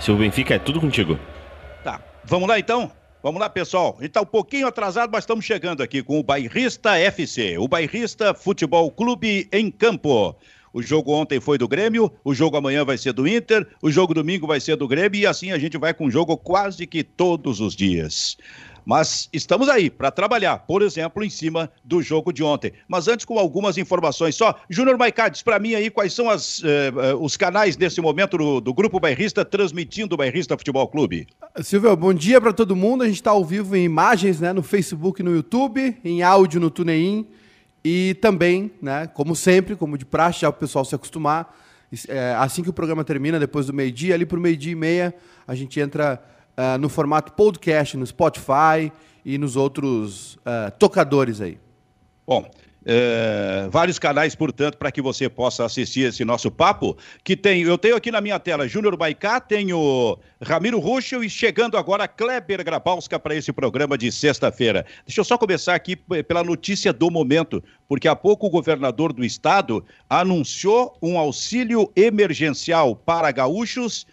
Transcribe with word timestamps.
Se 0.00 0.10
o 0.10 0.16
Benfica 0.16 0.54
é 0.54 0.58
tudo 0.58 0.80
contigo. 0.80 1.18
Tá, 1.84 2.00
vamos 2.24 2.48
lá 2.48 2.58
então? 2.58 2.90
Vamos 3.22 3.38
lá, 3.38 3.50
pessoal. 3.50 3.96
A 3.98 4.00
gente 4.00 4.08
está 4.08 4.22
um 4.22 4.26
pouquinho 4.26 4.66
atrasado, 4.66 5.10
mas 5.12 5.24
estamos 5.24 5.44
chegando 5.44 5.82
aqui 5.82 6.02
com 6.02 6.18
o 6.18 6.22
Bairrista 6.22 6.96
FC, 6.96 7.58
o 7.58 7.68
Bairrista 7.68 8.32
Futebol 8.32 8.90
Clube 8.90 9.46
em 9.52 9.70
Campo. 9.70 10.34
O 10.72 10.80
jogo 10.80 11.12
ontem 11.12 11.38
foi 11.38 11.58
do 11.58 11.68
Grêmio, 11.68 12.10
o 12.24 12.32
jogo 12.32 12.56
amanhã 12.56 12.82
vai 12.82 12.96
ser 12.96 13.12
do 13.12 13.28
Inter, 13.28 13.66
o 13.82 13.90
jogo 13.90 14.14
domingo 14.14 14.46
vai 14.46 14.58
ser 14.58 14.76
do 14.76 14.88
Grêmio 14.88 15.20
e 15.20 15.26
assim 15.26 15.52
a 15.52 15.58
gente 15.58 15.76
vai 15.76 15.92
com 15.92 16.06
o 16.06 16.10
jogo 16.10 16.34
quase 16.36 16.86
que 16.86 17.02
todos 17.02 17.60
os 17.60 17.76
dias. 17.76 18.38
Mas 18.90 19.28
estamos 19.32 19.68
aí 19.68 19.88
para 19.88 20.10
trabalhar, 20.10 20.58
por 20.66 20.82
exemplo, 20.82 21.22
em 21.22 21.30
cima 21.30 21.70
do 21.84 22.02
jogo 22.02 22.32
de 22.32 22.42
ontem. 22.42 22.72
Mas 22.88 23.06
antes, 23.06 23.24
com 23.24 23.38
algumas 23.38 23.78
informações 23.78 24.34
só. 24.34 24.56
Júnior 24.68 24.98
Maicades, 24.98 25.42
para 25.42 25.60
mim 25.60 25.76
aí, 25.76 25.88
quais 25.90 26.12
são 26.12 26.28
as, 26.28 26.60
eh, 26.64 26.92
eh, 26.96 27.14
os 27.14 27.36
canais 27.36 27.76
nesse 27.76 28.00
momento 28.00 28.36
do, 28.36 28.60
do, 28.60 28.74
Grupo 28.74 28.98
Bairrista 28.98 29.44
transmitindo 29.44 30.16
o 30.16 30.18
Bairrista 30.18 30.58
Futebol 30.58 30.88
Clube? 30.88 31.28
Silvio, 31.62 31.94
bom 31.94 32.12
dia 32.12 32.40
para 32.40 32.52
todo 32.52 32.74
mundo. 32.74 33.04
A 33.04 33.06
gente 33.06 33.14
está 33.14 33.30
ao 33.30 33.44
vivo 33.44 33.76
em 33.76 33.84
imagens 33.84 34.40
né, 34.40 34.52
no 34.52 34.60
Facebook 34.60 35.22
no 35.22 35.36
YouTube, 35.36 35.96
em 36.04 36.24
áudio 36.24 36.58
no 36.58 36.68
TuneIn 36.68 37.28
e 37.84 38.14
também, 38.14 38.72
né, 38.82 39.06
como 39.14 39.36
sempre, 39.36 39.76
como 39.76 39.96
de 39.96 40.04
praxe, 40.04 40.40
já 40.40 40.48
o 40.48 40.52
pessoal 40.52 40.84
se 40.84 40.96
acostumar. 40.96 41.56
É, 42.08 42.34
assim 42.36 42.60
que 42.60 42.70
o 42.70 42.72
programa 42.72 43.04
termina, 43.04 43.38
depois 43.38 43.66
do 43.66 43.72
meio-dia, 43.72 44.16
ali 44.16 44.26
para 44.26 44.36
o 44.36 44.40
meio-dia 44.40 44.72
e 44.72 44.74
meia, 44.74 45.14
a 45.46 45.54
gente 45.54 45.78
entra 45.78 46.20
uh, 46.60 46.78
no 46.78 46.88
formato 46.88 47.32
podcast, 47.32 47.96
no 47.96 48.06
Spotify 48.06 48.92
e 49.24 49.38
nos 49.38 49.56
outros 49.56 50.34
uh, 50.36 50.70
tocadores 50.78 51.40
aí. 51.40 51.58
Bom, 52.26 52.48
é, 52.84 53.68
vários 53.70 53.98
canais, 53.98 54.34
portanto, 54.34 54.78
para 54.78 54.90
que 54.90 55.02
você 55.02 55.28
possa 55.28 55.64
assistir 55.64 56.08
esse 56.08 56.24
nosso 56.24 56.50
papo. 56.50 56.96
Que 57.22 57.36
tem, 57.36 57.62
eu 57.62 57.76
tenho 57.76 57.96
aqui 57.96 58.10
na 58.10 58.20
minha 58.20 58.38
tela 58.38 58.66
Júnior 58.66 58.96
Baicá, 58.96 59.38
tenho 59.40 60.18
Ramiro 60.40 60.78
Ruxo 60.78 61.22
e 61.22 61.28
chegando 61.28 61.76
agora 61.76 62.08
Kleber 62.08 62.64
Grabowska 62.64 63.18
para 63.18 63.34
esse 63.34 63.52
programa 63.52 63.98
de 63.98 64.10
sexta-feira. 64.10 64.86
Deixa 65.06 65.20
eu 65.20 65.24
só 65.24 65.36
começar 65.36 65.74
aqui 65.74 65.94
pela 65.94 66.42
notícia 66.42 66.92
do 66.92 67.10
momento, 67.10 67.62
porque 67.86 68.08
há 68.08 68.16
pouco 68.16 68.46
o 68.46 68.50
governador 68.50 69.12
do 69.12 69.24
estado 69.24 69.84
anunciou 70.08 70.96
um 71.02 71.18
auxílio 71.18 71.92
emergencial 71.94 72.96
para 72.96 73.30
gaúchos 73.30 74.06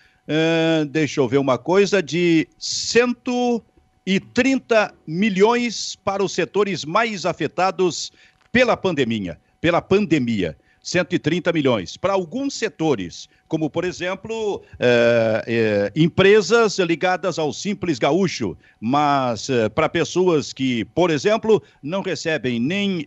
Deixa 0.89 1.21
eu 1.21 1.27
ver 1.27 1.37
uma 1.37 1.57
coisa, 1.57 2.03
de 2.03 2.47
130 2.59 4.93
milhões 5.07 5.97
para 6.03 6.21
os 6.23 6.33
setores 6.33 6.83
mais 6.83 7.25
afetados 7.25 8.11
pela 8.51 8.75
pandemia. 8.75 9.39
Pela 9.61 9.81
pandemia. 9.81 10.57
130 10.83 11.51
milhões. 11.51 11.97
Para 11.97 12.13
alguns 12.13 12.53
setores, 12.53 13.27
como, 13.49 13.69
por 13.69 13.83
exemplo, 13.83 14.63
eh, 14.79 15.43
eh, 15.45 15.91
empresas 15.93 16.79
ligadas 16.79 17.37
ao 17.37 17.51
Simples 17.51 17.99
Gaúcho, 17.99 18.57
mas 18.79 19.49
para 19.75 19.89
pessoas 19.89 20.53
que, 20.53 20.85
por 20.85 21.11
exemplo, 21.11 21.61
não 21.83 22.01
recebem 22.01 22.57
nem 22.57 23.05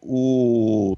o 0.00 0.96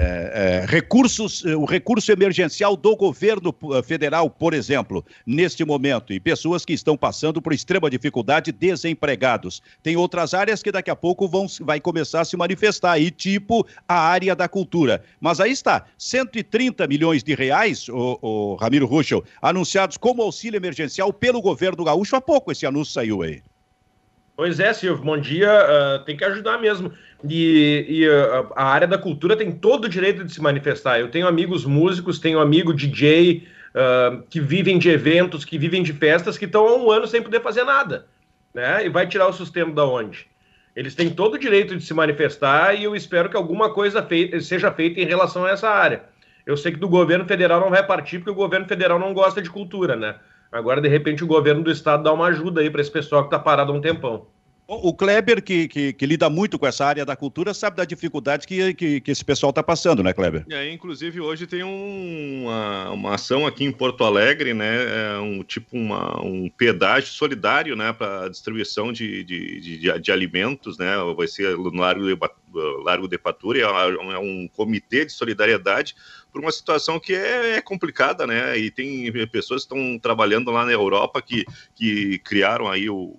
é, 0.00 0.62
é, 0.62 0.66
recursos, 0.66 1.44
o 1.44 1.66
recurso 1.66 2.10
emergencial 2.10 2.74
do 2.74 2.96
governo 2.96 3.54
eh, 3.74 3.82
federal, 3.82 4.30
por 4.30 4.54
exemplo, 4.54 5.04
neste 5.26 5.62
momento, 5.62 6.10
e 6.12 6.18
pessoas 6.18 6.64
que 6.64 6.72
estão 6.72 6.96
passando 6.96 7.42
por 7.42 7.52
extrema 7.52 7.90
dificuldade, 7.90 8.50
desempregados. 8.50 9.62
Tem 9.82 9.96
outras 9.96 10.32
áreas 10.32 10.62
que 10.62 10.72
daqui 10.72 10.90
a 10.90 10.96
pouco 10.96 11.28
vão, 11.28 11.46
vai 11.60 11.80
começar 11.80 12.22
a 12.22 12.24
se 12.24 12.34
manifestar 12.34 12.92
aí, 12.92 13.10
tipo 13.10 13.66
a 13.86 13.98
área 13.98 14.34
da 14.34 14.48
cultura. 14.48 15.04
Mas 15.20 15.38
aí 15.38 15.52
está, 15.52 15.84
130 15.98 16.86
milhões 16.86 17.22
de 17.22 17.34
reais, 17.34 17.86
o, 17.90 18.18
o 18.22 18.54
Ramiro 18.54 18.86
Ruschel, 18.86 19.22
anunciados 19.42 19.98
como 19.98 20.22
auxílio 20.22 20.56
emergencial 20.56 21.12
pelo 21.12 21.42
governo 21.42 21.84
gaúcho. 21.84 22.16
Há 22.16 22.22
pouco 22.22 22.50
esse 22.50 22.64
anúncio 22.64 22.94
saiu 22.94 23.20
aí. 23.22 23.42
Pois 24.40 24.58
é, 24.58 24.72
Silvio, 24.72 25.04
bom 25.04 25.18
dia. 25.18 25.50
Uh, 25.52 26.04
tem 26.06 26.16
que 26.16 26.24
ajudar 26.24 26.56
mesmo. 26.56 26.90
E, 27.28 27.84
e 27.86 28.08
uh, 28.08 28.50
a 28.56 28.64
área 28.64 28.88
da 28.88 28.96
cultura 28.96 29.36
tem 29.36 29.52
todo 29.52 29.84
o 29.84 29.88
direito 29.88 30.24
de 30.24 30.32
se 30.32 30.40
manifestar. 30.40 30.98
Eu 30.98 31.10
tenho 31.10 31.28
amigos 31.28 31.66
músicos, 31.66 32.18
tenho 32.18 32.40
amigo 32.40 32.72
DJ 32.72 33.46
uh, 33.74 34.22
que 34.30 34.40
vivem 34.40 34.78
de 34.78 34.88
eventos, 34.88 35.44
que 35.44 35.58
vivem 35.58 35.82
de 35.82 35.92
festas, 35.92 36.38
que 36.38 36.46
estão 36.46 36.66
há 36.66 36.74
um 36.74 36.90
ano 36.90 37.06
sem 37.06 37.20
poder 37.20 37.42
fazer 37.42 37.64
nada. 37.64 38.06
Né? 38.54 38.86
E 38.86 38.88
vai 38.88 39.06
tirar 39.06 39.28
o 39.28 39.32
sustento 39.34 39.74
da 39.74 39.84
onde? 39.84 40.26
Eles 40.74 40.94
têm 40.94 41.10
todo 41.10 41.34
o 41.34 41.38
direito 41.38 41.76
de 41.76 41.84
se 41.84 41.92
manifestar 41.92 42.72
e 42.72 42.84
eu 42.84 42.96
espero 42.96 43.28
que 43.28 43.36
alguma 43.36 43.74
coisa 43.74 44.02
feita, 44.02 44.40
seja 44.40 44.72
feita 44.72 45.02
em 45.02 45.04
relação 45.04 45.44
a 45.44 45.50
essa 45.50 45.68
área. 45.68 46.04
Eu 46.46 46.56
sei 46.56 46.72
que 46.72 46.78
do 46.78 46.88
governo 46.88 47.26
federal 47.26 47.60
não 47.60 47.68
vai 47.68 47.86
partir, 47.86 48.20
porque 48.20 48.30
o 48.30 48.34
governo 48.34 48.66
federal 48.66 48.98
não 48.98 49.12
gosta 49.12 49.42
de 49.42 49.50
cultura, 49.50 49.96
né? 49.96 50.14
Agora, 50.50 50.80
de 50.80 50.88
repente, 50.88 51.22
o 51.22 51.26
governo 51.26 51.62
do 51.62 51.70
estado 51.70 52.02
dá 52.02 52.12
uma 52.12 52.26
ajuda 52.26 52.60
aí 52.60 52.70
para 52.70 52.80
esse 52.80 52.90
pessoal 52.90 53.22
que 53.22 53.28
está 53.28 53.38
parado 53.38 53.72
há 53.72 53.74
um 53.74 53.80
tempão. 53.80 54.26
O 54.72 54.94
Kleber, 54.94 55.42
que, 55.42 55.66
que, 55.66 55.92
que, 55.92 56.06
lida 56.06 56.30
muito 56.30 56.56
com 56.56 56.64
essa 56.64 56.84
área 56.84 57.04
da 57.04 57.16
cultura, 57.16 57.52
sabe 57.52 57.76
da 57.76 57.84
dificuldade 57.84 58.46
que, 58.46 58.72
que, 58.72 59.00
que 59.00 59.10
esse 59.10 59.24
pessoal 59.24 59.50
está 59.50 59.64
passando, 59.64 60.00
né, 60.00 60.12
Kleber? 60.12 60.44
É, 60.48 60.72
inclusive, 60.72 61.20
hoje 61.20 61.44
tem 61.44 61.64
um, 61.64 62.44
uma, 62.44 62.90
uma 62.90 63.14
ação 63.16 63.44
aqui 63.48 63.64
em 63.64 63.72
Porto 63.72 64.04
Alegre, 64.04 64.54
né? 64.54 65.16
É 65.16 65.18
um 65.18 65.42
tipo 65.42 65.76
uma, 65.76 66.24
um 66.24 66.48
pedágio 66.48 67.08
solidário, 67.08 67.74
né? 67.74 67.92
Para 67.92 68.28
distribuição 68.28 68.92
de, 68.92 69.24
de, 69.24 69.60
de, 69.60 69.98
de, 69.98 70.12
alimentos, 70.12 70.78
né? 70.78 70.94
Vai 71.16 71.26
ser 71.26 71.56
no 71.56 71.74
Largo 71.74 72.06
de, 72.06 72.16
Largo 72.84 73.08
de 73.08 73.18
Patura, 73.18 73.58
é 73.58 74.18
um 74.18 74.48
comitê 74.54 75.04
de 75.04 75.10
solidariedade 75.10 75.96
por 76.32 76.40
uma 76.40 76.52
situação 76.52 77.00
que 77.00 77.12
é, 77.12 77.56
é, 77.56 77.60
complicada, 77.60 78.24
né? 78.24 78.56
E 78.56 78.70
tem 78.70 79.10
pessoas 79.26 79.66
que 79.66 79.74
estão 79.74 79.98
trabalhando 79.98 80.52
lá 80.52 80.64
na 80.64 80.70
Europa 80.70 81.20
que, 81.20 81.44
que 81.74 82.18
criaram 82.20 82.68
aí 82.68 82.88
o 82.88 83.16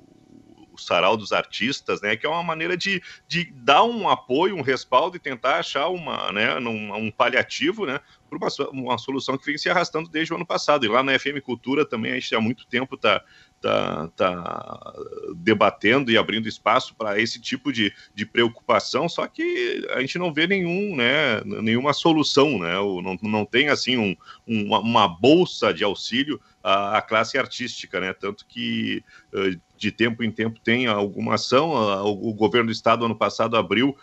sarau 0.86 1.18
dos 1.18 1.31
artistas, 1.31 2.02
né? 2.02 2.16
Que 2.16 2.25
é 2.25 2.30
uma 2.30 2.44
maneira 2.44 2.78
de, 2.78 3.02
de 3.28 3.52
dar 3.53 3.84
um 3.84 4.09
apoio, 4.09 4.56
um 4.56 4.62
respaldo 4.62 5.16
e 5.16 5.19
tentar 5.19 5.59
achar 5.59 5.88
uma, 5.90 6.31
né, 6.31 6.58
um, 6.59 6.96
um 6.96 7.12
paliativo, 7.12 7.86
né? 7.86 8.00
Por 8.30 8.38
uma, 8.38 8.47
uma 8.72 8.97
solução 8.97 9.38
que 9.38 9.46
vem 9.46 9.58
se 9.58 9.69
arrastando 9.69 10.09
desde 10.09 10.34
o 10.34 10.36
ano 10.36 10.46
passado. 10.46 10.86
E 10.86 10.90
lá 10.90 11.03
na 11.03 11.18
FM 11.18 11.40
Cultura 11.44 11.86
também 11.86 12.12
a 12.12 12.16
gente 12.16 12.36
há 12.36 12.42
muito 12.42 12.66
tempo 12.66 12.96
está 12.96 13.22
tá, 13.62 14.08
tá 14.16 14.94
debatendo 15.36 16.12
e 16.12 16.18
abrindo 16.18 16.50
espaço 16.50 16.96
para 16.96 17.19
esse 17.19 17.40
tipo 17.40 17.72
de, 17.72 17.94
de 18.13 18.25
preocupação, 18.25 19.08
só 19.08 19.28
que 19.28 19.88
a 19.92 20.02
gente 20.02 20.18
não 20.18 20.34
vê 20.34 20.48
nenhum, 20.48 20.96
né, 20.96 21.42
nenhuma 21.46 21.94
solução, 21.94 22.58
né? 22.58 22.74
Não, 22.74 23.18
não 23.22 23.46
tem 23.46 23.69
assim 23.69 23.98
um, 23.98 24.16
uma, 24.46 24.80
uma 24.80 25.08
bolsa 25.08 25.74
de 25.74 25.84
auxílio 25.84 26.42
à, 26.63 26.98
à 26.98 27.02
classe 27.02 27.38
artística, 27.38 28.00
né? 28.00 28.13
Tanto 28.13 28.46
que 28.48 29.03
de 29.81 29.92
tempo 29.92 30.24
em 30.24 30.31
tempo 30.31 30.59
tem 30.59 30.86
alguma 30.86 31.34
ação. 31.34 31.72
O 32.06 32.34
governo 32.34 32.68
do 32.68 32.72
estado 32.72 33.03
ano 33.03 33.16
passado 33.16 33.58
abriu 33.58 33.97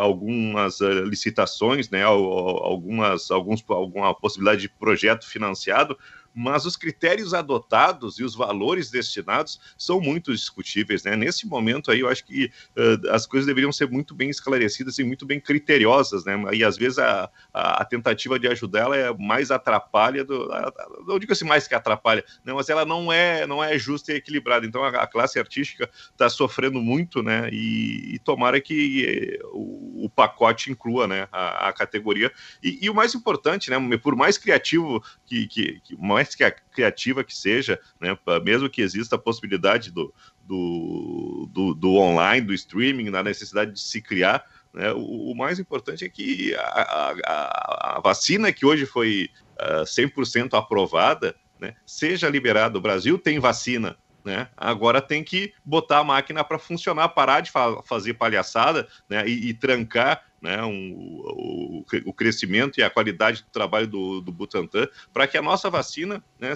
algumas 0.00 0.80
licitações, 0.80 1.90
né, 1.90 2.02
algumas, 2.02 3.30
alguns, 3.30 3.62
alguma 3.68 4.14
possibilidade 4.14 4.62
de 4.62 4.68
projeto 4.70 5.26
financiado, 5.28 5.98
mas 6.38 6.64
os 6.64 6.76
critérios 6.76 7.34
adotados 7.34 8.20
e 8.20 8.22
os 8.22 8.36
valores 8.36 8.90
destinados 8.90 9.60
são 9.76 10.00
muito 10.00 10.32
discutíveis, 10.32 11.02
né? 11.02 11.16
Nesse 11.16 11.48
momento 11.48 11.90
aí, 11.90 11.98
eu 11.98 12.08
acho 12.08 12.24
que 12.24 12.46
uh, 12.76 13.10
as 13.10 13.26
coisas 13.26 13.44
deveriam 13.44 13.72
ser 13.72 13.90
muito 13.90 14.14
bem 14.14 14.30
esclarecidas 14.30 14.96
e 15.00 15.04
muito 15.04 15.26
bem 15.26 15.40
criteriosas, 15.40 16.24
né? 16.24 16.40
E 16.52 16.62
às 16.62 16.76
vezes 16.76 17.00
a, 17.00 17.28
a, 17.52 17.82
a 17.82 17.84
tentativa 17.84 18.38
de 18.38 18.46
ajudar 18.46 18.78
ela 18.82 18.96
é 18.96 19.12
mais 19.14 19.50
atrapalha, 19.50 20.24
do, 20.24 20.50
a, 20.52 20.72
não 21.08 21.18
digo 21.18 21.32
assim 21.32 21.44
mais 21.44 21.66
que 21.66 21.74
atrapalha, 21.74 22.24
não, 22.44 22.54
mas 22.54 22.68
ela 22.68 22.84
não 22.84 23.12
é, 23.12 23.44
não 23.44 23.62
é 23.62 23.76
justa 23.76 24.12
e 24.12 24.16
equilibrada. 24.16 24.64
Então 24.64 24.84
a, 24.84 24.90
a 24.90 25.06
classe 25.08 25.40
artística 25.40 25.90
está 26.12 26.28
sofrendo 26.28 26.80
muito, 26.80 27.20
né? 27.20 27.50
E, 27.50 28.14
e 28.14 28.18
tomara 28.20 28.60
que 28.60 29.38
eh, 29.40 29.46
o, 29.52 30.04
o, 30.04 30.10
pacote 30.10 30.70
inclua, 30.70 31.08
né? 31.08 31.26
A, 31.32 31.72
categoria. 31.72 32.30
E, 32.62 32.78
e, 32.82 32.88
o 32.88 32.94
mais 32.94 33.12
importante, 33.14 33.70
né? 33.70 33.76
Por 33.98 34.14
mais 34.14 34.38
criativo 34.38 35.02
que, 35.26 35.48
que, 35.48 35.80
que 35.80 35.96
mais 35.96 36.27
que 36.36 36.50
criativa 36.72 37.24
que 37.24 37.34
seja, 37.34 37.78
né, 38.00 38.16
mesmo 38.44 38.68
que 38.68 38.82
exista 38.82 39.16
a 39.16 39.18
possibilidade 39.18 39.90
do, 39.90 40.12
do, 40.44 41.48
do, 41.52 41.74
do 41.74 41.94
online, 41.94 42.46
do 42.46 42.54
streaming, 42.54 43.10
na 43.10 43.22
necessidade 43.22 43.72
de 43.72 43.80
se 43.80 44.00
criar, 44.00 44.44
né, 44.72 44.92
o, 44.92 45.32
o, 45.32 45.34
mais 45.34 45.58
importante 45.58 46.04
é 46.04 46.08
que 46.08 46.54
a, 46.54 47.14
a, 47.26 47.96
a 47.96 48.00
vacina 48.00 48.52
que 48.52 48.66
hoje 48.66 48.86
foi 48.86 49.30
uh, 49.60 49.80
ah, 49.80 49.84
100% 49.84 50.56
aprovada 50.58 51.34
né, 51.58 51.74
seja 51.84 52.28
liberada. 52.28 52.78
O 52.78 52.80
Brasil 52.80 53.18
tem 53.18 53.38
vacina, 53.38 53.96
né? 54.24 54.48
Agora 54.56 55.00
tem 55.00 55.24
que 55.24 55.52
botar 55.64 55.98
a 55.98 56.04
máquina 56.04 56.44
para 56.44 56.58
funcionar, 56.58 57.08
parar 57.08 57.40
de 57.40 57.50
fa 57.50 57.82
fazer 57.82 58.14
palhaçada 58.14 58.86
né? 59.08 59.26
e, 59.26 59.48
e 59.48 59.54
trancar 59.54 60.22
né, 60.40 60.62
um, 60.62 60.92
o, 60.94 61.84
o, 62.06 62.12
crescimento 62.12 62.78
e 62.78 62.82
a 62.82 62.90
qualidade 62.90 63.42
do 63.42 63.50
trabalho 63.50 63.86
do, 63.86 64.20
do 64.20 64.32
Butantan, 64.32 64.86
para 65.12 65.26
que 65.26 65.36
a 65.36 65.42
nossa 65.42 65.68
vacina 65.68 66.22
né, 66.38 66.54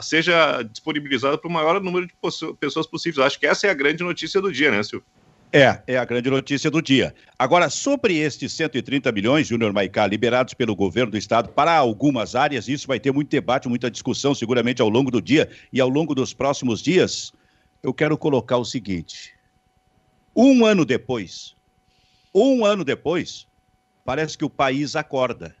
seja 0.00 0.62
disponibilizada 0.62 1.36
para 1.38 1.48
o 1.48 1.52
maior 1.52 1.80
número 1.80 2.06
de 2.06 2.14
pessoas 2.58 2.86
possíveis. 2.86 3.26
Acho 3.26 3.38
que 3.38 3.46
essa 3.46 3.66
é 3.66 3.70
a 3.70 3.74
grande 3.74 4.02
notícia 4.02 4.40
do 4.40 4.50
dia, 4.52 4.70
né, 4.70 4.82
Silvio? 4.82 5.06
É, 5.52 5.80
é 5.86 5.96
a 5.96 6.04
grande 6.04 6.28
notícia 6.28 6.70
do 6.70 6.82
dia. 6.82 7.14
Agora, 7.38 7.70
sobre 7.70 8.18
estes 8.18 8.52
130 8.52 9.10
milhões, 9.12 9.46
Júnior 9.46 9.72
Maicá, 9.72 10.06
liberados 10.06 10.54
pelo 10.54 10.74
governo 10.74 11.12
do 11.12 11.16
estado 11.16 11.48
para 11.50 11.74
algumas 11.74 12.34
áreas, 12.34 12.68
isso 12.68 12.86
vai 12.86 12.98
ter 13.00 13.12
muito 13.12 13.30
debate, 13.30 13.68
muita 13.68 13.90
discussão 13.90 14.34
seguramente 14.34 14.82
ao 14.82 14.88
longo 14.88 15.10
do 15.10 15.22
dia 15.22 15.48
e 15.72 15.80
ao 15.80 15.88
longo 15.88 16.14
dos 16.14 16.34
próximos 16.34 16.82
dias. 16.82 17.32
Eu 17.82 17.94
quero 17.94 18.18
colocar 18.18 18.58
o 18.58 18.64
seguinte: 18.64 19.34
um 20.34 20.66
ano 20.66 20.84
depois, 20.84 21.55
um 22.44 22.64
ano 22.64 22.84
depois, 22.84 23.46
parece 24.04 24.36
que 24.36 24.44
o 24.44 24.50
país 24.50 24.94
acorda, 24.94 25.54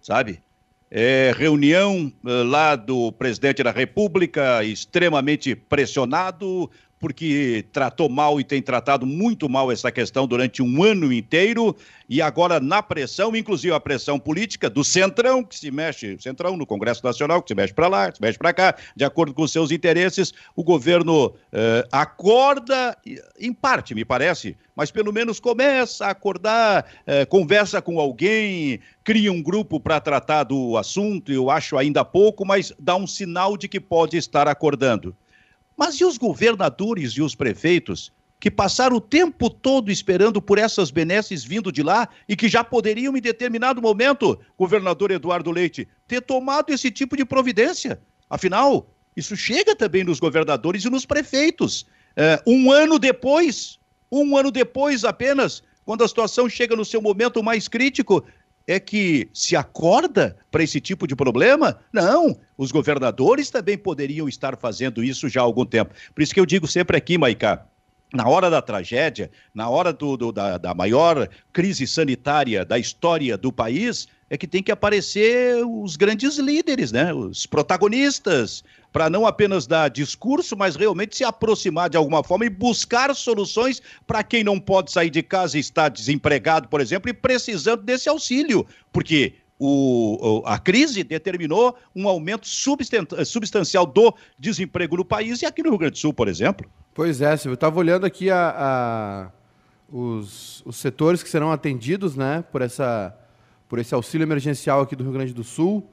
sabe? 0.00 0.42
É, 0.90 1.32
reunião 1.36 2.12
uh, 2.24 2.42
lá 2.44 2.74
do 2.74 3.12
presidente 3.12 3.62
da 3.62 3.70
República, 3.70 4.64
extremamente 4.64 5.54
pressionado, 5.54 6.68
porque 7.00 7.64
tratou 7.72 8.10
mal 8.10 8.38
e 8.38 8.44
tem 8.44 8.60
tratado 8.60 9.06
muito 9.06 9.48
mal 9.48 9.72
essa 9.72 9.90
questão 9.90 10.26
durante 10.26 10.62
um 10.62 10.84
ano 10.84 11.10
inteiro, 11.10 11.74
e 12.06 12.20
agora 12.20 12.60
na 12.60 12.82
pressão, 12.82 13.34
inclusive 13.34 13.72
a 13.72 13.80
pressão 13.80 14.18
política 14.18 14.68
do 14.68 14.84
Centrão, 14.84 15.42
que 15.42 15.58
se 15.58 15.70
mexe, 15.70 16.18
Centrão 16.20 16.58
no 16.58 16.66
Congresso 16.66 17.02
Nacional, 17.02 17.42
que 17.42 17.48
se 17.48 17.54
mexe 17.54 17.72
para 17.72 17.88
lá, 17.88 18.10
que 18.10 18.18
se 18.18 18.22
mexe 18.22 18.38
para 18.38 18.52
cá, 18.52 18.76
de 18.94 19.04
acordo 19.04 19.32
com 19.32 19.42
os 19.42 19.50
seus 19.50 19.70
interesses, 19.70 20.32
o 20.54 20.62
governo 20.62 21.34
eh, 21.50 21.88
acorda, 21.90 22.94
em 23.38 23.52
parte, 23.52 23.94
me 23.94 24.04
parece, 24.04 24.54
mas 24.76 24.90
pelo 24.90 25.12
menos 25.12 25.40
começa 25.40 26.06
a 26.06 26.10
acordar, 26.10 26.84
eh, 27.06 27.24
conversa 27.24 27.80
com 27.80 27.98
alguém, 27.98 28.78
cria 29.02 29.32
um 29.32 29.42
grupo 29.42 29.80
para 29.80 30.00
tratar 30.00 30.44
do 30.44 30.76
assunto, 30.76 31.32
eu 31.32 31.48
acho 31.48 31.78
ainda 31.78 32.04
pouco, 32.04 32.44
mas 32.44 32.74
dá 32.78 32.94
um 32.94 33.06
sinal 33.06 33.56
de 33.56 33.68
que 33.68 33.80
pode 33.80 34.18
estar 34.18 34.46
acordando. 34.46 35.16
Mas 35.80 35.98
e 35.98 36.04
os 36.04 36.18
governadores 36.18 37.12
e 37.12 37.22
os 37.22 37.34
prefeitos 37.34 38.12
que 38.38 38.50
passaram 38.50 38.96
o 38.96 39.00
tempo 39.00 39.48
todo 39.48 39.90
esperando 39.90 40.40
por 40.42 40.58
essas 40.58 40.90
benesses 40.90 41.42
vindo 41.42 41.72
de 41.72 41.82
lá 41.82 42.06
e 42.28 42.36
que 42.36 42.50
já 42.50 42.62
poderiam, 42.62 43.16
em 43.16 43.20
determinado 43.20 43.80
momento, 43.80 44.38
governador 44.58 45.10
Eduardo 45.10 45.50
Leite, 45.50 45.88
ter 46.06 46.20
tomado 46.20 46.70
esse 46.70 46.90
tipo 46.90 47.16
de 47.16 47.24
providência? 47.24 47.98
Afinal, 48.28 48.90
isso 49.16 49.34
chega 49.34 49.74
também 49.74 50.04
nos 50.04 50.20
governadores 50.20 50.84
e 50.84 50.90
nos 50.90 51.06
prefeitos. 51.06 51.86
É, 52.14 52.42
um 52.46 52.70
ano 52.70 52.98
depois, 52.98 53.78
um 54.12 54.36
ano 54.36 54.50
depois 54.50 55.02
apenas, 55.02 55.62
quando 55.86 56.04
a 56.04 56.08
situação 56.08 56.46
chega 56.46 56.76
no 56.76 56.84
seu 56.84 57.00
momento 57.00 57.42
mais 57.42 57.68
crítico, 57.68 58.22
é 58.66 58.78
que 58.78 59.28
se 59.32 59.56
acorda 59.56 60.36
para 60.50 60.62
esse 60.62 60.80
tipo 60.80 61.06
de 61.06 61.16
problema? 61.16 61.78
Não, 61.92 62.38
os 62.56 62.70
governadores 62.70 63.50
também 63.50 63.76
poderiam 63.76 64.28
estar 64.28 64.56
fazendo 64.56 65.02
isso 65.02 65.28
já 65.28 65.40
há 65.40 65.44
algum 65.44 65.64
tempo. 65.64 65.94
Por 66.14 66.22
isso 66.22 66.34
que 66.34 66.40
eu 66.40 66.46
digo 66.46 66.66
sempre 66.66 66.96
aqui, 66.96 67.18
Maicá, 67.18 67.66
na 68.12 68.28
hora 68.28 68.50
da 68.50 68.60
tragédia, 68.60 69.30
na 69.54 69.68
hora 69.68 69.92
do, 69.92 70.16
do, 70.16 70.32
da, 70.32 70.58
da 70.58 70.74
maior 70.74 71.28
crise 71.52 71.86
sanitária 71.86 72.64
da 72.64 72.78
história 72.78 73.36
do 73.36 73.52
país, 73.52 74.08
é 74.30 74.38
que 74.38 74.46
tem 74.46 74.62
que 74.62 74.70
aparecer 74.70 75.56
os 75.66 75.96
grandes 75.96 76.38
líderes, 76.38 76.92
né? 76.92 77.12
os 77.12 77.46
protagonistas, 77.46 78.62
para 78.92 79.10
não 79.10 79.26
apenas 79.26 79.66
dar 79.66 79.90
discurso, 79.90 80.56
mas 80.56 80.76
realmente 80.76 81.16
se 81.16 81.24
aproximar 81.24 81.90
de 81.90 81.96
alguma 81.96 82.22
forma 82.22 82.46
e 82.46 82.48
buscar 82.48 83.12
soluções 83.14 83.82
para 84.06 84.22
quem 84.22 84.44
não 84.44 84.60
pode 84.60 84.92
sair 84.92 85.10
de 85.10 85.22
casa 85.22 85.56
e 85.56 85.60
está 85.60 85.88
desempregado, 85.88 86.68
por 86.68 86.80
exemplo, 86.80 87.10
e 87.10 87.12
precisando 87.12 87.82
desse 87.82 88.08
auxílio, 88.08 88.64
porque 88.92 89.34
o, 89.58 90.42
a 90.46 90.58
crise 90.58 91.02
determinou 91.02 91.76
um 91.94 92.08
aumento 92.08 92.46
substancial 92.46 93.84
do 93.84 94.14
desemprego 94.38 94.96
no 94.96 95.04
país 95.04 95.42
e 95.42 95.46
aqui 95.46 95.62
no 95.62 95.70
Rio 95.70 95.78
Grande 95.78 95.92
do 95.92 95.98
Sul, 95.98 96.14
por 96.14 96.28
exemplo. 96.28 96.70
Pois 96.94 97.20
é, 97.20 97.36
Silvio, 97.36 97.50
eu 97.50 97.54
estava 97.54 97.78
olhando 97.78 98.06
aqui 98.06 98.30
a, 98.30 98.54
a, 98.56 99.30
os, 99.92 100.62
os 100.64 100.76
setores 100.76 101.22
que 101.22 101.28
serão 101.28 101.52
atendidos 101.52 102.16
né, 102.16 102.42
por, 102.50 102.62
essa, 102.62 103.14
por 103.70 103.78
esse 103.78 103.94
auxílio 103.94 104.24
emergencial 104.24 104.80
aqui 104.80 104.96
do 104.96 105.04
Rio 105.04 105.12
Grande 105.12 105.32
do 105.32 105.44
Sul. 105.44 105.88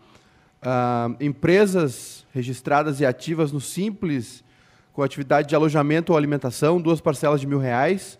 Uh, 0.63 1.15
empresas 1.23 2.25
registradas 2.33 2.99
e 2.99 3.05
ativas 3.05 3.51
no 3.51 3.61
Simples, 3.61 4.43
com 4.91 5.03
atividade 5.03 5.47
de 5.47 5.55
alojamento 5.55 6.11
ou 6.11 6.17
alimentação, 6.17 6.81
duas 6.81 6.99
parcelas 6.99 7.39
de 7.39 7.45
mil 7.45 7.59
reais. 7.59 8.17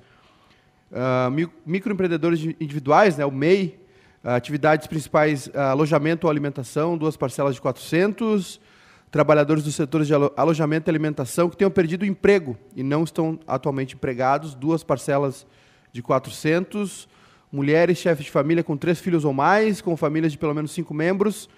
Uh, 0.92 1.50
microempreendedores 1.66 2.40
individuais, 2.62 3.18
né, 3.18 3.26
o 3.26 3.32
MEI, 3.32 3.80
uh, 4.24 4.30
atividades 4.30 4.86
principais, 4.86 5.50
alojamento 5.56 6.28
ou 6.28 6.32
alimentação, 6.32 6.96
duas 6.96 7.18
parcelas 7.18 7.56
de 7.56 7.62
400. 7.62 8.62
Trabalhadores 9.10 9.64
dos 9.64 9.74
setores 9.74 10.06
de 10.06 10.14
alojamento 10.36 10.88
e 10.88 10.92
alimentação 10.92 11.50
que 11.50 11.58
tenham 11.58 11.72
perdido 11.72 12.04
o 12.04 12.06
emprego 12.06 12.56
e 12.76 12.84
não 12.84 13.04
estão 13.04 13.40
atualmente 13.48 13.96
empregados, 13.96 14.54
duas 14.54 14.84
parcelas 14.84 15.48
de 15.92 16.04
400. 16.04 17.10
Mulheres, 17.52 17.98
chefes 17.98 18.26
de 18.26 18.32
família 18.32 18.64
com 18.64 18.76
três 18.76 19.00
filhos 19.00 19.24
ou 19.24 19.34
mais, 19.34 19.82
com 19.82 19.96
famílias 19.96 20.32
de 20.32 20.38
pelo 20.38 20.54
menos 20.54 20.72
cinco 20.72 20.94
membros, 20.94 21.50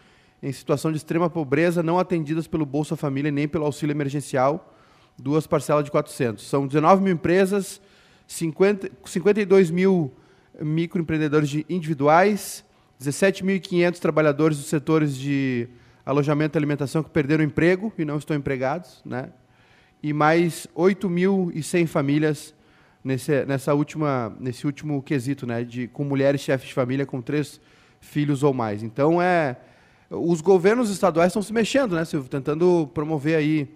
em 0.42 0.52
situação 0.52 0.92
de 0.92 0.98
extrema 0.98 1.30
pobreza, 1.30 1.82
não 1.82 2.00
atendidas 2.00 2.48
pelo 2.48 2.66
Bolsa 2.66 2.96
Família 2.96 3.32
nem 3.32 3.48
pelo 3.48 3.66
auxílio 3.66 3.94
emergencial, 3.94 4.74
duas 5.18 5.48
parcelas 5.48 5.84
de 5.84 5.92
400. 5.92 6.48
São 6.48 6.68
19 6.68 7.04
mil 7.04 7.14
empresas, 7.14 7.82
50, 8.28 8.92
52 9.06 9.72
mil 9.72 10.14
microempreendedores 10.62 11.64
individuais, 11.68 12.64
17.500 13.02 13.98
trabalhadores 14.00 14.58
dos 14.58 14.68
setores 14.68 15.18
de 15.18 15.68
alojamento 16.06 16.56
e 16.56 16.60
alimentação 16.60 17.04
que 17.04 17.10
perderam 17.10 17.44
emprego 17.44 17.92
e 17.98 18.06
não 18.06 18.18
estão 18.18 18.36
empregados, 18.36 19.02
né? 19.06 19.30
e 20.02 20.14
mais 20.14 20.68
8.100 20.76 21.88
famílias 21.88 22.54
nesse, 23.04 23.46
nessa 23.46 23.74
última, 23.74 24.36
nesse 24.40 24.66
último 24.66 25.02
quesito, 25.02 25.46
né? 25.46 25.64
de, 25.64 25.88
com 25.88 26.04
mulheres 26.04 26.42
chefes 26.42 26.68
de 26.68 26.74
família 26.74 27.06
com 27.06 27.22
três 27.22 27.60
filhos 28.00 28.44
ou 28.44 28.54
mais. 28.54 28.84
Então, 28.84 29.22
é, 29.22 29.58
os 30.10 30.42
governos 30.42 30.90
estaduais 30.90 31.30
estão 31.30 31.42
se 31.42 31.54
mexendo, 31.54 31.96
né, 31.96 32.06
Silvio? 32.06 32.30
Tentando 32.30 32.90
promover 32.94 33.36
aí 33.38 33.76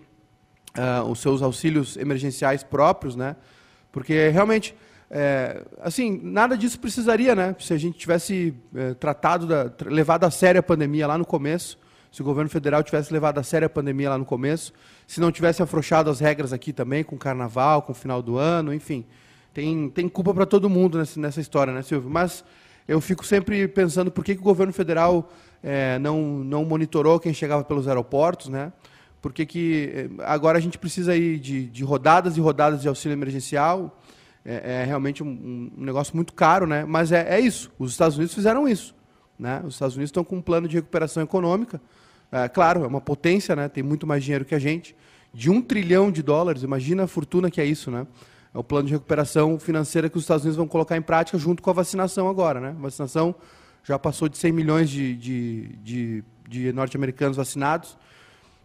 uh, 0.77 1.07
os 1.09 1.19
seus 1.19 1.41
auxílios 1.41 1.97
emergenciais 1.97 2.63
próprios, 2.63 3.15
né? 3.15 3.35
Porque 3.91 4.29
realmente, 4.29 4.75
é, 5.09 5.63
assim, 5.79 6.19
nada 6.23 6.57
disso 6.57 6.79
precisaria, 6.79 7.35
né? 7.35 7.55
Se 7.59 7.73
a 7.73 7.77
gente 7.77 7.97
tivesse 7.97 8.55
é, 8.73 8.93
tratado, 8.95 9.45
da, 9.45 9.71
levado 9.85 10.23
a 10.23 10.31
sério 10.31 10.59
a 10.59 10.63
pandemia 10.63 11.05
lá 11.05 11.17
no 11.17 11.25
começo, 11.25 11.77
se 12.13 12.21
o 12.21 12.23
governo 12.23 12.47
federal 12.47 12.83
tivesse 12.83 13.11
levado 13.11 13.39
a 13.39 13.43
sério 13.43 13.65
a 13.65 13.69
pandemia 13.69 14.11
lá 14.11 14.19
no 14.19 14.23
começo, 14.23 14.71
se 15.07 15.19
não 15.19 15.31
tivesse 15.31 15.63
afrouxado 15.63 16.11
as 16.11 16.19
regras 16.19 16.53
aqui 16.53 16.71
também, 16.71 17.03
com 17.03 17.17
carnaval, 17.17 17.81
com 17.81 17.91
o 17.91 17.95
final 17.95 18.21
do 18.21 18.37
ano, 18.37 18.71
enfim. 18.71 19.03
Tem, 19.51 19.89
tem 19.89 20.07
culpa 20.07 20.31
para 20.31 20.45
todo 20.45 20.69
mundo 20.69 20.99
nessa, 20.99 21.19
nessa 21.19 21.41
história, 21.41 21.73
né, 21.73 21.81
Silvio? 21.81 22.11
Mas 22.11 22.45
eu 22.87 23.01
fico 23.01 23.25
sempre 23.25 23.67
pensando 23.67 24.11
por 24.11 24.23
que, 24.23 24.35
que 24.35 24.41
o 24.41 24.43
governo 24.43 24.71
federal 24.71 25.27
é, 25.63 25.97
não, 25.97 26.21
não 26.21 26.63
monitorou 26.63 27.19
quem 27.19 27.33
chegava 27.33 27.63
pelos 27.63 27.87
aeroportos, 27.87 28.47
né? 28.47 28.71
Porque 29.19 29.43
que 29.43 29.91
é, 30.19 30.23
agora 30.23 30.59
a 30.59 30.61
gente 30.61 30.77
precisa 30.77 31.13
aí 31.13 31.39
de, 31.39 31.65
de 31.65 31.83
rodadas 31.83 32.37
e 32.37 32.39
rodadas 32.39 32.83
de 32.83 32.87
auxílio 32.87 33.15
emergencial. 33.15 33.99
É, 34.45 34.81
é 34.81 34.85
realmente 34.85 35.23
um, 35.23 35.71
um, 35.77 35.83
negócio 35.83 36.15
muito 36.15 36.31
caro, 36.31 36.67
né? 36.67 36.85
Mas 36.85 37.11
é, 37.11 37.27
é 37.27 37.39
isso. 37.39 37.71
Os 37.79 37.89
Estados 37.89 38.17
Unidos 38.17 38.35
fizeram 38.35 38.67
isso. 38.67 38.93
Né? 39.39 39.63
Os 39.65 39.73
Estados 39.73 39.95
Unidos 39.95 40.09
estão 40.09 40.23
com 40.23 40.35
um 40.35 40.41
plano 40.43 40.67
de 40.67 40.75
recuperação 40.75 41.23
econômica. 41.23 41.81
É, 42.33 42.49
claro, 42.49 42.83
é 42.83 42.87
uma 42.87 42.99
potência, 42.99 43.55
né? 43.55 43.69
Tem 43.69 43.83
muito 43.83 44.07
mais 44.07 44.23
dinheiro 44.23 44.43
que 44.43 44.55
a 44.55 44.59
gente. 44.59 44.95
De 45.31 45.51
um 45.51 45.61
trilhão 45.61 46.11
de 46.11 46.23
dólares, 46.23 46.63
imagina 46.63 47.03
a 47.03 47.07
fortuna 47.07 47.51
que 47.51 47.61
é 47.61 47.65
isso, 47.65 47.91
né? 47.91 48.07
É 48.51 48.57
o 48.57 48.63
plano 48.63 48.87
de 48.87 48.93
recuperação 48.93 49.59
financeira 49.59 50.09
que 50.09 50.17
os 50.17 50.23
Estados 50.23 50.43
Unidos 50.43 50.57
vão 50.57 50.67
colocar 50.67 50.97
em 50.97 51.01
prática 51.01 51.37
junto 51.37 51.61
com 51.61 51.69
a 51.69 51.73
vacinação 51.73 52.27
agora, 52.27 52.59
né? 52.59 52.75
Vacinação 52.79 53.35
já 53.83 53.99
passou 53.99 54.27
de 54.27 54.37
100 54.37 54.51
milhões 54.51 54.89
de, 54.89 55.15
de, 55.15 55.67
de, 55.83 56.23
de 56.47 56.73
norte-americanos 56.73 57.37
vacinados. 57.37 57.95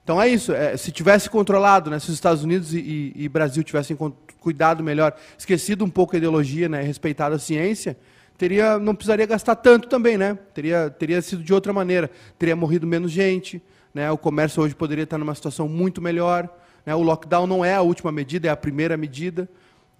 Então 0.03 0.21
é 0.21 0.29
isso. 0.29 0.55
É, 0.55 0.75
se 0.79 0.91
tivesse 0.91 1.29
controlado, 1.29 1.91
né, 1.91 1.99
se 1.99 2.09
os 2.09 2.15
Estados 2.15 2.43
Unidos 2.43 2.73
e, 2.73 2.79
e, 2.79 3.25
e 3.25 3.29
Brasil 3.29 3.63
tivessem 3.63 3.95
cuidado 4.41 4.83
melhor, 4.83 5.15
esquecido 5.37 5.85
um 5.85 5.91
pouco 5.91 6.17
a 6.17 6.19
ideologia, 6.19 6.71
né, 6.71 6.81
respeitado 6.81 7.35
a 7.35 7.39
ciência, 7.39 7.99
teria, 8.38 8.78
não 8.78 8.95
precisaria 8.95 9.26
gastar 9.26 9.57
tanto 9.57 9.88
também, 9.88 10.16
né? 10.16 10.38
Teria, 10.54 10.88
teria 10.88 11.21
sido 11.21 11.42
de 11.42 11.52
outra 11.52 11.73
maneira. 11.73 12.09
Teria 12.38 12.54
morrido 12.54 12.87
menos 12.87 13.11
gente, 13.11 13.61
né? 13.92 14.11
O 14.12 14.16
comércio 14.16 14.62
hoje 14.62 14.75
poderia 14.75 15.02
estar 15.02 15.18
numa 15.18 15.35
situação 15.35 15.68
muito 15.68 16.00
melhor. 16.00 16.49
Né? 16.87 16.95
O 16.95 17.02
lockdown 17.02 17.47
não 17.47 17.64
é 17.64 17.75
a 17.75 17.83
última 17.83 18.12
medida, 18.12 18.47
é 18.47 18.50
a 18.50 18.57
primeira 18.57 18.97
medida. 18.97 19.49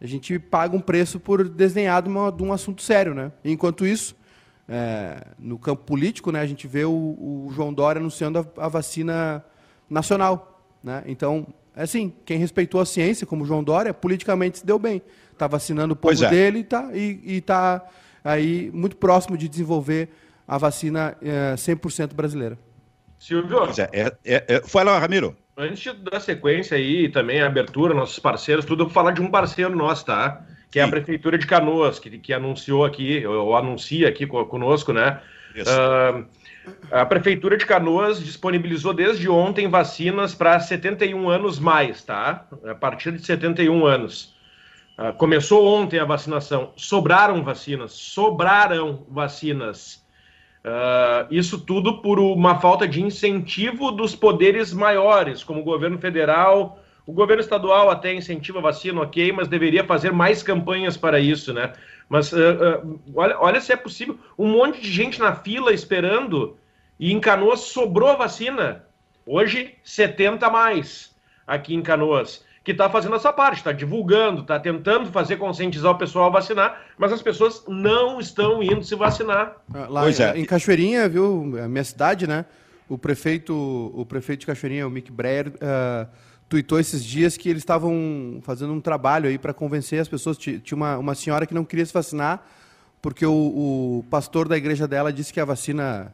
A 0.01 0.07
gente 0.07 0.39
paga 0.39 0.77
um 0.77 0.81
preço 0.81 1.19
por 1.19 1.49
desenhar 1.49 2.01
de, 2.01 2.09
uma, 2.09 2.31
de 2.31 2.43
um 2.43 2.53
assunto 2.53 2.81
sério, 2.81 3.13
né? 3.13 3.33
enquanto 3.45 3.85
isso, 3.85 4.15
é, 4.69 5.27
no 5.37 5.59
campo 5.59 5.83
político, 5.85 6.31
né, 6.31 6.41
a 6.41 6.47
gente 6.47 6.69
vê 6.69 6.85
o, 6.85 6.93
o 6.93 7.51
João 7.53 7.75
Dória 7.75 7.99
anunciando 7.99 8.39
a, 8.39 8.67
a, 8.67 8.69
vacina 8.69 9.45
nacional. 9.91 10.63
Né? 10.85 11.03
Então, 11.07 11.49
é 11.75 11.83
assim, 11.83 12.13
quem 12.25 12.39
respeitou 12.39 12.81
a 12.81 12.87
ciência, 12.87 13.27
como 13.27 13.43
o 13.43 13.47
João 13.47 13.65
Dória, 13.65 13.93
politicamente 13.93 14.59
se 14.59 14.67
deu 14.67 14.79
bem. 14.79 15.03
Está 15.33 15.49
vacinando 15.49 15.95
o 15.95 15.97
povo 15.97 16.25
é. 16.25 16.31
dele 16.31 16.63
tá, 16.63 16.91
e 16.95 17.39
está 17.39 17.85
aí 18.29 18.71
muito 18.73 18.97
próximo 18.97 19.37
de 19.37 19.49
desenvolver 19.49 20.09
a 20.47 20.59
vacina 20.59 21.17
é, 21.23 21.55
100% 21.55 22.15
brasileira. 22.15 22.59
Silvio? 23.19 23.59
É, 23.93 24.13
é, 24.25 24.45
é, 24.47 24.61
fala, 24.63 24.99
Ramiro. 24.99 25.37
Antes 25.57 25.93
de 25.93 25.93
dar 26.05 26.21
sequência 26.21 26.77
aí, 26.77 27.09
também 27.09 27.41
a 27.41 27.47
abertura, 27.47 27.93
nossos 27.93 28.19
parceiros, 28.19 28.65
tudo, 28.65 28.83
eu 28.83 28.87
vou 28.87 28.95
falar 28.95 29.11
de 29.11 29.21
um 29.21 29.31
parceiro 29.31 29.75
nosso, 29.75 30.07
tá? 30.07 30.45
Que 30.71 30.79
Sim. 30.79 30.81
é 30.81 30.83
a 30.83 30.89
Prefeitura 30.89 31.37
de 31.37 31.47
Canoas, 31.47 31.99
que, 31.99 32.17
que 32.19 32.33
anunciou 32.33 32.85
aqui, 32.85 33.27
ou 33.27 33.57
anuncia 33.57 34.09
aqui 34.09 34.27
conosco, 34.27 34.93
né? 34.93 35.21
Uh, 35.57 36.25
a 36.93 37.05
Prefeitura 37.05 37.57
de 37.57 37.67
Canoas 37.67 38.23
disponibilizou 38.23 38.95
desde 38.95 39.29
ontem 39.29 39.69
vacinas 39.69 40.35
para 40.35 40.61
71 40.61 41.29
anos 41.29 41.59
mais, 41.59 42.05
tá? 42.05 42.47
A 42.65 42.75
partir 42.75 43.13
de 43.13 43.25
71 43.25 43.85
anos. 43.85 44.38
Uh, 44.99 45.13
começou 45.13 45.65
ontem 45.65 46.01
a 46.01 46.05
vacinação. 46.05 46.73
Sobraram 46.75 47.45
vacinas, 47.45 47.93
sobraram 47.93 49.07
vacinas. 49.09 50.05
Uh, 50.65 51.25
isso 51.31 51.61
tudo 51.61 52.03
por 52.03 52.19
uma 52.19 52.59
falta 52.59 52.87
de 52.87 53.01
incentivo 53.01 53.93
dos 53.93 54.17
poderes 54.17 54.73
maiores, 54.73 55.45
como 55.45 55.61
o 55.61 55.65
governo 55.65 55.99
federal. 55.99 56.81
O 57.07 57.13
governo 57.13 57.41
estadual 57.41 57.89
até 57.89 58.13
incentiva 58.13 58.59
a 58.59 58.63
vacina, 58.63 59.01
ok, 59.01 59.31
mas 59.31 59.47
deveria 59.47 59.85
fazer 59.85 60.13
mais 60.13 60.43
campanhas 60.43 60.97
para 60.97 61.21
isso, 61.21 61.55
né? 61.55 61.73
Mas 62.09 62.33
uh, 62.33 62.83
uh, 62.83 63.01
olha, 63.15 63.39
olha 63.39 63.61
se 63.61 63.73
é 63.73 63.77
possível. 63.77 64.19
Um 64.37 64.49
monte 64.49 64.81
de 64.81 64.91
gente 64.91 65.21
na 65.21 65.33
fila 65.33 65.73
esperando 65.73 66.59
e 66.99 67.13
em 67.13 67.21
Canoas 67.21 67.61
sobrou 67.61 68.09
a 68.09 68.17
vacina. 68.17 68.85
Hoje, 69.25 69.77
70 69.85 70.51
mais 70.51 71.17
aqui 71.47 71.73
em 71.75 71.83
Canoas 71.83 72.45
que 72.69 72.73
está 72.73 72.91
fazendo 72.91 73.17
essa 73.17 73.33
parte, 73.33 73.57
está 73.57 73.73
divulgando, 73.73 74.43
está 74.43 74.61
tentando 74.61 75.11
fazer 75.11 75.39
conscientizar 75.39 75.91
o 75.91 75.97
pessoal 75.97 76.27
a 76.27 76.29
vacinar, 76.29 76.83
mas 76.99 77.11
as 77.11 77.23
pessoas 77.23 77.65
não 77.67 78.21
estão 78.21 78.63
indo 78.63 78.85
se 78.85 78.95
vacinar. 78.95 79.57
Ah, 79.73 79.87
lá 79.89 80.03
pois 80.03 80.21
é. 80.21 80.39
em 80.39 80.45
Cachoeirinha, 80.45 81.09
viu, 81.09 81.59
a 81.65 81.67
minha 81.67 81.83
cidade, 81.83 82.27
né? 82.27 82.45
O 82.87 82.99
prefeito, 82.99 83.55
o 83.95 84.05
prefeito 84.05 84.41
de 84.41 84.47
Cachoeirinha, 84.47 84.87
o 84.87 84.91
Mick 84.91 85.11
Breyer, 85.11 85.49
uh, 85.49 86.07
tuitou 86.47 86.79
esses 86.79 87.03
dias 87.03 87.39
que 87.39 87.49
eles 87.49 87.63
estavam 87.63 88.39
fazendo 88.43 88.75
um 88.75 88.83
trabalho 88.83 89.31
aí 89.31 89.39
para 89.39 89.55
convencer 89.55 89.99
as 89.99 90.09
pessoas. 90.09 90.37
Tinha 90.37 90.63
uma, 90.77 90.99
uma 90.99 91.15
senhora 91.15 91.47
que 91.47 91.55
não 91.55 91.65
queria 91.65 91.87
se 91.87 91.95
vacinar 91.95 92.45
porque 93.01 93.25
o, 93.25 93.33
o 93.33 94.05
pastor 94.11 94.47
da 94.47 94.59
igreja 94.59 94.87
dela 94.87 95.11
disse 95.11 95.33
que 95.33 95.41
a 95.41 95.45
vacina, 95.47 96.13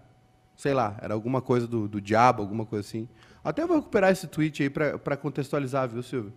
sei 0.54 0.72
lá, 0.72 0.96
era 1.02 1.14
alguma 1.14 1.42
coisa 1.42 1.66
do, 1.66 1.88
do 1.88 2.00
diabo, 2.00 2.42
alguma 2.42 2.64
coisa 2.64 2.86
assim. 2.86 3.08
Até 3.42 3.66
vou 3.66 3.76
recuperar 3.76 4.12
esse 4.12 4.28
tweet 4.28 4.62
aí 4.62 4.70
para 4.70 5.16
contextualizar, 5.16 5.88
viu, 5.88 6.02
Silvio? 6.02 6.32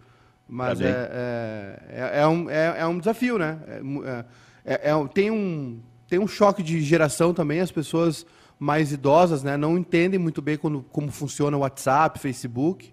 Mas 0.47 0.79
tá 0.79 0.85
é, 0.85 0.89
é, 0.89 1.79
é, 1.89 2.19
é, 2.21 2.27
um, 2.27 2.49
é, 2.49 2.75
é, 2.79 2.85
um 2.85 2.99
desafio, 2.99 3.37
né? 3.37 3.59
É, 3.67 4.25
é, 4.65 4.91
é 4.91 5.07
tem, 5.13 5.29
um, 5.29 5.79
tem 6.07 6.19
um 6.19 6.27
choque 6.27 6.63
de 6.63 6.81
geração 6.81 7.33
também, 7.33 7.59
as 7.59 7.71
pessoas 7.71 8.25
mais 8.59 8.91
idosas 8.91 9.43
né, 9.43 9.55
não 9.55 9.77
entendem 9.77 10.19
muito 10.19 10.41
bem 10.41 10.57
quando, 10.57 10.83
como 10.91 11.11
funciona 11.11 11.55
o 11.55 11.59
WhatsApp, 11.59 12.19
Facebook, 12.19 12.91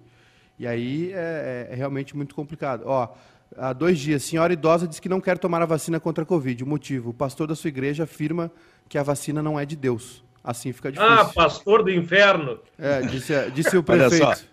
e 0.58 0.66
aí 0.66 1.12
é, 1.12 1.68
é, 1.70 1.74
realmente 1.74 2.16
muito 2.16 2.34
complicado. 2.34 2.82
Ó, 2.86 3.08
há 3.56 3.72
dois 3.72 3.98
dias, 3.98 4.22
senhora 4.22 4.52
idosa 4.52 4.86
diz 4.86 5.00
que 5.00 5.08
não 5.08 5.20
quer 5.20 5.38
tomar 5.38 5.62
a 5.62 5.66
vacina 5.66 5.98
contra 5.98 6.22
a 6.22 6.26
Covid. 6.26 6.62
O 6.62 6.66
motivo, 6.66 7.10
o 7.10 7.14
pastor 7.14 7.46
da 7.46 7.54
sua 7.54 7.68
igreja 7.68 8.04
afirma 8.04 8.50
que 8.88 8.98
a 8.98 9.02
vacina 9.02 9.42
não 9.42 9.58
é 9.58 9.64
de 9.64 9.76
Deus. 9.76 10.22
Assim 10.42 10.72
fica 10.72 10.92
difícil. 10.92 11.12
Ah, 11.12 11.24
pastor 11.24 11.82
do 11.82 11.90
inferno! 11.90 12.60
É, 12.78 13.00
disse, 13.00 13.32
disse 13.52 13.76
o 13.78 13.82
prefeito. 13.82 14.46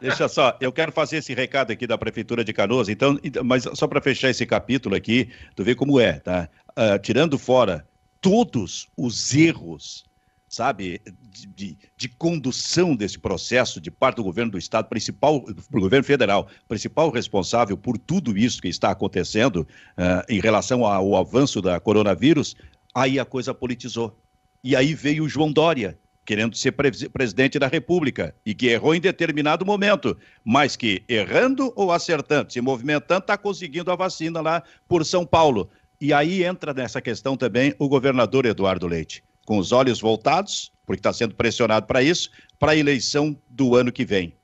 Deixa 0.00 0.28
só, 0.28 0.56
eu 0.60 0.72
quero 0.72 0.92
fazer 0.92 1.18
esse 1.18 1.34
recado 1.34 1.70
aqui 1.70 1.86
da 1.86 1.98
Prefeitura 1.98 2.44
de 2.44 2.52
Canoas, 2.52 2.88
então, 2.88 3.18
mas 3.44 3.64
só 3.74 3.86
para 3.86 4.00
fechar 4.00 4.30
esse 4.30 4.46
capítulo 4.46 4.94
aqui, 4.94 5.28
tu 5.54 5.64
vê 5.64 5.74
como 5.74 6.00
é, 6.00 6.14
tá? 6.14 6.48
Uh, 6.70 6.98
tirando 7.00 7.38
fora 7.38 7.86
todos 8.20 8.88
os 8.96 9.34
erros, 9.34 10.04
sabe, 10.48 11.00
de, 11.20 11.46
de, 11.46 11.78
de, 11.96 12.08
condução 12.08 12.94
desse 12.96 13.18
processo 13.18 13.80
de 13.80 13.90
parte 13.90 14.16
do 14.16 14.24
governo 14.24 14.52
do 14.52 14.58
Estado, 14.58 14.88
principal, 14.88 15.40
do 15.40 15.80
governo 15.80 16.04
federal, 16.04 16.48
principal 16.68 17.10
responsável 17.10 17.76
por 17.76 17.98
tudo 17.98 18.36
isso 18.36 18.62
que 18.62 18.68
está 18.68 18.90
acontecendo 18.90 19.66
uh, 19.98 20.24
em 20.28 20.40
relação 20.40 20.84
ao 20.86 21.16
avanço 21.16 21.60
da 21.60 21.78
coronavírus, 21.80 22.54
aí 22.94 23.18
a 23.18 23.24
coisa 23.24 23.52
politizou. 23.52 24.18
E 24.62 24.74
aí 24.74 24.94
veio 24.94 25.24
o 25.24 25.28
João 25.28 25.52
Dória, 25.52 25.98
querendo 26.24 26.56
ser 26.56 26.72
presidente 26.72 27.58
da 27.58 27.66
República, 27.66 28.34
e 28.44 28.54
que 28.54 28.68
errou 28.68 28.94
em 28.94 29.00
determinado 29.00 29.64
momento, 29.64 30.16
mas 30.44 30.74
que 30.74 31.02
errando 31.08 31.72
ou 31.76 31.92
acertando, 31.92 32.52
se 32.52 32.60
movimentando, 32.60 33.20
está 33.20 33.36
conseguindo 33.36 33.90
a 33.90 33.96
vacina 33.96 34.40
lá 34.40 34.62
por 34.88 35.04
São 35.04 35.26
Paulo. 35.26 35.68
E 36.00 36.12
aí 36.12 36.42
entra 36.42 36.72
nessa 36.72 37.00
questão 37.00 37.36
também 37.36 37.74
o 37.78 37.88
governador 37.88 38.46
Eduardo 38.46 38.86
Leite, 38.86 39.22
com 39.44 39.58
os 39.58 39.72
olhos 39.72 40.00
voltados, 40.00 40.72
porque 40.86 41.00
está 41.00 41.12
sendo 41.12 41.34
pressionado 41.34 41.86
para 41.86 42.02
isso, 42.02 42.30
para 42.58 42.72
a 42.72 42.76
eleição 42.76 43.36
do 43.48 43.76
ano 43.76 43.92
que 43.92 44.04
vem, 44.04 44.34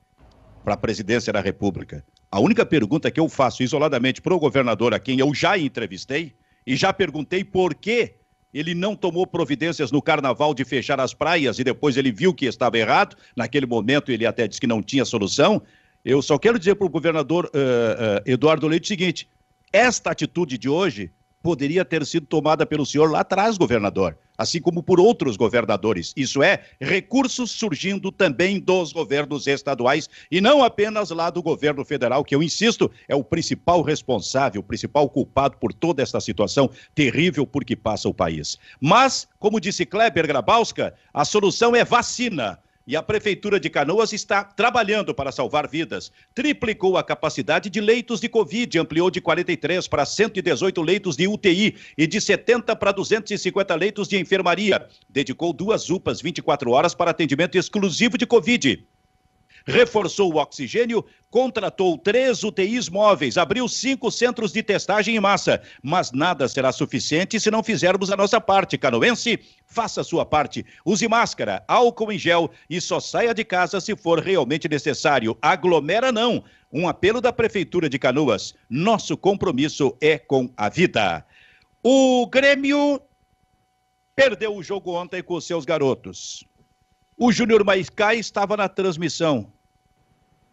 para 0.63 0.75
a 0.75 0.77
presidência 0.77 1.33
da 1.33 1.41
República. 1.41 2.03
A 2.31 2.39
única 2.39 2.65
pergunta 2.65 3.11
que 3.11 3.19
eu 3.19 3.27
faço 3.27 3.61
isoladamente 3.61 4.21
para 4.21 4.33
o 4.33 4.39
governador, 4.39 4.93
a 4.93 4.99
quem 4.99 5.19
eu 5.19 5.33
já 5.33 5.57
entrevistei, 5.57 6.33
e 6.65 6.75
já 6.75 6.93
perguntei 6.93 7.43
por 7.43 7.73
que 7.73 8.13
ele 8.53 8.73
não 8.73 8.95
tomou 8.95 9.25
providências 9.25 9.91
no 9.91 10.01
carnaval 10.01 10.53
de 10.53 10.65
fechar 10.65 10.99
as 10.99 11.13
praias 11.13 11.59
e 11.59 11.63
depois 11.63 11.97
ele 11.97 12.11
viu 12.11 12.33
que 12.33 12.45
estava 12.45 12.77
errado. 12.77 13.15
Naquele 13.35 13.65
momento 13.65 14.11
ele 14.11 14.25
até 14.25 14.47
disse 14.47 14.59
que 14.59 14.67
não 14.67 14.81
tinha 14.81 15.05
solução. 15.05 15.61
Eu 16.03 16.21
só 16.21 16.37
quero 16.37 16.59
dizer 16.59 16.75
para 16.75 16.85
o 16.85 16.89
governador 16.89 17.45
uh, 17.45 17.49
uh, 17.49 18.21
Eduardo 18.25 18.67
Leite 18.67 18.85
o 18.85 18.87
seguinte: 18.87 19.29
esta 19.71 20.11
atitude 20.11 20.57
de 20.57 20.67
hoje 20.67 21.11
poderia 21.41 21.83
ter 21.83 22.05
sido 22.05 22.25
tomada 22.25 22.65
pelo 22.65 22.85
senhor 22.85 23.09
lá 23.09 23.21
atrás, 23.21 23.57
governador, 23.57 24.17
assim 24.37 24.61
como 24.61 24.83
por 24.83 24.99
outros 24.99 25.35
governadores. 25.35 26.13
Isso 26.15 26.43
é, 26.43 26.63
recursos 26.79 27.51
surgindo 27.51 28.11
também 28.11 28.59
dos 28.59 28.93
governos 28.93 29.47
estaduais 29.47 30.09
e 30.29 30.39
não 30.39 30.63
apenas 30.63 31.09
lá 31.09 31.29
do 31.29 31.41
governo 31.41 31.83
federal, 31.83 32.23
que 32.23 32.35
eu 32.35 32.43
insisto, 32.43 32.89
é 33.07 33.15
o 33.15 33.23
principal 33.23 33.81
responsável, 33.81 34.61
o 34.61 34.63
principal 34.63 35.09
culpado 35.09 35.57
por 35.57 35.73
toda 35.73 36.01
esta 36.01 36.19
situação 36.19 36.69
terrível 36.93 37.45
por 37.45 37.65
que 37.65 37.75
passa 37.75 38.07
o 38.07 38.13
país. 38.13 38.57
Mas, 38.79 39.27
como 39.39 39.59
disse 39.59 39.85
Kleber 39.85 40.27
Grabowska, 40.27 40.93
a 41.13 41.25
solução 41.25 41.75
é 41.75 41.83
vacina. 41.83 42.59
E 42.85 42.95
a 42.95 43.03
Prefeitura 43.03 43.59
de 43.59 43.69
Canoas 43.69 44.11
está 44.11 44.43
trabalhando 44.43 45.13
para 45.13 45.31
salvar 45.31 45.69
vidas. 45.69 46.11
Triplicou 46.33 46.97
a 46.97 47.03
capacidade 47.03 47.69
de 47.69 47.79
leitos 47.79 48.19
de 48.19 48.27
Covid, 48.27 48.79
ampliou 48.79 49.11
de 49.11 49.21
43 49.21 49.87
para 49.87 50.05
118 50.05 50.81
leitos 50.81 51.15
de 51.15 51.27
UTI 51.27 51.75
e 51.97 52.07
de 52.07 52.19
70 52.19 52.75
para 52.75 52.91
250 52.91 53.75
leitos 53.75 54.07
de 54.07 54.17
enfermaria. 54.17 54.87
Dedicou 55.07 55.53
duas 55.53 55.89
UPAs 55.89 56.21
24 56.21 56.71
horas 56.71 56.95
para 56.95 57.11
atendimento 57.11 57.55
exclusivo 57.57 58.17
de 58.17 58.25
Covid 58.25 58.83
reforçou 59.65 60.33
o 60.33 60.37
oxigênio, 60.37 61.05
contratou 61.29 61.97
três 61.97 62.43
UTIs 62.43 62.89
móveis, 62.89 63.37
abriu 63.37 63.67
cinco 63.67 64.11
centros 64.11 64.51
de 64.51 64.61
testagem 64.61 65.15
em 65.15 65.19
massa. 65.19 65.61
Mas 65.81 66.11
nada 66.11 66.47
será 66.47 66.71
suficiente 66.71 67.39
se 67.39 67.49
não 67.51 67.63
fizermos 67.63 68.11
a 68.11 68.17
nossa 68.17 68.39
parte. 68.39 68.77
Canoense, 68.77 69.39
faça 69.65 70.01
a 70.01 70.03
sua 70.03 70.25
parte. 70.25 70.65
Use 70.85 71.07
máscara, 71.07 71.63
álcool 71.67 72.11
em 72.11 72.19
gel 72.19 72.51
e 72.69 72.81
só 72.81 72.99
saia 72.99 73.33
de 73.33 73.43
casa 73.43 73.79
se 73.79 73.95
for 73.95 74.19
realmente 74.19 74.67
necessário. 74.67 75.37
Aglomera 75.41 76.11
não. 76.11 76.43
Um 76.71 76.87
apelo 76.87 77.19
da 77.19 77.33
Prefeitura 77.33 77.89
de 77.89 77.99
Canoas. 77.99 78.53
Nosso 78.69 79.17
compromisso 79.17 79.95
é 80.01 80.17
com 80.17 80.51
a 80.55 80.69
vida. 80.69 81.25
O 81.83 82.27
Grêmio 82.27 83.01
perdeu 84.15 84.55
o 84.55 84.63
jogo 84.63 84.93
ontem 84.93 85.23
com 85.23 85.41
seus 85.41 85.65
garotos. 85.65 86.45
O 87.21 87.31
Júnior 87.31 87.63
Maicá 87.63 88.15
estava 88.15 88.57
na 88.57 88.67
transmissão. 88.67 89.45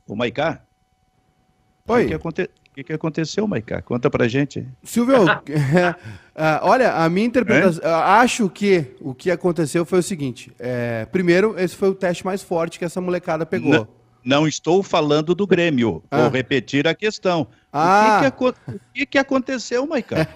O 0.06 0.14
Maicá? 0.14 0.60
Oi. 1.86 2.04
O 2.04 2.08
que, 2.08 2.14
aconte... 2.14 2.42
o 2.42 2.84
que, 2.84 2.92
aconteceu, 2.92 3.48
Maicá? 3.48 3.80
Conta 3.80 4.10
pra 4.10 4.28
gente. 4.28 4.68
Silvio, 4.82 5.16
é, 5.48 5.94
é, 6.34 6.60
olha, 6.60 6.92
a 6.92 7.08
minha 7.08 7.26
interpretação. 7.26 7.82
É? 7.82 7.90
Acho 7.90 8.50
que 8.50 8.84
o 9.00 9.14
que 9.14 9.30
aconteceu 9.30 9.86
foi 9.86 10.00
o 10.00 10.02
seguinte: 10.02 10.52
é, 10.58 11.06
primeiro, 11.06 11.58
esse 11.58 11.74
foi 11.74 11.88
o 11.88 11.94
teste 11.94 12.22
mais 12.22 12.42
forte 12.42 12.78
que 12.78 12.84
essa 12.84 13.00
molecada 13.00 13.46
pegou. 13.46 13.72
Não, 13.72 13.88
não 14.22 14.46
estou 14.46 14.82
falando 14.82 15.34
do 15.34 15.46
Grêmio. 15.46 16.04
Ah. 16.10 16.18
Vou 16.20 16.28
repetir 16.28 16.86
a 16.86 16.94
questão. 16.94 17.48
Ah. 17.72 18.18
O, 18.18 18.30
que, 18.30 18.30
que, 18.30 18.44
o 18.44 18.80
que, 18.92 19.06
que 19.06 19.18
aconteceu, 19.18 19.86
Maicá? 19.86 20.28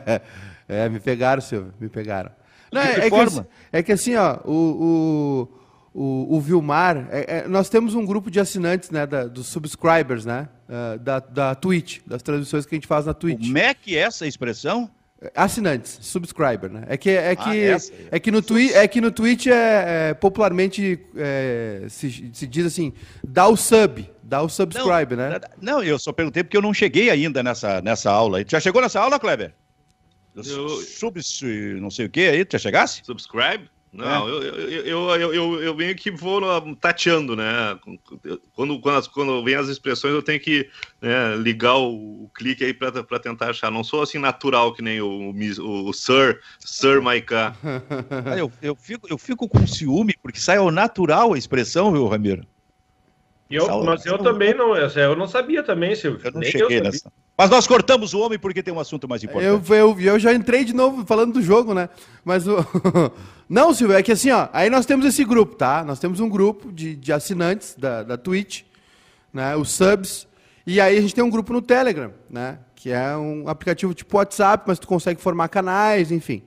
é, 0.66 0.88
me 0.88 1.00
pegaram, 1.00 1.42
Silvio, 1.42 1.74
me 1.78 1.90
pegaram. 1.90 2.30
Não, 2.72 2.80
é, 2.80 3.10
que, 3.10 3.46
é, 3.72 3.82
que, 3.82 3.92
assim, 3.92 4.16
ó, 4.16 4.38
o, 4.44 5.48
o, 5.98 6.36
o 6.36 6.40
Vilmar, 6.42 7.08
é, 7.10 7.38
é, 7.38 7.48
nós 7.48 7.70
temos 7.70 7.94
um 7.94 8.04
grupo 8.04 8.30
de 8.30 8.38
assinantes, 8.38 8.90
né, 8.90 9.06
da, 9.06 9.24
dos 9.24 9.46
subscribers, 9.46 10.26
né, 10.26 10.46
uh, 10.68 10.98
da, 10.98 11.20
da 11.20 11.54
Twitch, 11.54 12.00
das 12.06 12.22
transmissões 12.22 12.66
que 12.66 12.74
a 12.74 12.76
gente 12.76 12.86
faz 12.86 13.06
na 13.06 13.14
Twitch. 13.14 13.46
Como 13.46 13.56
é 13.56 13.72
que 13.72 13.96
é 13.96 14.00
essa 14.00 14.26
expressão? 14.26 14.90
Assinantes, 15.34 15.98
subscriber, 16.02 16.70
né? 16.70 16.84
É 16.88 16.96
que, 16.98 17.08
é 17.08 17.34
que, 17.34 17.70
ah, 17.70 17.78
é 18.10 18.20
que, 18.20 18.30
no, 18.30 18.42
twi 18.42 18.70
é 18.74 18.86
que 18.86 19.00
no 19.00 19.10
Twitch 19.10 19.46
é, 19.46 20.10
é 20.10 20.14
popularmente 20.14 21.00
é, 21.16 21.86
se, 21.88 22.30
se 22.34 22.46
diz 22.46 22.66
assim, 22.66 22.92
dá 23.26 23.48
o 23.48 23.56
sub, 23.56 24.06
dá 24.22 24.42
o 24.42 24.48
subscribe, 24.50 25.16
não, 25.16 25.30
né? 25.30 25.40
Não, 25.58 25.82
eu 25.82 25.98
só 25.98 26.12
perguntei 26.12 26.44
porque 26.44 26.58
eu 26.58 26.60
não 26.60 26.74
cheguei 26.74 27.08
ainda 27.08 27.42
nessa, 27.42 27.80
nessa 27.80 28.10
aula. 28.10 28.44
Já 28.46 28.60
chegou 28.60 28.82
nessa 28.82 29.00
aula, 29.00 29.18
Kleber? 29.18 29.54
Eu... 30.36 30.68
Sub, 30.68 31.18
não 31.80 31.90
sei 31.90 32.04
o 32.04 32.10
que 32.10 32.28
aí, 32.28 32.44
tu 32.44 32.52
já 32.52 32.58
chegasse? 32.58 33.00
Subscribe? 33.02 33.70
Não, 33.96 34.28
é. 34.28 34.30
eu, 34.30 35.10
eu, 35.10 35.32
eu, 35.32 35.62
eu, 35.62 35.74
meio 35.74 35.96
que 35.96 36.10
vou 36.10 36.40
tateando, 36.76 37.34
né? 37.34 37.78
Quando, 38.54 38.80
quando, 38.80 39.10
quando 39.10 39.44
vem 39.44 39.54
as 39.54 39.68
expressões, 39.68 40.12
eu 40.12 40.22
tenho 40.22 40.38
que 40.38 40.68
né, 41.00 41.34
ligar 41.36 41.76
o, 41.76 42.30
clique 42.34 42.64
aí 42.64 42.74
para 42.74 43.18
tentar 43.18 43.50
achar. 43.50 43.70
Não 43.70 43.82
sou 43.82 44.02
assim 44.02 44.18
natural 44.18 44.74
que 44.74 44.82
nem 44.82 45.00
o, 45.00 45.32
o, 45.32 45.92
Sir, 45.92 46.40
Sir 46.60 47.00
Maiká. 47.00 47.54
Ah, 48.26 48.36
eu, 48.36 48.50
eu, 48.60 48.74
fico, 48.74 49.06
eu 49.08 49.18
fico 49.18 49.48
com 49.48 49.66
ciúme, 49.66 50.14
porque 50.22 50.40
sai 50.40 50.56
ao 50.56 50.70
natural 50.70 51.32
a 51.32 51.38
expressão, 51.38 51.92
viu, 51.92 52.06
Ramiro? 52.06 52.46
Eu, 53.48 53.84
mas 53.84 54.04
eu 54.04 54.18
também 54.18 54.54
não, 54.54 54.76
eu 54.76 55.16
não 55.16 55.28
sabia 55.28 55.62
também, 55.62 55.94
Silvio. 55.94 56.20
Eu 56.24 56.32
não 56.32 56.40
Nem 56.40 56.50
cheguei 56.50 56.78
eu 56.78 56.82
nessa. 56.82 57.10
Mas 57.38 57.50
nós 57.50 57.66
cortamos 57.66 58.12
o 58.12 58.20
homem 58.20 58.38
porque 58.38 58.62
tem 58.62 58.72
um 58.74 58.80
assunto 58.80 59.08
mais 59.08 59.22
importante. 59.22 59.70
Eu, 59.70 59.76
eu, 59.76 60.00
eu 60.00 60.18
já 60.18 60.32
entrei 60.32 60.64
de 60.64 60.74
novo 60.74 61.04
falando 61.06 61.34
do 61.34 61.42
jogo, 61.42 61.74
né? 61.74 61.88
Mas 62.24 62.48
o. 62.48 62.56
não, 63.48 63.72
Silvio, 63.72 63.96
é 63.96 64.02
que 64.02 64.10
assim, 64.10 64.30
ó. 64.30 64.48
Aí 64.52 64.68
nós 64.68 64.86
temos 64.86 65.06
esse 65.06 65.24
grupo, 65.24 65.54
tá? 65.54 65.84
Nós 65.84 66.00
temos 66.00 66.18
um 66.18 66.28
grupo 66.28 66.72
de, 66.72 66.96
de 66.96 67.12
assinantes 67.12 67.76
da, 67.76 68.02
da 68.02 68.16
Twitch, 68.16 68.62
né? 69.32 69.54
Os 69.54 69.70
subs. 69.70 70.26
E 70.66 70.80
aí 70.80 70.98
a 70.98 71.00
gente 71.00 71.14
tem 71.14 71.22
um 71.22 71.30
grupo 71.30 71.52
no 71.52 71.62
Telegram, 71.62 72.12
né? 72.28 72.58
Que 72.74 72.90
é 72.90 73.16
um 73.16 73.48
aplicativo 73.48 73.94
tipo 73.94 74.16
WhatsApp, 74.16 74.64
mas 74.66 74.78
tu 74.78 74.88
consegue 74.88 75.20
formar 75.20 75.48
canais, 75.48 76.10
enfim. 76.10 76.42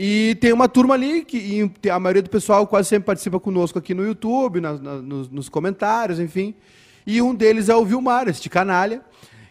E 0.00 0.36
tem 0.36 0.52
uma 0.52 0.68
turma 0.68 0.94
ali 0.94 1.24
que 1.24 1.68
a 1.90 1.98
maioria 1.98 2.22
do 2.22 2.30
pessoal 2.30 2.64
quase 2.68 2.88
sempre 2.88 3.06
participa 3.06 3.40
conosco 3.40 3.80
aqui 3.80 3.92
no 3.94 4.06
YouTube, 4.06 4.60
na, 4.60 4.74
na, 4.74 4.94
nos, 5.02 5.28
nos, 5.28 5.48
comentários, 5.48 6.20
enfim. 6.20 6.54
E 7.04 7.20
um 7.20 7.34
deles 7.34 7.68
é 7.68 7.74
o 7.74 7.84
Vilmar, 7.84 8.28
este 8.28 8.48
canalha, 8.48 9.02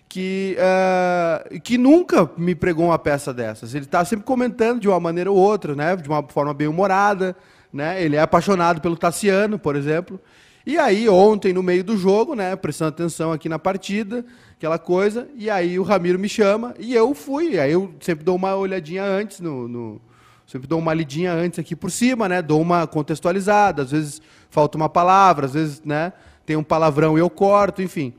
que, 0.08 0.56
uh, 0.58 1.60
que 1.60 1.78
nunca 1.78 2.32
me 2.38 2.56
pregou 2.56 2.86
uma 2.86 2.98
peça 2.98 3.34
dessas. 3.34 3.76
Ele 3.76 3.84
está 3.84 4.06
sempre 4.06 4.24
comentando 4.24 4.80
de 4.80 4.88
uma 4.88 5.02
maneira 5.02 5.30
ou 5.30 5.36
outra, 5.36 5.76
né? 5.76 5.98
de 5.98 6.08
uma 6.08 6.24
forma 6.24 6.54
bem 6.54 6.70
humorada. 6.70 7.36
Né? 7.74 8.02
Ele 8.02 8.16
é 8.16 8.22
apaixonado 8.22 8.80
pelo 8.80 8.96
Tassiano, 8.96 9.60
por 9.60 9.76
exemplo. 9.76 10.18
E 10.66 10.78
aí, 10.78 11.10
ontem, 11.10 11.52
no 11.52 11.62
meio 11.62 11.84
do 11.84 11.98
jogo, 11.98 12.36
né, 12.36 12.56
prestando 12.56 12.90
atenção 12.90 13.34
aqui 13.34 13.50
na 13.50 13.60
partida, 13.60 14.26
aquela 14.56 14.80
coisa, 14.80 15.28
e 15.36 15.50
aí 15.50 15.78
o 15.78 15.84
Ramiro 15.84 16.18
me 16.18 16.30
chama 16.30 16.74
e 16.80 16.94
eu 16.96 17.14
fui. 17.14 17.60
Aí 17.60 17.74
eu 17.74 17.94
sempre 18.00 18.24
dou 18.24 18.38
uma 18.38 18.56
olhadinha 18.56 19.04
antes 19.04 19.42
no, 19.42 19.68
no 19.68 20.07
Sempre 20.48 20.66
dou 20.66 20.80
uma 20.80 20.94
lidinha 20.94 21.34
antes 21.34 21.60
aqui 21.60 21.76
por 21.76 21.92
cima, 21.92 22.30
né? 22.30 22.42
Dou 22.42 22.62
uma 22.62 22.88
contextualizada, 22.88 23.82
às 23.82 23.92
vezes 23.92 24.22
falta 24.50 24.78
uma 24.78 24.88
palavra, 24.88 25.46
às 25.46 25.54
vezes, 25.54 25.82
né? 25.84 26.14
Tem 26.46 26.56
um 26.56 26.64
palavrão 26.64 27.18
e 27.18 27.20
eu 27.20 27.30
corto, 27.30 27.82
enfim. 27.82 28.14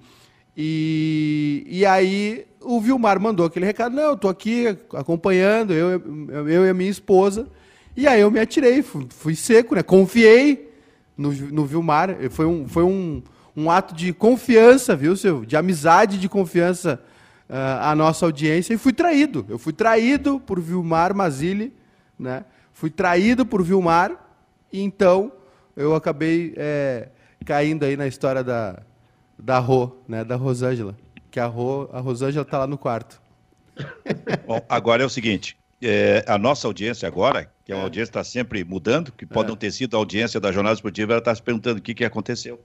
E, 0.54 1.64
e 1.66 1.86
aí 1.86 2.44
o 2.60 2.82
Vilmar 2.82 3.18
mandou 3.18 3.46
aquele 3.46 3.64
recado, 3.64 3.96
não, 3.96 4.10
eu 4.10 4.16
tô 4.16 4.28
aqui 4.28 4.76
acompanhando, 4.92 5.72
eu, 5.72 6.02
eu, 6.28 6.66
e 6.66 6.68
a 6.68 6.74
minha 6.74 6.90
esposa. 6.90 7.48
E 7.96 8.06
aí 8.06 8.20
eu 8.20 8.30
me 8.30 8.38
atirei, 8.38 8.82
fui, 8.82 9.06
fui 9.08 9.34
seco, 9.34 9.74
né? 9.74 9.82
Confiei 9.82 10.70
no, 11.16 11.32
no 11.32 11.64
Vilmar. 11.64 12.14
Foi 12.28 12.44
um, 12.44 12.68
foi 12.68 12.82
um, 12.82 13.22
um 13.56 13.70
ato 13.70 13.94
de 13.94 14.12
confiança, 14.12 14.94
viu, 14.94 15.16
seu? 15.16 15.46
De 15.46 15.56
amizade, 15.56 16.18
de 16.18 16.28
confiança 16.28 17.02
uh, 17.48 17.54
à 17.80 17.94
nossa 17.94 18.26
audiência. 18.26 18.74
E 18.74 18.76
fui 18.76 18.92
traído. 18.92 19.46
Eu 19.48 19.58
fui 19.58 19.72
traído 19.72 20.38
por 20.38 20.60
Vilmar 20.60 21.14
Mazili 21.14 21.77
né? 22.18 22.44
Fui 22.72 22.90
traído 22.90 23.44
por 23.44 23.62
Vilmar, 23.62 24.12
e 24.72 24.80
então 24.80 25.32
eu 25.76 25.94
acabei 25.94 26.54
é, 26.56 27.08
caindo 27.44 27.84
aí 27.84 27.96
na 27.96 28.06
história 28.06 28.42
da, 28.42 28.82
da 29.38 29.58
Rô, 29.58 29.96
né? 30.06 30.24
Da 30.24 30.36
Rosângela. 30.36 30.96
Que 31.30 31.40
a, 31.40 31.46
Rô, 31.46 31.88
a 31.92 32.00
Rosângela 32.00 32.42
está 32.42 32.58
lá 32.58 32.66
no 32.66 32.78
quarto. 32.78 33.20
Bom, 34.46 34.60
agora 34.68 35.02
é 35.02 35.06
o 35.06 35.10
seguinte: 35.10 35.56
é, 35.80 36.24
a 36.26 36.36
nossa 36.36 36.66
audiência 36.66 37.06
agora, 37.06 37.50
que 37.64 37.72
é 37.72 37.74
uma 37.74 37.84
audiência 37.84 38.10
que 38.12 38.18
está 38.18 38.24
sempre 38.24 38.64
mudando, 38.64 39.12
que 39.12 39.24
pode 39.24 39.46
é. 39.46 39.50
não 39.50 39.56
ter 39.56 39.70
sido 39.70 39.96
a 39.96 39.98
audiência 39.98 40.40
da 40.40 40.50
Jornada 40.50 40.74
Esportiva, 40.74 41.12
ela 41.12 41.20
está 41.20 41.34
se 41.34 41.42
perguntando 41.42 41.78
o 41.78 41.82
que, 41.82 41.94
que 41.94 42.04
aconteceu. 42.04 42.60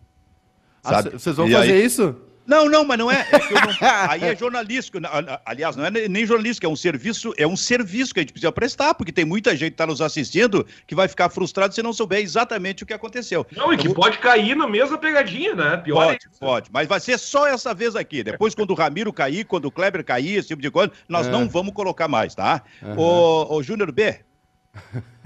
Ah, 0.83 1.01
vocês 1.01 1.35
vão 1.35 1.47
e 1.47 1.51
fazer 1.51 1.73
aí... 1.73 1.85
isso? 1.85 2.15
Não, 2.45 2.69
não, 2.69 2.83
mas 2.83 2.97
não 2.97 3.09
é. 3.09 3.27
é 3.31 3.31
não, 3.31 3.77
aí 4.09 4.23
é 4.23 4.35
jornalístico. 4.35 4.99
Aliás, 5.45 5.75
não 5.75 5.85
é 5.85 5.91
nem 5.91 6.25
jornalístico, 6.25 6.65
é 6.65 6.69
um 6.69 6.75
serviço, 6.75 7.33
é 7.37 7.47
um 7.47 7.55
serviço 7.55 8.13
que 8.13 8.19
a 8.19 8.23
gente 8.23 8.33
precisa 8.33 8.51
prestar, 8.51 8.93
porque 8.93 9.11
tem 9.11 9.25
muita 9.25 9.51
gente 9.51 9.71
que 9.71 9.75
está 9.75 9.87
nos 9.87 10.01
assistindo 10.01 10.65
que 10.85 10.95
vai 10.95 11.07
ficar 11.07 11.29
frustrado 11.29 11.73
se 11.73 11.81
não 11.81 11.93
souber 11.93 12.19
exatamente 12.19 12.83
o 12.83 12.85
que 12.85 12.93
aconteceu. 12.93 13.45
Não, 13.55 13.73
e 13.73 13.77
que 13.77 13.93
pode 13.93 14.17
cair 14.17 14.55
na 14.55 14.67
mesma 14.67 14.97
pegadinha, 14.97 15.55
né? 15.55 15.77
Pior 15.77 16.05
pode, 16.05 16.25
é 16.25 16.39
pode. 16.39 16.69
Mas 16.71 16.87
vai 16.87 16.99
ser 16.99 17.17
só 17.17 17.47
essa 17.47 17.73
vez 17.73 17.95
aqui. 17.95 18.23
Depois, 18.23 18.53
quando 18.53 18.71
o 18.71 18.75
Ramiro 18.75 19.13
cair, 19.13 19.45
quando 19.45 19.65
o 19.65 19.71
Kleber 19.71 20.03
cair, 20.03 20.37
esse 20.37 20.49
tipo 20.49 20.61
de 20.61 20.71
coisa, 20.71 20.91
nós 21.07 21.27
é. 21.27 21.31
não 21.31 21.47
vamos 21.47 21.73
colocar 21.73 22.07
mais, 22.07 22.35
tá? 22.35 22.61
Uhum. 22.81 22.97
O, 22.97 23.55
o 23.57 23.63
Júnior 23.63 23.91
B, 23.91 24.19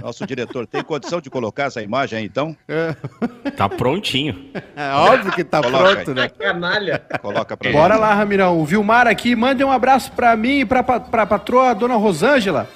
nosso 0.01 0.25
diretor, 0.27 0.67
tem 0.67 0.83
condição 0.83 1.19
de 1.21 1.29
colocar 1.29 1.63
essa 1.65 1.81
imagem 1.81 2.19
aí, 2.19 2.25
então? 2.25 2.55
É. 2.67 2.95
Tá 3.51 3.67
prontinho. 3.69 4.51
É 4.75 4.91
óbvio 4.93 5.31
que 5.31 5.43
tá 5.43 5.61
Coloca 5.61 5.95
pronto, 5.95 6.09
aí. 6.11 6.15
né? 6.15 6.29
Canalha. 6.29 7.01
Coloca 7.21 7.57
pra 7.57 7.71
Bora 7.71 7.95
lá, 7.97 8.13
Ramirão. 8.13 8.59
O 8.59 8.65
Vilmar 8.65 9.07
aqui, 9.07 9.35
mande 9.35 9.63
um 9.63 9.71
abraço 9.71 10.11
pra 10.11 10.35
mim 10.35 10.59
e 10.59 10.65
pra, 10.65 10.83
pra, 10.83 10.99
pra 10.99 11.25
patroa, 11.25 11.73
dona 11.73 11.95
Rosângela. 11.95 12.69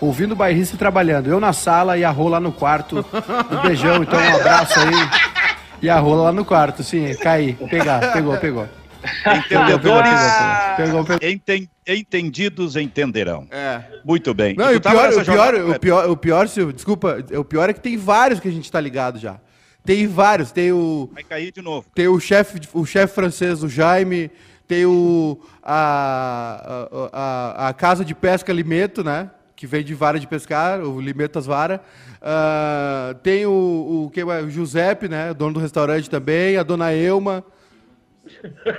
Ouvindo 0.00 0.32
o 0.32 0.36
bairrista 0.36 0.76
trabalhando. 0.76 1.28
Eu 1.28 1.40
na 1.40 1.52
sala 1.52 1.96
e 1.98 2.04
a 2.04 2.10
rola 2.10 2.38
no 2.38 2.52
quarto. 2.52 3.04
Um 3.50 3.62
beijão, 3.62 4.02
então 4.02 4.20
um 4.20 4.36
abraço 4.36 4.78
aí. 4.78 4.94
E 5.82 5.88
a 5.88 5.98
rola 5.98 6.24
lá 6.24 6.32
no 6.32 6.44
quarto, 6.44 6.82
sim, 6.82 7.14
caí. 7.16 7.54
Pegar, 7.70 8.12
pegou, 8.12 8.36
pegou. 8.38 8.68
Entendedores 9.44 10.10
pegou, 10.76 11.04
pegou, 11.04 11.18
Enten, 11.28 11.68
entendidos 11.86 12.76
entenderão. 12.76 13.46
É. 13.50 13.82
Muito 14.04 14.34
bem. 14.34 14.54
Não, 14.56 14.72
e 14.72 14.76
o 14.76 14.80
pior, 14.80 15.12
o, 15.12 15.24
pior, 15.24 15.54
o, 15.54 15.78
pior, 15.78 16.10
o 16.10 16.16
pior, 16.16 16.48
Silvio, 16.48 16.72
desculpa, 16.72 17.18
o 17.36 17.44
pior 17.44 17.70
é 17.70 17.72
que 17.72 17.80
tem 17.80 17.96
vários 17.96 18.40
que 18.40 18.48
a 18.48 18.50
gente 18.50 18.70
tá 18.70 18.80
ligado 18.80 19.18
já. 19.18 19.38
Tem 19.84 20.06
vários, 20.06 20.52
tem 20.52 20.72
o. 20.72 21.08
Vai 21.14 21.22
cair 21.22 21.52
de 21.52 21.62
novo. 21.62 21.86
Tem 21.94 22.08
o 22.08 22.20
chefe 22.20 22.60
o 22.74 22.84
chef 22.84 23.14
francês, 23.14 23.62
o 23.62 23.68
Jaime, 23.68 24.30
tem 24.66 24.84
o. 24.84 25.40
A, 25.62 26.88
a, 26.90 27.08
a, 27.12 27.68
a 27.68 27.72
Casa 27.72 28.04
de 28.04 28.14
Pesca 28.14 28.52
Limeto, 28.52 29.02
né? 29.02 29.30
Que 29.56 29.66
vem 29.66 29.82
de 29.82 29.94
vara 29.94 30.20
de 30.20 30.26
pescar, 30.26 30.80
o 30.80 31.00
Limeto 31.00 31.40
Vara. 31.40 31.80
Uh, 32.18 33.14
tem 33.22 33.46
o, 33.46 34.04
o, 34.06 34.10
que, 34.10 34.22
o 34.22 34.50
Giuseppe, 34.50 35.08
né? 35.08 35.32
Dono 35.32 35.54
do 35.54 35.60
restaurante 35.60 36.10
também, 36.10 36.56
a 36.56 36.62
dona 36.62 36.92
Elma. 36.92 37.44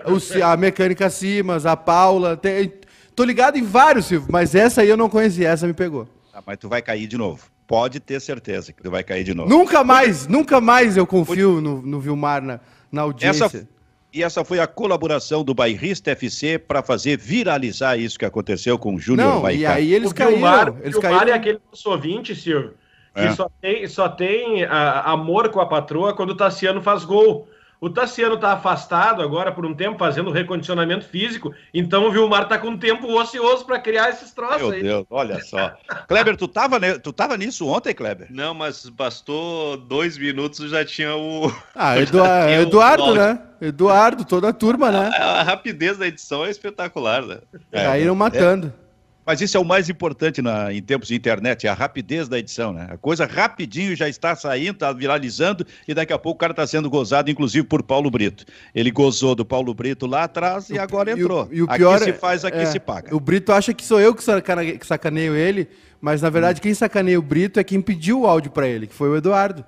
O, 0.05 0.43
a 0.43 0.57
mecânica 0.57 1.09
Simas, 1.09 1.65
a 1.65 1.75
Paula. 1.75 2.37
Tem, 2.37 2.73
tô 3.15 3.23
ligado 3.23 3.57
em 3.57 3.63
vários, 3.63 4.05
Silvio, 4.05 4.27
mas 4.31 4.55
essa 4.55 4.81
aí 4.81 4.89
eu 4.89 4.97
não 4.97 5.09
conhecia, 5.09 5.49
essa 5.49 5.67
me 5.67 5.73
pegou. 5.73 6.07
Ah, 6.33 6.41
mas 6.45 6.57
tu 6.57 6.69
vai 6.69 6.81
cair 6.81 7.07
de 7.07 7.17
novo. 7.17 7.45
Pode 7.67 7.99
ter 7.99 8.19
certeza 8.19 8.73
que 8.73 8.81
tu 8.81 8.89
vai 8.89 9.03
cair 9.03 9.23
de 9.23 9.33
novo. 9.33 9.49
Nunca 9.49 9.83
mais, 9.83 10.25
nunca 10.27 10.59
mais 10.59 10.97
eu 10.97 11.05
confio 11.05 11.61
no, 11.61 11.81
no 11.81 11.99
Vilmar 11.99 12.41
na, 12.41 12.59
na 12.91 13.01
audiência. 13.03 13.45
Essa, 13.45 13.67
e 14.11 14.23
essa 14.23 14.43
foi 14.43 14.59
a 14.59 14.65
colaboração 14.65 15.43
do 15.43 15.53
Bairrista 15.53 16.11
FC 16.11 16.57
para 16.57 16.81
fazer 16.81 17.17
viralizar 17.17 17.95
isso 17.95 18.17
que 18.17 18.25
aconteceu 18.25 18.79
com 18.79 18.95
o 18.95 18.99
Júnior 18.99 19.43
Não, 19.43 19.51
E 19.51 19.65
aí 19.65 19.93
eles 19.93 20.09
o 20.09 20.15
caíram. 20.15 20.33
Vilmar, 20.33 20.67
eles 20.81 20.93
Vilmar 20.93 21.19
caíram. 21.19 21.33
é 21.33 21.35
aquele 21.37 21.59
nosso 21.69 21.91
ouvinte, 21.91 22.35
Silvio, 22.35 22.73
que 23.13 23.21
é. 23.21 23.31
só 23.33 23.47
tem, 23.61 23.87
só 23.87 24.09
tem 24.09 24.63
uh, 24.63 24.67
amor 25.05 25.49
com 25.49 25.59
a 25.59 25.65
patroa 25.67 26.13
quando 26.15 26.31
o 26.31 26.35
Tassiano 26.35 26.81
faz 26.81 27.05
gol. 27.05 27.47
O 27.81 27.89
Tassiano 27.89 28.35
está 28.35 28.53
afastado 28.53 29.21
agora 29.21 29.51
por 29.51 29.65
um 29.65 29.73
tempo, 29.73 29.97
fazendo 29.97 30.31
recondicionamento 30.31 31.05
físico, 31.05 31.53
então 31.73 32.05
o 32.05 32.11
Vilmar 32.11 32.43
está 32.43 32.57
com 32.57 32.77
tempo 32.77 33.07
ocioso 33.07 33.65
para 33.65 33.79
criar 33.79 34.09
esses 34.09 34.31
troços 34.33 34.61
Meu 34.61 34.71
aí. 34.71 34.83
Deus, 34.83 35.05
olha 35.09 35.41
só. 35.41 35.73
Kleber, 36.07 36.35
tu 36.35 36.45
estava 36.45 36.77
tu 36.99 37.13
tava 37.13 37.37
nisso 37.37 37.67
ontem, 37.67 37.93
Kleber? 37.93 38.27
Não, 38.29 38.53
mas 38.53 38.87
bastou 38.89 39.77
dois 39.77 40.17
minutos 40.17 40.59
e 40.59 40.67
já 40.67 40.83
tinha 40.83 41.15
o. 41.15 41.49
Ah, 41.73 41.97
Eduardo, 41.99 42.51
Eduardo 42.51 43.15
né? 43.15 43.41
Eduardo, 43.61 44.25
toda 44.25 44.49
a 44.49 44.53
turma, 44.53 44.91
né? 44.91 45.11
A, 45.17 45.39
a 45.39 45.43
rapidez 45.43 45.97
da 45.97 46.07
edição 46.07 46.45
é 46.45 46.49
espetacular, 46.49 47.25
né? 47.25 47.39
É, 47.71 47.85
Caíram 47.85 48.15
matando. 48.15 48.73
É. 48.85 48.88
Mas 49.29 49.41
isso 49.41 49.55
é 49.55 49.59
o 49.59 49.63
mais 49.63 49.87
importante 49.87 50.41
na, 50.41 50.73
em 50.73 50.81
tempos 50.81 51.09
de 51.09 51.13
internet, 51.13 51.67
é 51.67 51.69
a 51.69 51.75
rapidez 51.75 52.27
da 52.27 52.39
edição, 52.39 52.73
né? 52.73 52.87
A 52.89 52.97
coisa 52.97 53.27
rapidinho 53.27 53.95
já 53.95 54.09
está 54.09 54.35
saindo, 54.35 54.71
está 54.71 54.91
viralizando 54.91 55.63
e 55.87 55.93
daqui 55.93 56.11
a 56.11 56.17
pouco 56.17 56.37
o 56.37 56.39
cara 56.39 56.51
está 56.51 56.65
sendo 56.65 56.89
gozado, 56.89 57.29
inclusive 57.29 57.67
por 57.67 57.83
Paulo 57.83 58.09
Brito. 58.09 58.43
Ele 58.73 58.89
gozou 58.89 59.35
do 59.35 59.45
Paulo 59.45 59.71
Brito 59.71 60.07
lá 60.07 60.23
atrás 60.23 60.71
e 60.71 60.79
agora 60.79 61.11
entrou. 61.11 61.47
E 61.51 61.57
o, 61.57 61.59
e 61.59 61.61
o 61.61 61.67
pior 61.67 61.97
aqui 61.97 62.05
se 62.05 62.13
faz, 62.13 62.43
aqui 62.43 62.57
é, 62.57 62.65
se 62.65 62.79
paga. 62.79 63.15
O 63.15 63.19
Brito 63.19 63.51
acha 63.51 63.71
que 63.71 63.85
sou 63.85 63.99
eu 63.99 64.15
que 64.15 64.23
sacaneio 64.23 65.35
ele, 65.35 65.69
mas 66.01 66.23
na 66.23 66.31
verdade 66.31 66.57
hum. 66.57 66.63
quem 66.63 66.73
sacaneia 66.73 67.19
o 67.19 67.21
Brito 67.21 67.59
é 67.59 67.63
quem 67.63 67.79
pediu 67.79 68.21
o 68.21 68.25
áudio 68.25 68.49
para 68.49 68.67
ele, 68.67 68.87
que 68.87 68.95
foi 68.95 69.09
o 69.09 69.15
Eduardo. 69.15 69.63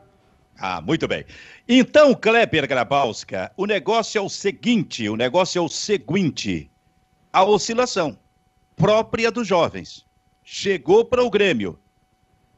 Ah, 0.58 0.82
muito 0.82 1.08
bem. 1.08 1.24
Então, 1.70 2.16
Kleber 2.16 2.68
Grabowska, 2.68 3.52
o 3.56 3.68
negócio 3.68 4.18
é 4.18 4.22
o 4.22 4.28
seguinte, 4.28 5.08
o 5.08 5.16
negócio 5.16 5.60
é 5.60 5.62
o 5.62 5.70
seguinte, 5.70 6.72
a 7.32 7.44
oscilação 7.44 8.18
própria 8.82 9.32
dos 9.32 9.48
jovens. 9.48 10.06
Chegou 10.44 11.06
para 11.06 11.24
o 11.24 11.30
Grêmio, 11.30 11.78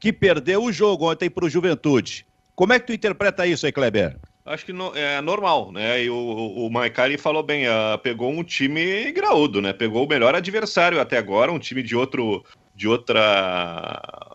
que 0.00 0.10
perdeu 0.10 0.64
o 0.64 0.72
jogo 0.72 1.10
ontem 1.10 1.28
para 1.28 1.44
o 1.44 1.50
Juventude. 1.50 2.26
Como 2.54 2.72
é 2.72 2.80
que 2.80 2.86
tu 2.86 2.92
interpreta 2.94 3.46
isso 3.46 3.66
aí, 3.66 3.72
Kleber? 3.72 4.18
Acho 4.46 4.64
que 4.64 4.72
no, 4.72 4.94
é 4.96 5.20
normal, 5.20 5.70
né? 5.70 6.02
E 6.02 6.10
o, 6.10 6.16
o, 6.16 6.70
Maicari 6.70 7.18
falou 7.18 7.42
bem, 7.42 7.66
uh, 7.66 7.98
pegou 8.02 8.30
um 8.30 8.42
time 8.42 9.10
graúdo, 9.12 9.60
né? 9.60 9.72
Pegou 9.72 10.04
o 10.04 10.08
melhor 10.08 10.34
adversário 10.34 11.00
até 11.00 11.18
agora, 11.18 11.52
um 11.52 11.58
time 11.58 11.82
de 11.82 11.94
outro, 11.94 12.44
de 12.74 12.88
outra 12.88 14.33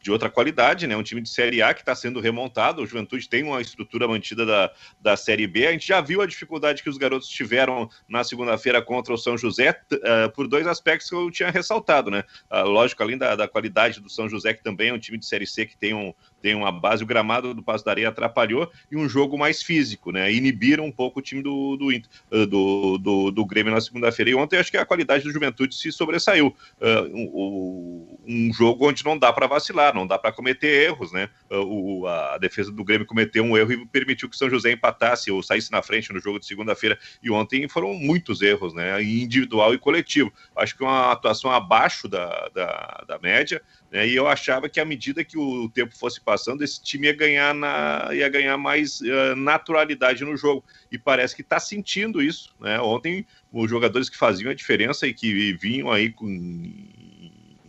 de 0.00 0.10
outra 0.10 0.30
qualidade, 0.30 0.86
né? 0.86 0.96
Um 0.96 1.02
time 1.02 1.20
de 1.20 1.28
Série 1.28 1.62
A 1.62 1.74
que 1.74 1.80
está 1.80 1.94
sendo 1.94 2.20
remontado. 2.20 2.82
O 2.82 2.86
Juventude 2.86 3.28
tem 3.28 3.42
uma 3.42 3.60
estrutura 3.60 4.08
mantida 4.08 4.46
da, 4.46 4.72
da 5.00 5.16
Série 5.16 5.46
B. 5.46 5.66
A 5.66 5.72
gente 5.72 5.86
já 5.86 6.00
viu 6.00 6.22
a 6.22 6.26
dificuldade 6.26 6.82
que 6.82 6.88
os 6.88 6.96
garotos 6.96 7.28
tiveram 7.28 7.88
na 8.08 8.24
segunda-feira 8.24 8.80
contra 8.80 9.12
o 9.12 9.18
São 9.18 9.36
José, 9.36 9.78
uh, 9.92 10.30
por 10.34 10.48
dois 10.48 10.66
aspectos 10.66 11.08
que 11.08 11.14
eu 11.14 11.30
tinha 11.30 11.50
ressaltado, 11.50 12.10
né? 12.10 12.24
Uh, 12.50 12.64
lógico, 12.64 13.02
além 13.02 13.18
da, 13.18 13.36
da, 13.36 13.46
qualidade 13.46 14.00
do 14.00 14.08
São 14.08 14.28
José, 14.28 14.54
que 14.54 14.62
também 14.62 14.88
é 14.88 14.92
um 14.94 14.98
time 14.98 15.18
de 15.18 15.26
Série 15.26 15.46
C 15.46 15.66
que 15.66 15.76
tem, 15.76 15.92
um, 15.92 16.14
tem 16.40 16.54
uma 16.54 16.72
base, 16.72 17.02
o 17.02 17.06
gramado 17.06 17.54
do 17.54 17.62
Passo 17.62 17.84
da 17.84 17.90
Areia 17.90 18.08
atrapalhou, 18.08 18.70
e 18.90 18.96
um 18.96 19.08
jogo 19.08 19.38
mais 19.38 19.62
físico, 19.62 20.10
né? 20.10 20.32
Inibiram 20.32 20.84
um 20.84 20.92
pouco 20.92 21.20
o 21.20 21.22
time 21.22 21.42
do, 21.42 21.76
do, 21.76 21.88
uh, 21.88 22.46
do, 22.46 22.98
do, 22.98 23.30
do 23.30 23.44
Grêmio 23.44 23.72
na 23.72 23.80
segunda-feira. 23.80 24.30
E 24.30 24.34
ontem 24.34 24.58
acho 24.58 24.70
que 24.70 24.76
a 24.76 24.86
qualidade 24.86 25.24
do 25.24 25.32
Juventude 25.32 25.74
se 25.74 25.92
sobressaiu. 25.92 26.54
Um, 26.80 28.18
um 28.26 28.52
jogo 28.52 28.88
onde 28.88 29.04
não 29.04 29.18
dá 29.18 29.32
para 29.32 29.46
vacilar 29.46 29.94
não 29.94 30.06
dá 30.06 30.18
para 30.18 30.32
cometer 30.32 30.88
erros, 30.88 31.12
né? 31.12 31.28
O, 31.50 32.06
a 32.06 32.38
defesa 32.38 32.70
do 32.70 32.84
Grêmio 32.84 33.06
cometeu 33.06 33.44
um 33.44 33.56
erro 33.56 33.72
e 33.72 33.86
permitiu 33.86 34.28
que 34.28 34.34
o 34.34 34.38
São 34.38 34.48
José 34.48 34.72
empatasse 34.72 35.30
ou 35.30 35.42
saísse 35.42 35.70
na 35.70 35.82
frente 35.82 36.12
no 36.12 36.20
jogo 36.20 36.38
de 36.38 36.46
segunda-feira. 36.46 36.98
E 37.22 37.30
ontem 37.30 37.68
foram 37.68 37.94
muitos 37.94 38.40
erros, 38.40 38.74
né? 38.74 39.02
Individual 39.02 39.74
e 39.74 39.78
coletivo. 39.78 40.32
Acho 40.56 40.76
que 40.76 40.82
uma 40.82 41.12
atuação 41.12 41.50
abaixo 41.50 42.08
da, 42.08 42.48
da, 42.54 43.04
da 43.06 43.18
média. 43.18 43.62
Né? 43.90 44.06
E 44.06 44.14
eu 44.14 44.28
achava 44.28 44.68
que 44.68 44.80
à 44.80 44.84
medida 44.84 45.24
que 45.24 45.36
o 45.36 45.68
tempo 45.68 45.96
fosse 45.96 46.20
passando, 46.20 46.62
esse 46.62 46.82
time 46.82 47.06
ia 47.08 47.12
ganhar, 47.12 47.54
na, 47.54 48.08
ia 48.12 48.28
ganhar 48.28 48.56
mais 48.56 49.00
uh, 49.00 49.34
naturalidade 49.36 50.24
no 50.24 50.36
jogo. 50.36 50.64
E 50.90 50.98
parece 50.98 51.34
que 51.34 51.42
está 51.42 51.58
sentindo 51.58 52.22
isso. 52.22 52.54
Né? 52.60 52.80
Ontem, 52.80 53.26
os 53.52 53.68
jogadores 53.68 54.08
que 54.08 54.16
faziam 54.16 54.50
a 54.50 54.54
diferença 54.54 55.06
e 55.06 55.14
que 55.14 55.52
vinham 55.54 55.90
aí 55.90 56.10
com 56.10 56.26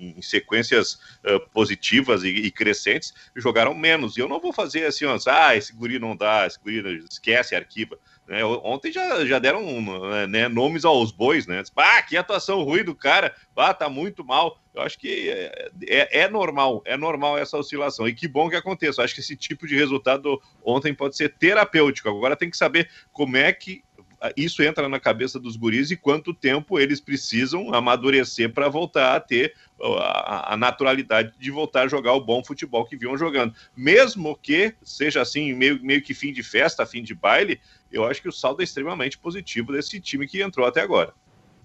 em 0.02 0.22
sequências 0.22 0.96
uh, 1.24 1.40
positivas 1.54 2.24
e, 2.24 2.30
e, 2.30 2.52
crescentes, 2.52 3.14
jogaram 3.36 3.76
menos. 3.76 4.18
E 4.18 4.20
eu 4.20 4.28
não 4.28 4.40
vou 4.40 4.52
fazer 4.52 4.86
assim, 4.86 5.06
ah, 5.28 5.56
esse 5.56 5.72
guri 5.74 6.00
não 6.00 6.16
dá, 6.16 6.48
esse 6.48 6.60
guri 6.60 7.06
esquece, 7.10 7.56
arquiva. 7.56 8.00
Né? 8.32 8.46
Ontem 8.46 8.94
já, 8.94 9.26
já 9.26 9.39
deram 9.39 9.62
né, 10.30 10.48
nomes 10.48 10.86
aos 10.86 11.12
bois, 11.12 11.46
né? 11.46 11.62
Ah, 11.76 12.02
que 12.02 12.15
atuação 12.15 12.63
ruim 12.63 12.82
do 12.82 12.96
cara, 12.96 13.36
ah, 13.58 13.74
tá 13.74 13.89
muito 13.89 14.24
mal. 14.24 14.58
Eu 14.74 14.84
acho 14.84 14.98
que 14.98 15.30
é, 15.30 15.70
é, 15.86 16.20
é, 16.22 16.30
normal, 16.30 16.82
é 16.86 16.96
normal 16.96 17.38
essa 17.38 17.58
oscilação. 17.58 18.08
E 18.08 18.15
que 18.15 18.30
bom 18.30 18.50
que 18.50 18.56
aconteça. 18.56 19.02
Eu 19.02 19.04
acho 19.04 19.13
que 19.13 19.20
esse 19.20 19.36
tipo 19.36 19.67
de 19.67 19.76
resultado 19.76 20.41
ontem 20.63 20.94
pode 20.94 21.17
ser 21.17 21.36
terapêutico. 21.38 22.08
Agora 22.08 22.38
tem 22.38 22.50
que 22.50 22.56
saber 22.56 22.89
como 23.12 23.36
é 23.36 23.52
que 23.52 23.84
isso 24.38 24.62
entra 24.62 24.88
na 24.88 25.00
cabeça 25.00 25.40
dos 25.40 25.56
guris 25.56 25.90
e 25.90 25.98
quanto 25.98 26.34
tempo 26.34 26.80
eles 26.80 27.00
precisam 27.00 27.74
amadurecer 27.74 28.54
para 28.54 28.70
voltar 28.70 29.16
a 29.16 29.20
ter 29.20 29.56
a, 29.82 30.54
a, 30.54 30.58
naturalidade 30.58 31.34
de 31.40 31.50
voltar 31.50 31.84
a 31.84 31.88
jogar 31.88 32.14
o 32.14 32.24
bom 32.24 32.44
futebol 32.44 32.86
que 32.86 32.96
vinham 32.96 33.18
jogando. 33.18 33.56
Mesmo 33.76 34.38
que 34.38 34.76
seja 34.84 35.22
assim, 35.22 35.54
meio, 35.54 35.84
meio 35.84 36.02
que 36.02 36.14
fim 36.14 36.32
de 36.32 36.44
festa, 36.44 36.86
fim 36.86 37.02
de 37.02 37.16
baile, 37.16 37.60
eu 37.92 38.06
acho 38.06 38.22
que 38.22 38.30
o 38.30 38.32
saldo 38.32 38.62
é 38.62 38.64
extremamente 38.64 39.18
positivo 39.18 39.72
desse 39.72 40.00
time 40.00 40.28
que 40.28 40.42
entrou 40.42 40.68
até 40.68 40.82
agora. 40.82 41.14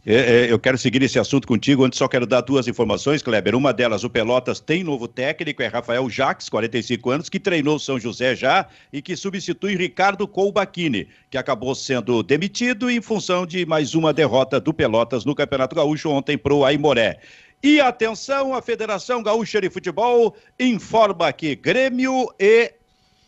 É, 0.09 0.45
é, 0.45 0.53
eu 0.53 0.57
quero 0.57 0.79
seguir 0.79 1.03
esse 1.03 1.19
assunto 1.19 1.49
contigo, 1.49 1.85
antes 1.85 1.99
só 1.99 2.07
quero 2.07 2.29
dar 2.29 2.41
duas 2.41 2.69
informações, 2.69 3.25
Kleber. 3.25 3.57
Uma 3.57 3.73
delas, 3.73 4.05
o 4.05 4.09
Pelotas 4.09 4.61
tem 4.61 4.85
novo 4.85 5.09
técnico, 5.09 5.65
é 5.65 5.67
Rafael 5.67 6.09
Jacques, 6.09 6.49
45 6.49 7.11
anos, 7.11 7.29
que 7.29 7.41
treinou 7.41 7.77
São 7.77 7.99
José 7.99 8.37
já 8.37 8.69
e 8.93 9.03
que 9.03 9.17
substitui 9.17 9.75
Ricardo 9.75 10.29
Colbachini, 10.29 11.09
que 11.29 11.37
acabou 11.37 11.75
sendo 11.75 12.23
demitido 12.23 12.89
em 12.89 13.03
função 13.03 13.45
de 13.45 13.67
mais 13.67 13.97
uma 13.97 14.13
derrota 14.13 14.61
do 14.61 14.73
Pelotas 14.73 15.25
no 15.25 15.35
Campeonato 15.35 15.75
Gaúcho 15.75 16.09
ontem 16.09 16.39
para 16.39 16.55
o 16.55 16.65
Aimoré. 16.65 17.19
E 17.61 17.81
atenção, 17.81 18.55
a 18.55 18.63
Federação 18.63 19.25
Gaúcha 19.25 19.61
de 19.61 19.69
Futebol 19.69 20.37
informa 20.61 21.33
que 21.33 21.57
Grêmio 21.57 22.33
e 22.39 22.73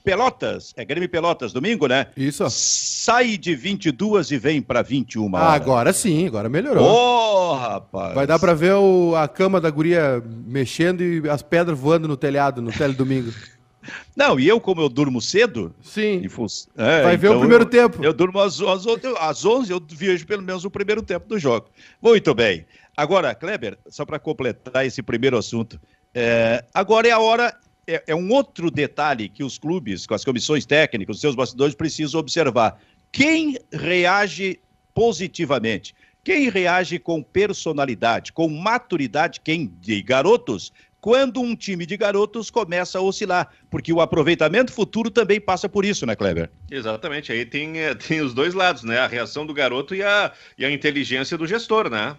Pelotas, 0.09 0.73
é 0.75 0.87
Grêmio 0.87 1.07
Pelotas, 1.07 1.53
domingo, 1.53 1.87
né? 1.87 2.07
Isso. 2.17 2.43
Sai 2.49 3.37
de 3.37 3.55
22 3.55 4.31
e 4.31 4.39
vem 4.39 4.63
para 4.63 4.81
21 4.81 5.37
ah, 5.37 5.53
agora 5.53 5.93
sim, 5.93 6.27
agora 6.27 6.49
melhorou. 6.49 6.83
Ô, 6.83 7.51
oh, 7.51 7.55
rapaz. 7.55 8.15
Vai 8.15 8.27
dar 8.27 8.39
para 8.39 8.55
ver 8.55 8.73
o, 8.73 9.15
a 9.15 9.29
cama 9.29 9.61
da 9.61 9.69
guria 9.69 10.25
mexendo 10.47 11.03
e 11.03 11.29
as 11.29 11.43
pedras 11.43 11.79
voando 11.79 12.09
no 12.09 12.17
telhado 12.17 12.63
no 12.63 12.73
teledomingo. 12.73 13.31
Não, 14.17 14.41
e 14.41 14.49
eu, 14.49 14.59
como 14.59 14.81
eu 14.81 14.89
durmo 14.89 15.21
cedo. 15.21 15.75
Sim. 15.83 16.23
É, 16.79 17.03
Vai 17.03 17.19
ver 17.19 17.29
o 17.29 17.33
então 17.33 17.41
primeiro 17.41 17.65
eu, 17.65 17.69
tempo. 17.69 18.03
Eu 18.03 18.15
durmo 18.15 18.41
às, 18.41 18.59
às, 18.63 18.87
às 19.21 19.45
11, 19.45 19.71
eu 19.71 19.83
vejo 19.91 20.27
pelo 20.27 20.43
menos 20.43 20.65
o 20.65 20.71
primeiro 20.71 21.03
tempo 21.03 21.29
do 21.29 21.39
jogo. 21.39 21.67
Muito 22.01 22.35
bem. 22.35 22.65
Agora, 22.97 23.35
Kleber, 23.35 23.77
só 23.91 24.07
para 24.07 24.19
completar 24.19 24.87
esse 24.87 25.03
primeiro 25.03 25.37
assunto. 25.37 25.79
É, 26.15 26.65
agora 26.73 27.07
é 27.07 27.11
a 27.11 27.19
hora 27.19 27.55
é, 27.89 28.05
é, 28.09 28.15
um 28.15 28.31
outro 28.31 28.71
detalhe 28.71 29.31
que 29.31 29.43
os 29.43 29.57
clubes, 29.57 30.07
com 30.07 30.13
as 30.13 30.23
comissões 30.23 30.67
técnicas, 30.67 31.17
os 31.17 31.21
seus 31.23 31.35
bastidores, 31.35 31.75
precisam 31.75 32.21
observar. 32.21 32.79
Quem 33.11 33.57
reage 33.73 34.61
positivamente? 34.95 35.95
Quem 36.23 36.51
reage 36.51 36.99
com 36.99 37.23
personalidade, 37.23 38.35
com 38.35 38.47
maturidade, 38.47 39.41
quem 39.41 39.73
de 39.81 40.03
garotos, 40.03 40.71
quando 41.01 41.41
um 41.41 41.57
time 41.57 41.87
de 41.87 41.97
garotos 41.97 42.51
começa 42.51 42.99
a 42.99 43.01
oscilar, 43.01 43.51
porque 43.71 43.91
o 43.91 44.03
aproveitamento 44.03 44.71
futuro 44.71 45.11
também 45.11 45.41
passa 45.41 45.67
por 45.67 45.87
isso, 45.87 46.05
né, 46.05 46.15
Kleber? 46.15 46.51
Exatamente, 46.71 47.33
aí 47.33 47.47
tem, 47.47 47.79
é, 47.79 47.95
tem 47.97 48.21
os 48.21 48.35
dois 48.35 48.53
lados, 48.53 48.83
né? 48.83 48.99
A 48.99 49.07
reação 49.07 49.47
do 49.47 49.55
garoto 49.55 49.95
e 49.95 50.03
a, 50.03 50.31
e 50.59 50.65
a 50.67 50.71
inteligência 50.71 51.39
do 51.39 51.47
gestor, 51.47 51.89
né? 51.89 52.15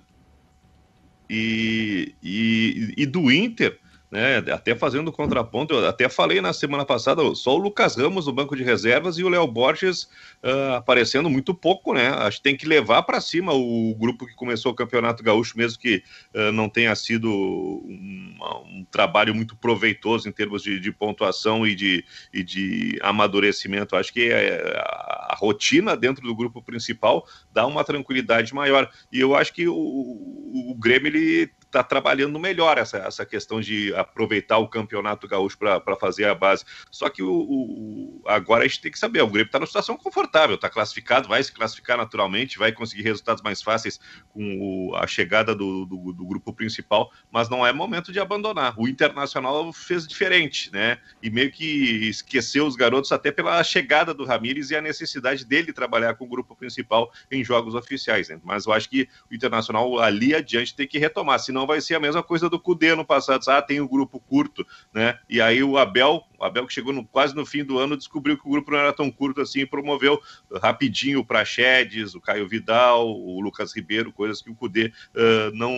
E, 1.30 2.16
e, 2.24 2.94
e 2.98 3.06
do 3.06 3.32
Inter, 3.32 3.78
né? 4.12 4.38
Até 4.52 4.76
fazendo 4.76 5.12
contraponto, 5.12 5.74
eu 5.74 5.88
até 5.88 6.10
falei 6.10 6.42
na 6.42 6.52
semana 6.52 6.84
passada, 6.84 7.22
só 7.36 7.56
o 7.56 7.60
Lucas 7.60 7.96
Ramos 7.96 8.26
no 8.26 8.34
banco 8.34 8.56
de 8.56 8.64
reservas 8.64 9.18
e 9.18 9.24
o 9.24 9.30
Léo 9.30 9.46
Borges 9.46 10.04
uh, 10.44 10.74
aparecendo 10.78 11.30
muito 11.30 11.54
pouco, 11.54 11.94
né? 11.94 12.10
Acho 12.10 12.38
que 12.38 12.44
tem 12.44 12.58
que 12.58 12.66
levar 12.66 13.04
para 13.04 13.22
cima 13.22 13.54
o 13.54 13.96
grupo 13.96 14.26
que 14.26 14.36
começou 14.36 14.72
o 14.72 14.76
Campeonato 14.76 15.24
Gaúcho, 15.24 15.58
mesmo 15.58 15.80
que 15.80 16.04
uh, 16.34 16.52
não 16.52 16.68
tenha 16.68 16.96
sido 16.96 17.30
um, 17.30 18.38
um, 18.66 18.86
trabalho 18.90 19.36
muito 19.36 19.56
proveitoso 19.56 20.28
em 20.28 20.32
termos 20.32 20.64
de, 20.64 20.80
de 20.80 20.92
pontuação 20.92 21.68
e 21.68 21.76
de, 21.76 22.04
e 22.34 22.44
de 22.44 23.00
amadurecimento. 23.04 23.96
Acho 23.96 24.12
que 24.12 24.32
é, 24.32 24.76
a, 24.76 25.34
a, 25.34 25.36
rotina 25.38 25.96
dentro 25.96 26.26
do 26.26 26.36
grupo 26.36 26.64
principal 26.64 27.28
dá 27.54 27.68
uma 27.68 27.84
tranquilidade 27.84 28.56
maior. 28.56 28.90
E 29.12 29.20
eu 29.20 29.36
acho 29.36 29.54
que 29.54 29.68
o, 29.68 29.76
o 29.76 30.76
Grêmio 30.80 31.08
ele 31.10 31.52
está 31.70 31.84
trabalhando 31.84 32.40
melhor 32.40 32.78
essa, 32.78 32.98
essa 32.98 33.26
questão 33.26 33.62
de 33.62 33.94
aproveitar 33.94 34.58
o 34.58 34.68
campeonato 34.68 35.28
gaúcho 35.28 35.58
para 35.58 35.96
fazer 35.96 36.26
a 36.26 36.34
base. 36.34 36.66
Só 36.92 37.10
que 37.10 37.22
o, 37.22 37.32
o, 37.32 38.22
agora 38.26 38.66
a 38.66 38.68
gente 38.68 38.82
tem 38.82 38.92
que 38.92 38.98
saber, 38.98 39.22
o 39.22 39.28
Grêmio 39.28 39.46
está 39.46 39.60
numa 39.60 39.68
situação 39.68 39.96
confortável, 39.96 40.56
está 40.56 40.70
classificado, 40.70 41.30
vai 41.30 41.42
se 41.44 41.52
classificar 41.52 41.96
naturalmente, 41.96 42.58
vai 42.58 42.72
conseguir 42.72 43.04
resultados 43.04 43.44
mais 43.44 43.62
fáceis 43.62 44.00
com 44.34 44.58
o, 44.60 44.96
a 44.96 45.06
chegada 45.06 45.54
do, 45.54 45.86
do, 45.86 46.14
do, 46.14 46.26
grupo 46.26 46.52
principal, 46.52 47.12
mas 47.32 47.50
não 47.50 47.66
é 47.66 47.72
momento 47.72 48.12
de 48.12 48.20
abandonar. 48.20 48.74
O 48.76 48.88
Internacional 48.88 49.72
fez 49.72 50.08
diferente, 50.08 50.72
né? 50.74 50.98
E 51.22 51.30
meio 51.30 51.52
que 51.52 52.10
esqueceu 52.10 52.66
os 52.66 52.76
garotos 52.76 53.12
até 53.12 53.32
pela 53.32 53.64
chegada 53.64 54.14
do 54.14 54.26
Ramires 54.26 54.72
e 54.72 54.76
a 54.76 54.82
necessidade 54.82 55.46
dele 55.46 55.72
trabalhar 55.72 56.16
com 56.16 56.26
o 56.26 56.30
grupo 56.30 56.56
principal 56.56 57.12
em 57.32 57.44
jogos 57.44 57.76
oficiais. 57.76 58.30
Né? 58.30 58.40
Mas 58.44 58.66
eu 58.66 58.74
acho 58.74 58.90
que 58.90 59.08
o 59.30 59.36
Internacional 59.36 60.00
ali 60.00 60.34
adiante 60.34 60.76
tem 60.76 60.88
que 60.88 60.98
retomar, 60.98 61.40
senão 61.40 61.59
senão 61.60 61.68
vai 61.68 61.82
ser 61.82 61.96
a 61.96 62.00
mesma 62.00 62.24
coisa 62.24 62.50
do 62.50 62.60
Cudê 62.60 62.96
no 62.96 63.04
passado. 63.04 63.44
Ah, 63.50 63.62
tem 63.62 63.82
o 63.82 63.84
um 63.84 63.88
grupo 63.88 64.20
curto, 64.20 64.66
né? 64.94 65.18
E 65.30 65.42
aí 65.42 65.62
o 65.62 65.78
Abel, 65.78 66.24
o 66.40 66.44
Abel 66.44 66.66
que 66.66 66.74
chegou 66.74 66.94
no, 66.94 67.06
quase 67.06 67.36
no 67.36 67.46
fim 67.46 67.64
do 67.64 67.78
ano, 67.78 67.98
descobriu 67.98 68.38
que 68.38 68.48
o 68.48 68.52
grupo 68.52 68.72
não 68.72 68.80
era 68.80 68.94
tão 68.94 69.12
curto 69.12 69.42
assim 69.42 69.60
e 69.62 69.66
promoveu 69.66 70.20
rapidinho 70.62 71.20
o 71.20 71.26
Praxedes, 71.26 72.16
o 72.16 72.22
Caio 72.22 72.48
Vidal, 72.48 73.10
o 73.10 73.42
Lucas 73.42 73.76
Ribeiro, 73.76 74.14
coisas 74.14 74.42
que 74.42 74.50
o 74.50 74.56
Cudê 74.56 74.94
uh, 75.16 75.54
não, 75.54 75.78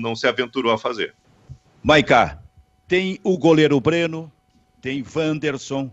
não 0.00 0.16
se 0.16 0.26
aventurou 0.26 0.72
a 0.72 0.78
fazer. 0.78 1.14
Maicá, 1.82 2.42
tem 2.88 3.20
o 3.22 3.38
goleiro 3.38 3.80
Breno, 3.80 4.32
tem 4.80 5.04
Wanderson, 5.14 5.90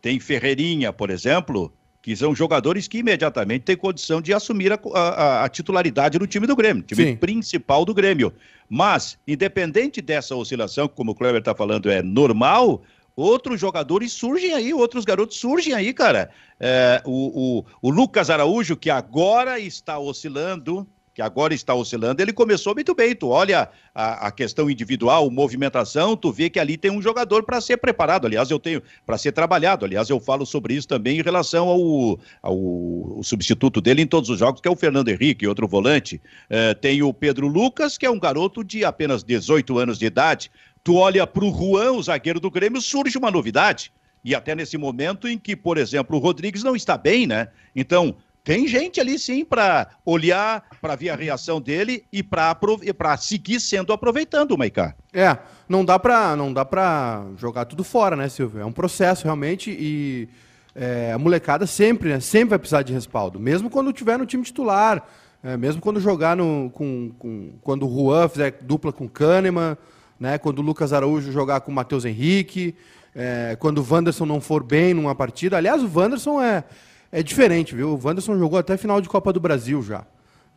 tem 0.00 0.18
Ferreirinha, 0.18 0.92
por 0.92 1.10
exemplo, 1.10 1.72
que 2.02 2.16
são 2.16 2.34
jogadores 2.34 2.88
que 2.88 2.98
imediatamente 2.98 3.62
têm 3.62 3.76
condição 3.76 4.20
de 4.20 4.34
assumir 4.34 4.72
a, 4.72 4.80
a, 4.92 5.44
a 5.44 5.48
titularidade 5.48 6.18
no 6.18 6.26
time 6.26 6.48
do 6.48 6.56
Grêmio, 6.56 6.82
time 6.82 7.04
Sim. 7.04 7.16
principal 7.16 7.84
do 7.84 7.94
Grêmio. 7.94 8.32
Mas, 8.68 9.16
independente 9.26 10.02
dessa 10.02 10.34
oscilação, 10.34 10.88
como 10.88 11.12
o 11.12 11.14
Kleber 11.14 11.38
está 11.38 11.54
falando, 11.54 11.88
é 11.88 12.02
normal, 12.02 12.82
outros 13.14 13.60
jogadores 13.60 14.12
surgem 14.12 14.52
aí, 14.52 14.74
outros 14.74 15.04
garotos 15.04 15.36
surgem 15.36 15.74
aí, 15.74 15.94
cara. 15.94 16.30
É, 16.58 17.00
o, 17.04 17.60
o, 17.60 17.64
o 17.80 17.90
Lucas 17.90 18.30
Araújo, 18.30 18.76
que 18.76 18.90
agora 18.90 19.60
está 19.60 19.98
oscilando, 19.98 20.86
que 21.14 21.20
agora 21.20 21.52
está 21.54 21.74
oscilando, 21.74 22.22
ele 22.22 22.32
começou 22.32 22.74
muito 22.74 22.94
bem. 22.94 23.14
Tu 23.14 23.28
olha 23.28 23.68
a, 23.94 24.28
a 24.28 24.30
questão 24.30 24.70
individual, 24.70 25.30
movimentação, 25.30 26.16
tu 26.16 26.32
vê 26.32 26.48
que 26.48 26.58
ali 26.58 26.76
tem 26.76 26.90
um 26.90 27.02
jogador 27.02 27.42
para 27.42 27.60
ser 27.60 27.76
preparado. 27.76 28.26
Aliás, 28.26 28.50
eu 28.50 28.58
tenho 28.58 28.82
para 29.04 29.18
ser 29.18 29.32
trabalhado. 29.32 29.84
Aliás, 29.84 30.08
eu 30.08 30.18
falo 30.18 30.46
sobre 30.46 30.74
isso 30.74 30.88
também 30.88 31.18
em 31.18 31.22
relação 31.22 31.68
ao, 31.68 32.18
ao, 32.42 33.22
substituto 33.22 33.80
dele 33.80 34.02
em 34.02 34.06
todos 34.06 34.30
os 34.30 34.38
jogos, 34.38 34.60
que 34.60 34.68
é 34.68 34.70
o 34.70 34.76
Fernando 34.76 35.08
Henrique, 35.08 35.46
outro 35.46 35.68
volante. 35.68 36.20
É, 36.48 36.74
tem 36.74 37.02
o 37.02 37.12
Pedro 37.12 37.46
Lucas, 37.46 37.98
que 37.98 38.06
é 38.06 38.10
um 38.10 38.18
garoto 38.18 38.64
de 38.64 38.84
apenas 38.84 39.22
18 39.22 39.78
anos 39.78 39.98
de 39.98 40.06
idade 40.06 40.50
Tu 40.84 40.96
olha 40.96 41.26
para 41.26 41.44
o 41.44 41.52
Juan, 41.52 41.92
o 41.92 42.02
zagueiro 42.02 42.40
do 42.40 42.50
Grêmio, 42.50 42.80
surge 42.80 43.16
uma 43.16 43.30
novidade. 43.30 43.92
E 44.24 44.34
até 44.34 44.54
nesse 44.54 44.76
momento 44.76 45.28
em 45.28 45.38
que, 45.38 45.54
por 45.54 45.78
exemplo, 45.78 46.16
o 46.16 46.20
Rodrigues 46.20 46.62
não 46.62 46.74
está 46.74 46.96
bem, 46.96 47.26
né? 47.26 47.48
Então, 47.74 48.16
tem 48.44 48.66
gente 48.66 49.00
ali 49.00 49.18
sim 49.18 49.44
para 49.44 49.88
olhar, 50.04 50.64
para 50.80 50.96
ver 50.96 51.10
a 51.10 51.16
reação 51.16 51.60
dele 51.60 52.04
e 52.12 52.22
para 52.22 53.16
seguir 53.16 53.60
sendo 53.60 53.92
aproveitando 53.92 54.52
o 54.52 54.58
Maicá. 54.58 54.94
É, 55.12 55.38
não 55.68 55.84
dá 55.84 55.98
para 55.98 56.34
não 56.34 56.52
dá 56.52 56.64
para 56.64 57.24
jogar 57.36 57.66
tudo 57.66 57.84
fora, 57.84 58.16
né, 58.16 58.28
Silvio? 58.28 58.60
É 58.60 58.64
um 58.64 58.72
processo 58.72 59.24
realmente 59.24 59.70
e 59.70 60.28
é, 60.74 61.12
a 61.12 61.18
molecada 61.18 61.66
sempre, 61.66 62.08
né, 62.08 62.20
sempre 62.20 62.50
vai 62.50 62.58
precisar 62.58 62.82
de 62.82 62.92
respaldo, 62.92 63.38
mesmo 63.38 63.70
quando 63.70 63.92
tiver 63.92 64.18
no 64.18 64.26
time 64.26 64.42
titular, 64.42 65.06
é, 65.44 65.56
mesmo 65.56 65.80
quando 65.80 66.00
jogar 66.00 66.36
no 66.36 66.70
com, 66.70 67.12
com, 67.18 67.52
quando 67.62 67.86
o 67.86 67.94
Juan 67.94 68.28
fizer 68.28 68.58
dupla 68.62 68.92
com 68.92 69.08
Kahneman, 69.08 69.76
né, 70.18 70.38
quando 70.38 70.58
o 70.58 70.62
Lucas 70.62 70.92
Araújo 70.92 71.30
jogar 71.30 71.60
com 71.60 71.70
o 71.70 71.74
Matheus 71.74 72.04
Henrique, 72.04 72.74
é, 73.14 73.56
quando 73.60 73.78
o 73.78 73.86
Wanderson 73.88 74.24
não 74.24 74.40
for 74.40 74.62
bem 74.62 74.94
numa 74.94 75.14
partida. 75.14 75.58
Aliás, 75.58 75.82
o 75.82 75.90
Wanderson 75.94 76.42
é 76.42 76.64
é 77.12 77.22
diferente, 77.22 77.74
viu? 77.74 77.90
O 77.90 78.00
Wanderson 78.02 78.38
jogou 78.38 78.58
até 78.58 78.78
final 78.78 78.98
de 78.98 79.08
Copa 79.08 79.30
do 79.34 79.38
Brasil 79.38 79.82
já. 79.82 80.06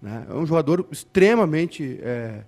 Né? 0.01 0.25
É 0.29 0.33
um 0.33 0.45
jogador 0.45 0.87
extremamente 0.89 1.99
é, 2.01 2.43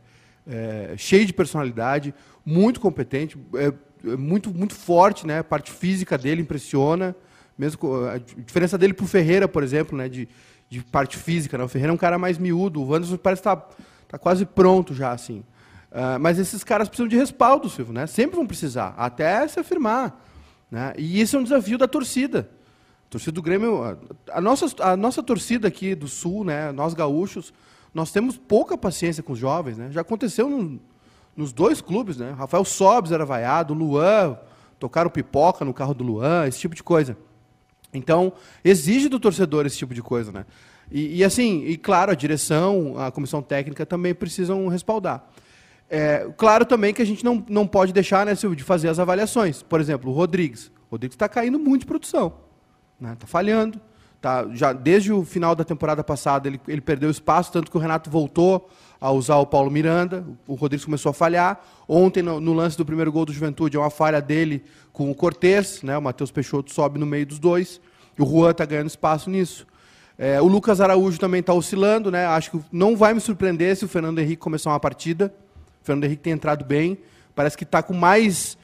é, 0.48 0.94
cheio 0.98 1.26
de 1.26 1.34
personalidade, 1.34 2.16
muito 2.46 2.80
competente, 2.80 3.38
é, 3.56 3.74
é, 4.10 4.16
muito, 4.16 4.54
muito 4.54 4.74
forte, 4.74 5.28
né? 5.28 5.40
A 5.40 5.44
parte 5.44 5.72
física 5.72 6.18
dele 6.18 6.42
impressiona. 6.42 7.14
Mesmo 7.58 8.06
a 8.06 8.18
diferença 8.18 8.78
dele 8.78 8.94
para 8.94 9.04
o 9.04 9.08
Ferreira, 9.08 9.48
por 9.48 9.62
exemplo, 9.62 9.98
né? 9.98 10.08
De, 10.08 10.30
de 10.70 10.82
parte 10.84 11.18
física. 11.18 11.58
Né? 11.58 11.66
O 11.66 11.68
Ferreira 11.68 11.92
é 11.92 11.94
um 11.94 11.98
cara 11.98 12.18
mais 12.18 12.38
miúdo, 12.38 12.82
o 12.82 12.90
Wanderson 12.90 13.18
parece 13.18 13.42
estar 13.42 13.58
tá, 13.58 13.76
tá 14.08 14.18
quase 14.18 14.46
pronto 14.46 14.94
já, 14.94 15.12
assim. 15.12 15.44
Uh, 15.92 16.20
mas 16.20 16.38
esses 16.40 16.64
caras 16.64 16.88
precisam 16.88 17.08
de 17.08 17.18
respaldo, 17.18 17.70
Silvio, 17.70 17.94
né? 17.94 18.08
Sempre 18.08 18.38
vão 18.38 18.48
precisar, 18.48 18.94
até 18.98 19.46
se 19.48 19.60
afirmar. 19.60 20.24
Né? 20.70 20.94
E 20.98 21.20
esse 21.20 21.36
é 21.36 21.40
um 21.40 21.44
desafio 21.44 21.78
da 21.78 21.88
torcida. 21.88 22.50
Torcida 23.10 23.32
do 23.32 23.42
Grêmio, 23.42 23.84
a, 23.84 23.98
a, 24.32 24.42
nossa, 24.42 24.66
a 24.84 24.98
nossa 24.98 25.24
torcida 25.24 25.68
aqui 25.68 25.96
do 25.96 26.08
Sul, 26.08 26.44
né, 26.44 26.72
nós 26.72 26.94
gaúchos, 26.94 27.54
nós 27.94 28.12
temos 28.12 28.38
pouca 28.38 28.78
paciência 28.78 29.24
com 29.24 29.34
os 29.34 29.40
jovens. 29.40 29.78
Né? 29.78 29.90
Já 29.92 30.02
aconteceu 30.02 30.50
no, 30.50 30.80
nos 31.36 31.54
dois 31.54 31.82
clubes. 31.82 32.18
Né? 32.18 32.32
Rafael 32.32 32.66
Sobes 32.66 33.12
era 33.12 33.26
vaiado, 33.26 33.74
Luan, 33.74 34.38
tocaram 34.78 35.10
pipoca 35.10 35.64
no 35.64 35.74
carro 35.74 35.94
do 35.94 36.04
Luan, 36.04 36.48
esse 36.48 36.60
tipo 36.60 36.76
de 36.76 36.84
coisa. 36.84 37.18
Então, 37.94 38.34
exige 38.64 39.08
do 39.08 39.20
torcedor 39.20 39.66
esse 39.66 39.78
tipo 39.78 39.94
de 39.94 40.02
coisa. 40.02 40.32
Né? 40.32 40.46
E, 40.92 41.18
e 41.18 41.24
assim, 41.24 41.64
e 41.66 41.78
claro, 41.78 42.12
a 42.12 42.16
direção, 42.16 42.96
a 42.98 43.12
comissão 43.12 43.42
técnica 43.42 43.86
também 43.86 44.14
precisam 44.14 44.68
respaldar. 44.68 45.26
É, 45.90 46.30
claro 46.36 46.66
também 46.66 46.94
que 46.94 47.02
a 47.02 47.06
gente 47.06 47.24
não, 47.24 47.44
não 47.48 47.66
pode 47.66 47.94
deixar 47.94 48.26
né, 48.26 48.34
de 48.34 48.64
fazer 48.64 48.90
as 48.90 49.00
avaliações. 49.00 49.64
Por 49.64 49.80
exemplo, 49.80 50.12
o 50.12 50.14
Rodrigues. 50.14 50.68
O 50.90 50.92
Rodrigues 50.92 51.16
está 51.16 51.30
caindo 51.30 51.58
muito 51.58 51.82
de 51.82 51.88
produção. 51.88 52.47
Está 52.98 53.10
né? 53.10 53.16
Tá 53.18 53.28
falhando. 53.28 53.80
Tá, 54.20 54.48
já 54.52 54.74
desde 54.74 55.14
o 55.14 55.24
final 55.24 55.54
da 55.54 55.64
temporada 55.64 56.04
passada 56.04 56.48
ele, 56.48 56.60
ele 56.68 56.82
perdeu 56.82 57.10
espaço, 57.10 57.52
tanto 57.52 57.70
que 57.70 57.78
o 57.78 57.80
Renato 57.80 58.10
voltou 58.10 58.68
a 59.00 59.12
usar 59.12 59.36
o 59.36 59.46
Paulo 59.46 59.70
Miranda, 59.70 60.26
o 60.48 60.56
Rodrigues 60.56 60.84
começou 60.84 61.12
a 61.12 61.14
falhar. 61.14 61.64
Ontem, 61.88 62.24
no, 62.24 62.40
no 62.40 62.52
lance 62.52 62.76
do 62.76 62.84
primeiro 62.84 63.12
gol 63.12 63.26
do 63.26 63.32
Juventude, 63.32 63.78
é 63.78 63.80
uma 63.80 63.92
falha 63.92 64.20
dele 64.20 64.64
com 64.92 65.12
o 65.12 65.16
Cortez, 65.16 65.84
né? 65.84 65.96
o 65.96 66.02
Matheus 66.02 66.32
Peixoto 66.32 66.74
sobe 66.74 66.98
no 66.98 67.06
meio 67.06 67.28
dos 67.28 67.38
dois, 67.38 67.80
o 68.18 68.26
Juan 68.26 68.50
está 68.52 68.66
ganhando 68.66 68.88
espaço 68.88 69.30
nisso. 69.30 69.68
É, 70.18 70.42
o 70.42 70.48
Lucas 70.48 70.82
Araújo 70.82 71.20
também 71.20 71.42
está 71.42 71.54
oscilando, 71.54 72.10
né? 72.10 72.26
acho 72.26 72.50
que 72.50 72.60
não 72.72 72.98
vai 72.98 73.14
me 73.14 73.22
surpreender 73.22 73.76
se 73.76 73.86
o 73.86 73.88
Fernando 73.88 74.18
Henrique 74.18 74.38
começar 74.38 74.72
uma 74.72 74.80
partida. 74.80 75.32
O 75.84 75.86
Fernando 75.86 76.06
Henrique 76.06 76.24
tem 76.24 76.34
entrado 76.34 76.66
bem, 76.66 76.98
parece 77.36 77.56
que 77.56 77.64
está 77.64 77.84
com 77.84 77.94
mais 77.94 78.58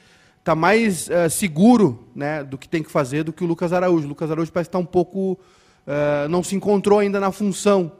está 0.43 0.53
mais 0.53 1.07
uh, 1.07 1.29
seguro 1.29 2.05
né, 2.13 2.43
do 2.43 2.57
que 2.57 2.67
tem 2.67 2.83
que 2.83 2.91
fazer 2.91 3.23
do 3.23 3.31
que 3.31 3.45
o 3.45 3.47
Lucas 3.47 3.71
Araújo. 3.71 4.05
O 4.05 4.09
Lucas 4.09 4.29
Araújo 4.29 4.51
parece 4.51 4.67
estar 4.67 4.77
tá 4.77 4.83
um 4.83 4.85
pouco. 4.85 5.39
Uh, 5.87 6.27
não 6.29 6.43
se 6.43 6.53
encontrou 6.53 6.99
ainda 6.99 7.17
na 7.19 7.31
função. 7.31 7.93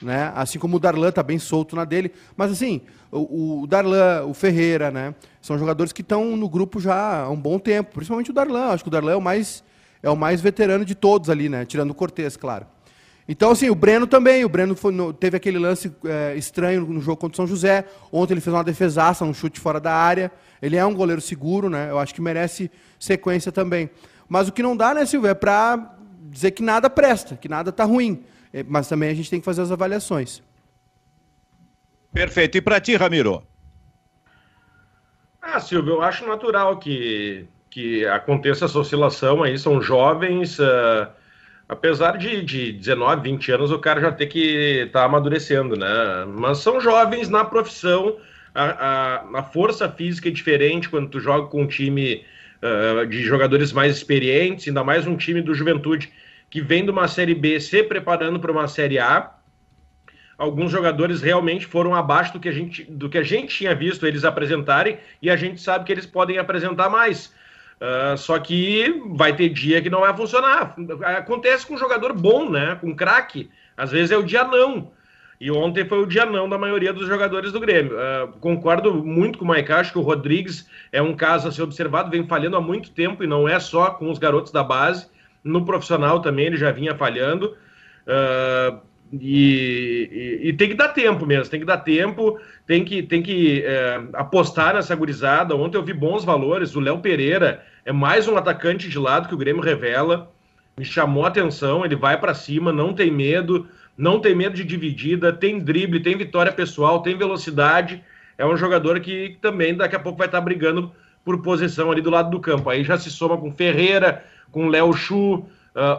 Né? 0.00 0.32
Assim 0.34 0.58
como 0.58 0.78
o 0.78 0.80
Darlan 0.80 1.10
está 1.10 1.22
bem 1.22 1.38
solto 1.38 1.76
na 1.76 1.84
dele. 1.84 2.10
Mas 2.34 2.50
assim, 2.50 2.80
o, 3.12 3.60
o, 3.62 3.66
Darlan, 3.66 4.24
o 4.24 4.32
Ferreira, 4.32 4.90
né? 4.90 5.14
São 5.42 5.58
jogadores 5.58 5.92
que 5.92 6.00
estão 6.00 6.36
no 6.38 6.48
grupo 6.48 6.80
já 6.80 7.24
há 7.24 7.30
um 7.30 7.36
bom 7.36 7.58
tempo. 7.58 7.92
Principalmente 7.92 8.30
o 8.30 8.34
Darlan. 8.34 8.68
Acho 8.68 8.82
que 8.82 8.88
o 8.88 8.90
Darlan 8.90 9.12
é 9.12 9.16
o 9.16 9.20
mais, 9.20 9.62
é 10.02 10.08
o 10.08 10.16
mais 10.16 10.40
veterano 10.40 10.86
de 10.86 10.94
todos 10.94 11.28
ali, 11.28 11.50
né? 11.50 11.66
Tirando 11.66 11.90
o 11.90 11.94
Cortez, 11.94 12.34
claro. 12.34 12.66
Então, 13.32 13.52
assim, 13.52 13.70
o 13.70 13.76
Breno 13.76 14.08
também. 14.08 14.44
O 14.44 14.48
Breno 14.48 14.76
no, 14.92 15.12
teve 15.12 15.36
aquele 15.36 15.56
lance 15.56 15.94
é, 16.04 16.34
estranho 16.34 16.84
no 16.84 17.00
jogo 17.00 17.16
contra 17.16 17.34
o 17.34 17.36
São 17.36 17.46
José. 17.46 17.84
Ontem 18.10 18.34
ele 18.34 18.40
fez 18.40 18.52
uma 18.52 18.64
defesaça, 18.64 19.24
um 19.24 19.32
chute 19.32 19.60
fora 19.60 19.78
da 19.78 19.94
área. 19.94 20.32
Ele 20.60 20.76
é 20.76 20.84
um 20.84 20.92
goleiro 20.92 21.20
seguro, 21.20 21.70
né? 21.70 21.88
Eu 21.88 22.00
acho 22.00 22.12
que 22.12 22.20
merece 22.20 22.68
sequência 22.98 23.52
também. 23.52 23.88
Mas 24.28 24.48
o 24.48 24.52
que 24.52 24.64
não 24.64 24.76
dá, 24.76 24.92
né, 24.92 25.06
Silvio, 25.06 25.30
é 25.30 25.34
para 25.34 25.94
dizer 26.22 26.50
que 26.50 26.60
nada 26.60 26.90
presta, 26.90 27.36
que 27.36 27.48
nada 27.48 27.70
está 27.70 27.84
ruim. 27.84 28.24
É, 28.52 28.64
mas 28.64 28.88
também 28.88 29.10
a 29.10 29.14
gente 29.14 29.30
tem 29.30 29.38
que 29.38 29.44
fazer 29.44 29.62
as 29.62 29.70
avaliações. 29.70 30.42
Perfeito. 32.12 32.58
E 32.58 32.60
para 32.60 32.80
ti, 32.80 32.96
Ramiro? 32.96 33.44
Ah, 35.40 35.60
Silvio, 35.60 35.94
eu 35.94 36.02
acho 36.02 36.26
natural 36.26 36.80
que, 36.80 37.46
que 37.70 38.04
aconteça 38.06 38.64
essa 38.64 38.76
oscilação 38.76 39.44
aí. 39.44 39.56
São 39.56 39.80
jovens. 39.80 40.58
Uh 40.58 41.19
apesar 41.70 42.18
de, 42.18 42.42
de 42.42 42.72
19, 42.72 43.22
20 43.22 43.52
anos, 43.52 43.70
o 43.70 43.78
cara 43.78 44.00
já 44.00 44.10
tem 44.10 44.28
que 44.28 44.82
estar 44.86 45.00
tá 45.00 45.04
amadurecendo, 45.04 45.76
né? 45.76 45.86
Mas 46.26 46.58
são 46.58 46.80
jovens 46.80 47.28
na 47.28 47.44
profissão, 47.44 48.16
a, 48.52 48.64
a, 48.64 49.38
a, 49.38 49.42
força 49.44 49.88
física 49.88 50.28
é 50.28 50.32
diferente 50.32 50.88
quando 50.88 51.08
tu 51.08 51.20
joga 51.20 51.46
com 51.46 51.62
um 51.62 51.68
time 51.68 52.24
uh, 52.60 53.06
de 53.06 53.22
jogadores 53.22 53.72
mais 53.72 53.96
experientes, 53.96 54.66
ainda 54.66 54.82
mais 54.82 55.06
um 55.06 55.16
time 55.16 55.40
do 55.40 55.54
Juventude 55.54 56.12
que 56.50 56.60
vem 56.60 56.84
de 56.84 56.90
uma 56.90 57.06
Série 57.06 57.36
B 57.36 57.60
se 57.60 57.84
preparando 57.84 58.40
para 58.40 58.50
uma 58.50 58.66
Série 58.66 58.98
A. 58.98 59.30
Alguns 60.36 60.72
jogadores 60.72 61.22
realmente 61.22 61.66
foram 61.66 61.94
abaixo 61.94 62.32
do 62.32 62.40
que, 62.40 62.48
a 62.48 62.52
gente, 62.52 62.82
do 62.82 63.08
que 63.08 63.18
a 63.18 63.22
gente 63.22 63.56
tinha 63.56 63.72
visto 63.72 64.04
eles 64.04 64.24
apresentarem 64.24 64.98
e 65.22 65.30
a 65.30 65.36
gente 65.36 65.60
sabe 65.60 65.84
que 65.84 65.92
eles 65.92 66.06
podem 66.06 66.38
apresentar 66.38 66.90
mais. 66.90 67.32
Uh, 67.80 68.16
só 68.18 68.38
que 68.38 69.02
vai 69.12 69.34
ter 69.34 69.48
dia 69.48 69.80
que 69.80 69.88
não 69.88 70.00
vai 70.00 70.14
funcionar. 70.14 70.76
Acontece 71.02 71.66
com 71.66 71.74
um 71.74 71.78
jogador 71.78 72.12
bom, 72.12 72.50
né? 72.50 72.76
Com 72.78 72.94
craque. 72.94 73.50
Às 73.74 73.90
vezes 73.90 74.10
é 74.10 74.18
o 74.18 74.22
dia 74.22 74.44
não. 74.44 74.92
E 75.40 75.50
ontem 75.50 75.86
foi 75.86 75.98
o 76.02 76.06
dia 76.06 76.26
não 76.26 76.46
da 76.46 76.58
maioria 76.58 76.92
dos 76.92 77.08
jogadores 77.08 77.50
do 77.50 77.58
Grêmio. 77.58 77.94
Uh, 77.94 78.28
concordo 78.40 78.92
muito 79.02 79.38
com 79.38 79.46
o 79.46 79.48
Maica, 79.48 79.76
acho 79.76 79.92
que 79.92 79.98
o 79.98 80.02
Rodrigues 80.02 80.68
é 80.92 81.00
um 81.00 81.16
caso 81.16 81.48
a 81.48 81.52
ser 81.52 81.62
observado, 81.62 82.10
vem 82.10 82.26
falhando 82.26 82.58
há 82.58 82.60
muito 82.60 82.90
tempo 82.90 83.24
e 83.24 83.26
não 83.26 83.48
é 83.48 83.58
só 83.58 83.92
com 83.92 84.10
os 84.10 84.18
garotos 84.18 84.52
da 84.52 84.62
base. 84.62 85.08
No 85.42 85.64
profissional 85.64 86.20
também 86.20 86.44
ele 86.44 86.58
já 86.58 86.70
vinha 86.70 86.94
falhando. 86.94 87.56
Uh, 88.06 88.78
e, 89.12 90.38
e, 90.42 90.48
e, 90.48 90.52
tem 90.52 90.68
que 90.68 90.74
dar 90.74 90.88
tempo 90.88 91.26
mesmo, 91.26 91.50
tem 91.50 91.58
que 91.58 91.66
dar 91.66 91.78
tempo, 91.78 92.38
tem 92.66 92.84
que, 92.84 93.02
tem 93.02 93.20
que 93.20 93.62
é, 93.64 94.00
apostar 94.12 94.74
nessa 94.74 94.94
gurizada. 94.94 95.56
Ontem 95.56 95.76
eu 95.76 95.82
vi 95.82 95.92
bons 95.92 96.24
valores, 96.24 96.76
o 96.76 96.80
Léo 96.80 96.98
Pereira 96.98 97.64
é 97.84 97.92
mais 97.92 98.28
um 98.28 98.36
atacante 98.36 98.88
de 98.88 98.98
lado 98.98 99.28
que 99.28 99.34
o 99.34 99.38
Grêmio 99.38 99.62
revela. 99.62 100.30
Me 100.76 100.84
chamou 100.84 101.24
a 101.24 101.28
atenção, 101.28 101.84
ele 101.84 101.96
vai 101.96 102.18
para 102.18 102.34
cima, 102.34 102.72
não 102.72 102.92
tem 102.92 103.10
medo, 103.10 103.68
não 103.96 104.20
tem 104.20 104.34
medo 104.34 104.54
de 104.54 104.64
dividida, 104.64 105.32
tem 105.32 105.58
drible, 105.58 106.00
tem 106.00 106.16
vitória 106.16 106.52
pessoal, 106.52 107.02
tem 107.02 107.16
velocidade. 107.16 108.02
É 108.38 108.46
um 108.46 108.56
jogador 108.56 109.00
que 109.00 109.36
também 109.40 109.74
daqui 109.74 109.96
a 109.96 110.00
pouco 110.00 110.18
vai 110.18 110.26
estar 110.26 110.40
brigando 110.40 110.92
por 111.24 111.42
posição 111.42 111.90
ali 111.90 112.00
do 112.00 112.10
lado 112.10 112.30
do 112.30 112.40
campo. 112.40 112.70
Aí 112.70 112.82
já 112.82 112.96
se 112.96 113.10
soma 113.10 113.36
com 113.36 113.52
Ferreira, 113.52 114.24
com 114.50 114.68
Léo 114.68 114.92
Chu. 114.92 115.34
Uh, 115.34 115.46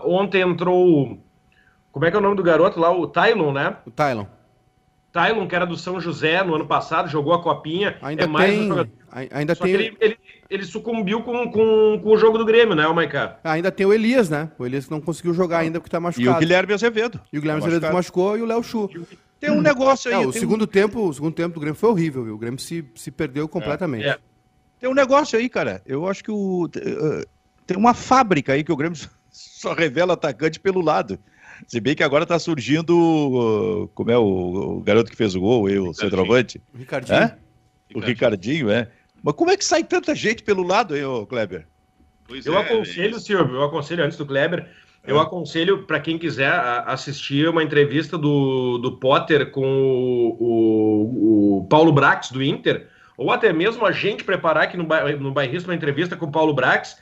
ontem 0.04 0.42
entrou. 0.42 1.20
Como 1.92 2.06
é 2.06 2.10
que 2.10 2.16
é 2.16 2.20
o 2.20 2.24
nome 2.24 2.36
do 2.36 2.44
garoto 2.44 2.80
lá? 2.80 2.90
O 2.92 3.08
Tylon, 3.08 3.52
né? 3.52 3.76
O 3.86 3.92
Tylon. 3.92 4.26
Tylon, 5.12 5.48
que 5.48 5.56
era 5.56 5.66
do 5.66 5.78
São 5.78 6.00
José 6.00 6.42
no 6.44 6.56
ano 6.56 6.66
passado, 6.66 7.10
jogou 7.10 7.34
a 7.34 7.44
copinha. 7.44 7.98
Ainda 8.02 8.24
é 8.24 8.28
mais 8.28 8.50
tem, 8.50 8.62
um 8.62 8.68
jogador. 8.70 8.92
Ainda 9.32 9.56
Só 9.56 9.66
tem... 9.66 9.74
Ele, 9.74 9.98
ele, 10.00 10.18
ele, 10.50 10.64
sucumbiu 10.64 11.22
com, 11.22 11.52
com, 11.52 12.00
com, 12.02 12.10
o 12.10 12.18
jogo 12.18 12.38
do 12.38 12.46
Grêmio, 12.46 12.76
né, 12.76 12.88
o 12.88 12.96
Maiká? 12.96 13.40
Ainda 13.44 13.72
tem 13.72 13.86
o 13.86 13.94
Elias, 13.94 14.30
né? 14.30 14.50
O 14.58 14.66
Elias 14.66 14.90
não 14.90 15.02
conseguiu 15.02 15.34
jogar 15.34 15.60
ainda 15.60 15.80
porque 15.80 15.92
tá 15.92 16.00
machucado. 16.00 16.30
E 16.30 16.34
o 16.34 16.40
Guilherme 16.40 16.74
Azevedo. 16.74 17.20
E 17.32 17.38
o 17.38 17.42
Guilherme 17.42 17.62
tá 17.62 17.68
Azevedo 17.68 17.94
machucou 17.94 18.38
e 18.38 18.42
o 18.42 18.46
Léo 18.46 18.64
Chu. 18.64 18.90
Tem 19.40 19.50
um 19.50 19.60
negócio 19.60 20.10
aí. 20.10 20.24
É, 20.24 20.28
o, 20.28 20.32
segundo 20.32 20.64
um... 20.64 20.68
tempo, 20.68 21.08
o 21.08 21.14
segundo 21.14 21.34
tempo 21.34 21.56
do 21.56 21.60
Grêmio 21.60 21.76
foi 21.76 21.90
horrível, 21.90 22.24
viu? 22.24 22.36
O 22.36 22.38
Grêmio 22.38 22.60
se, 22.60 22.86
se 22.96 23.10
perdeu 23.10 23.48
completamente. 23.48 24.06
É. 24.06 24.10
É. 24.12 24.18
Tem 24.80 24.90
um 24.90 24.94
negócio 24.94 25.38
aí, 25.38 25.50
cara. 25.50 25.82
Eu 25.86 26.08
acho 26.08 26.24
que 26.24 26.32
o. 26.32 26.66
Uh, 26.66 27.26
tem 27.66 27.76
uma 27.76 27.94
fábrica 27.94 28.54
aí 28.54 28.64
que 28.64 28.72
o 28.72 28.78
Grêmio 28.78 28.98
só 29.30 29.74
revela 29.74 30.14
atacante 30.14 30.60
pelo 30.60 30.80
lado. 30.80 31.20
Se 31.68 31.80
bem 31.80 31.96
que 31.96 32.04
agora 32.04 32.26
tá 32.26 32.38
surgindo. 32.38 33.90
Como 33.96 34.12
é 34.12 34.18
o, 34.18 34.78
o, 34.78 34.82
garoto 34.82 35.10
que 35.10 35.18
fez 35.18 35.36
o 35.36 35.42
gol, 35.42 35.68
o, 35.68 35.90
o 35.90 35.94
centroavante? 35.94 36.62
O 36.74 36.78
Ricardinho. 36.78 37.18
É? 37.18 37.38
O 37.96 38.00
Ricardinho, 38.00 38.70
é. 38.70 38.90
Mas 39.24 39.36
como 39.36 39.52
é 39.52 39.58
que 39.58 39.66
sai 39.66 39.84
tanta 39.84 40.16
gente 40.16 40.44
pelo 40.44 40.64
lado 40.64 40.94
aí, 40.94 41.04
ô 41.04 41.26
Kleber? 41.26 41.68
Pois 42.28 42.46
eu 42.46 42.58
é, 42.58 42.62
aconselho, 42.62 43.18
é 43.18 43.20
Silvio, 43.20 43.56
eu 43.56 43.64
aconselho 43.64 44.04
antes 44.04 44.18
do 44.18 44.26
Kleber, 44.26 44.70
eu 45.06 45.18
é. 45.18 45.22
aconselho 45.22 45.86
para 45.86 46.00
quem 46.00 46.18
quiser 46.18 46.52
assistir 46.86 47.48
uma 47.50 47.64
entrevista 47.64 48.18
do, 48.18 48.78
do 48.78 48.98
Potter 48.98 49.52
com 49.52 49.66
o, 49.66 50.38
o, 50.40 51.58
o 51.60 51.68
Paulo 51.68 51.92
Brax 51.92 52.32
do 52.32 52.42
Inter. 52.42 52.88
ou 53.18 53.32
até 53.32 53.52
mesmo 53.52 53.86
a 53.86 53.92
gente 53.92 54.24
preparar 54.24 54.64
aqui 54.64 54.78
no, 54.78 54.88
no 55.20 55.32
Bairrista 55.32 55.70
uma 55.70 55.76
entrevista 55.76 56.16
com 56.16 56.28
o 56.28 56.32
Paulo 56.32 56.54
Brax, 56.54 56.98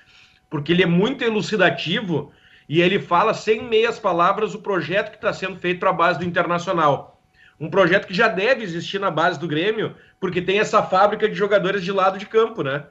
porque 0.50 0.72
ele 0.72 0.84
é 0.84 0.88
muito 0.88 1.24
elucidativo 1.24 2.32
e 2.68 2.82
ele 2.82 3.00
fala 3.00 3.34
sem 3.34 3.64
meias 3.64 4.00
palavras 4.00 4.54
o 4.54 4.62
projeto 4.62 5.12
que 5.12 5.18
está 5.18 5.34
sendo 5.34 5.58
feito 5.58 5.80
para 5.80 5.90
a 5.90 5.94
base 5.94 6.20
do 6.20 6.26
Internacional. 6.26 7.19
Um 7.60 7.70
projeto 7.70 8.08
que 8.08 8.14
já 8.14 8.28
deve 8.28 8.64
existir 8.64 9.00
na 9.00 9.12
base 9.12 9.40
do 9.40 9.48
Grêmio, 9.48 9.96
porque 10.20 10.42
tem 10.42 10.60
essa 10.60 10.82
fábrica 10.82 11.28
de 11.28 11.36
jogadores 11.36 11.84
de 11.84 11.92
lado 11.92 12.18
de 12.18 12.26
campo, 12.26 12.64
né? 12.64 12.86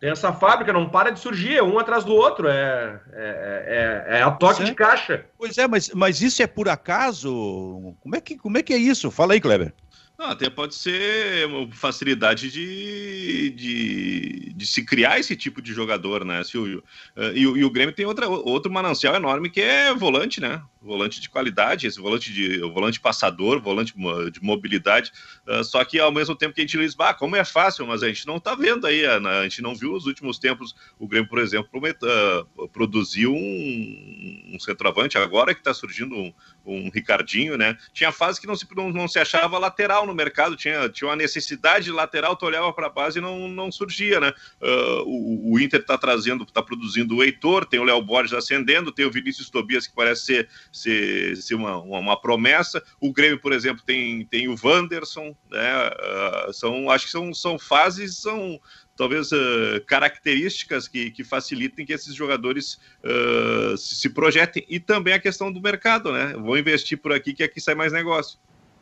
Tem 0.00 0.10
essa 0.10 0.32
fábrica, 0.32 0.72
não 0.72 0.88
para 0.88 1.10
de 1.10 1.20
surgir, 1.20 1.58
é 1.58 1.62
um 1.62 1.78
atrás 1.78 2.04
do 2.04 2.14
outro, 2.14 2.48
é, 2.48 2.98
é, 3.12 4.06
é, 4.08 4.18
é 4.18 4.22
a 4.22 4.30
toque 4.30 4.64
de 4.64 4.74
caixa. 4.74 5.26
Pois 5.36 5.58
é, 5.58 5.68
mas, 5.68 5.90
mas 5.90 6.22
isso 6.22 6.42
é 6.42 6.46
por 6.46 6.70
acaso? 6.70 7.94
Como 8.00 8.16
é, 8.16 8.20
que, 8.20 8.38
como 8.38 8.56
é 8.56 8.62
que 8.62 8.72
é 8.72 8.78
isso? 8.78 9.10
Fala 9.10 9.34
aí, 9.34 9.40
Kleber. 9.40 9.74
Até 10.22 10.50
pode 10.50 10.74
ser 10.74 11.46
uma 11.46 11.72
facilidade 11.72 12.50
de, 12.50 13.50
de, 13.50 14.52
de, 14.54 14.66
se 14.66 14.84
criar 14.84 15.18
esse 15.18 15.34
tipo 15.34 15.62
de 15.62 15.72
jogador, 15.72 16.26
né? 16.26 16.44
Se 16.44 16.58
o, 16.58 16.82
eh, 17.16 17.32
e, 17.34 17.46
o, 17.46 17.56
e 17.56 17.64
o 17.64 17.70
Grêmio 17.70 17.94
tem 17.94 18.04
outra, 18.04 18.28
outro 18.28 18.70
manancial 18.70 19.14
enorme 19.14 19.48
que 19.48 19.62
é 19.62 19.94
volante, 19.94 20.38
né? 20.38 20.62
volante 20.80 21.20
de 21.20 21.28
qualidade, 21.28 21.86
esse 21.86 22.00
volante 22.00 22.32
de 22.32 22.58
volante 22.60 23.00
passador, 23.00 23.60
volante 23.60 23.94
de 24.32 24.42
mobilidade. 24.42 25.12
Uh, 25.46 25.62
só 25.62 25.84
que 25.84 25.98
ao 25.98 26.10
mesmo 26.10 26.34
tempo 26.34 26.54
que 26.54 26.60
a 26.60 26.64
gente 26.64 26.78
diz, 26.78 26.94
bah, 26.94 27.12
como 27.12 27.36
é 27.36 27.44
fácil, 27.44 27.86
mas 27.86 28.02
a 28.02 28.08
gente 28.08 28.26
não 28.26 28.38
está 28.38 28.54
vendo 28.54 28.86
aí, 28.86 29.04
a, 29.04 29.16
a, 29.16 29.42
gente 29.42 29.60
não 29.60 29.74
viu 29.74 29.92
nos 29.92 30.06
últimos 30.06 30.38
tempos 30.38 30.74
o 30.98 31.06
Grêmio, 31.06 31.28
por 31.28 31.38
exemplo, 31.38 31.68
uh, 31.78 32.68
produziu 32.68 33.32
um, 33.32 34.52
um, 34.54 34.60
centroavante 34.60 35.18
agora 35.18 35.54
que 35.54 35.60
está 35.60 35.74
surgindo 35.74 36.14
um, 36.14 36.32
um, 36.64 36.90
Ricardinho, 36.90 37.58
né? 37.58 37.76
Tinha 37.92 38.10
fase 38.10 38.40
que 38.40 38.46
não 38.46 38.56
se, 38.56 38.66
não, 38.74 38.90
não, 38.90 39.06
se 39.08 39.18
achava 39.18 39.58
lateral 39.58 40.06
no 40.10 40.16
mercado, 40.16 40.56
tinha, 40.56 40.88
tinha 40.88 41.08
uma 41.08 41.16
necessidade 41.16 41.86
de 41.86 41.92
lateral, 41.92 42.36
tu 42.36 42.44
olhava 42.44 42.72
para 42.72 42.86
a 42.86 42.90
base 42.90 43.18
e 43.18 43.22
não, 43.22 43.48
não 43.48 43.72
surgia, 43.72 44.20
né? 44.20 44.32
Uh, 44.60 45.02
o, 45.06 45.52
o, 45.54 45.60
Inter 45.60 45.80
está 45.80 45.96
trazendo, 45.96 46.44
está 46.44 46.62
produzindo 46.62 47.16
o 47.16 47.22
Heitor, 47.22 47.64
tem 47.64 47.80
o 47.80 47.84
Léo 47.84 48.02
Borges 48.02 48.32
ascendendo, 48.32 48.92
tem 48.92 49.06
o 49.06 49.10
Vinícius 49.10 49.48
Tobias 49.48 49.86
que 49.86 49.94
parece 49.94 50.24
ser 50.24 50.48
ser, 50.72 51.36
ser 51.36 51.54
uma, 51.54 51.78
uma, 51.78 52.20
promessa. 52.20 52.82
O 53.00 53.12
Grêmio, 53.12 53.40
por 53.40 53.52
exemplo, 53.52 53.82
tem, 53.84 54.24
tem 54.26 54.48
o 54.48 54.56
Wanderson, 54.62 55.34
né? 55.50 55.88
Uh, 55.88 56.52
são, 56.52 56.90
acho 56.90 57.06
que 57.06 57.10
são, 57.10 57.32
são 57.34 57.58
fases, 57.58 58.18
são 58.18 58.60
talvez 58.96 59.32
uh, 59.32 59.80
características 59.86 60.86
que, 60.86 61.10
que 61.10 61.24
facilitem 61.24 61.86
que 61.86 61.92
esses 61.92 62.14
jogadores 62.14 62.78
uh, 63.02 63.76
se, 63.76 64.10
projetem. 64.10 64.64
E 64.68 64.78
também 64.78 65.14
a 65.14 65.20
questão 65.20 65.50
do 65.52 65.60
mercado, 65.60 66.12
né? 66.12 66.34
Vou 66.34 66.58
investir 66.58 66.98
por 66.98 67.12
aqui 67.12 67.32
que 67.32 67.42
aqui 67.42 67.60
sai 67.60 67.74
mais 67.74 67.92
negócio. 67.92 68.38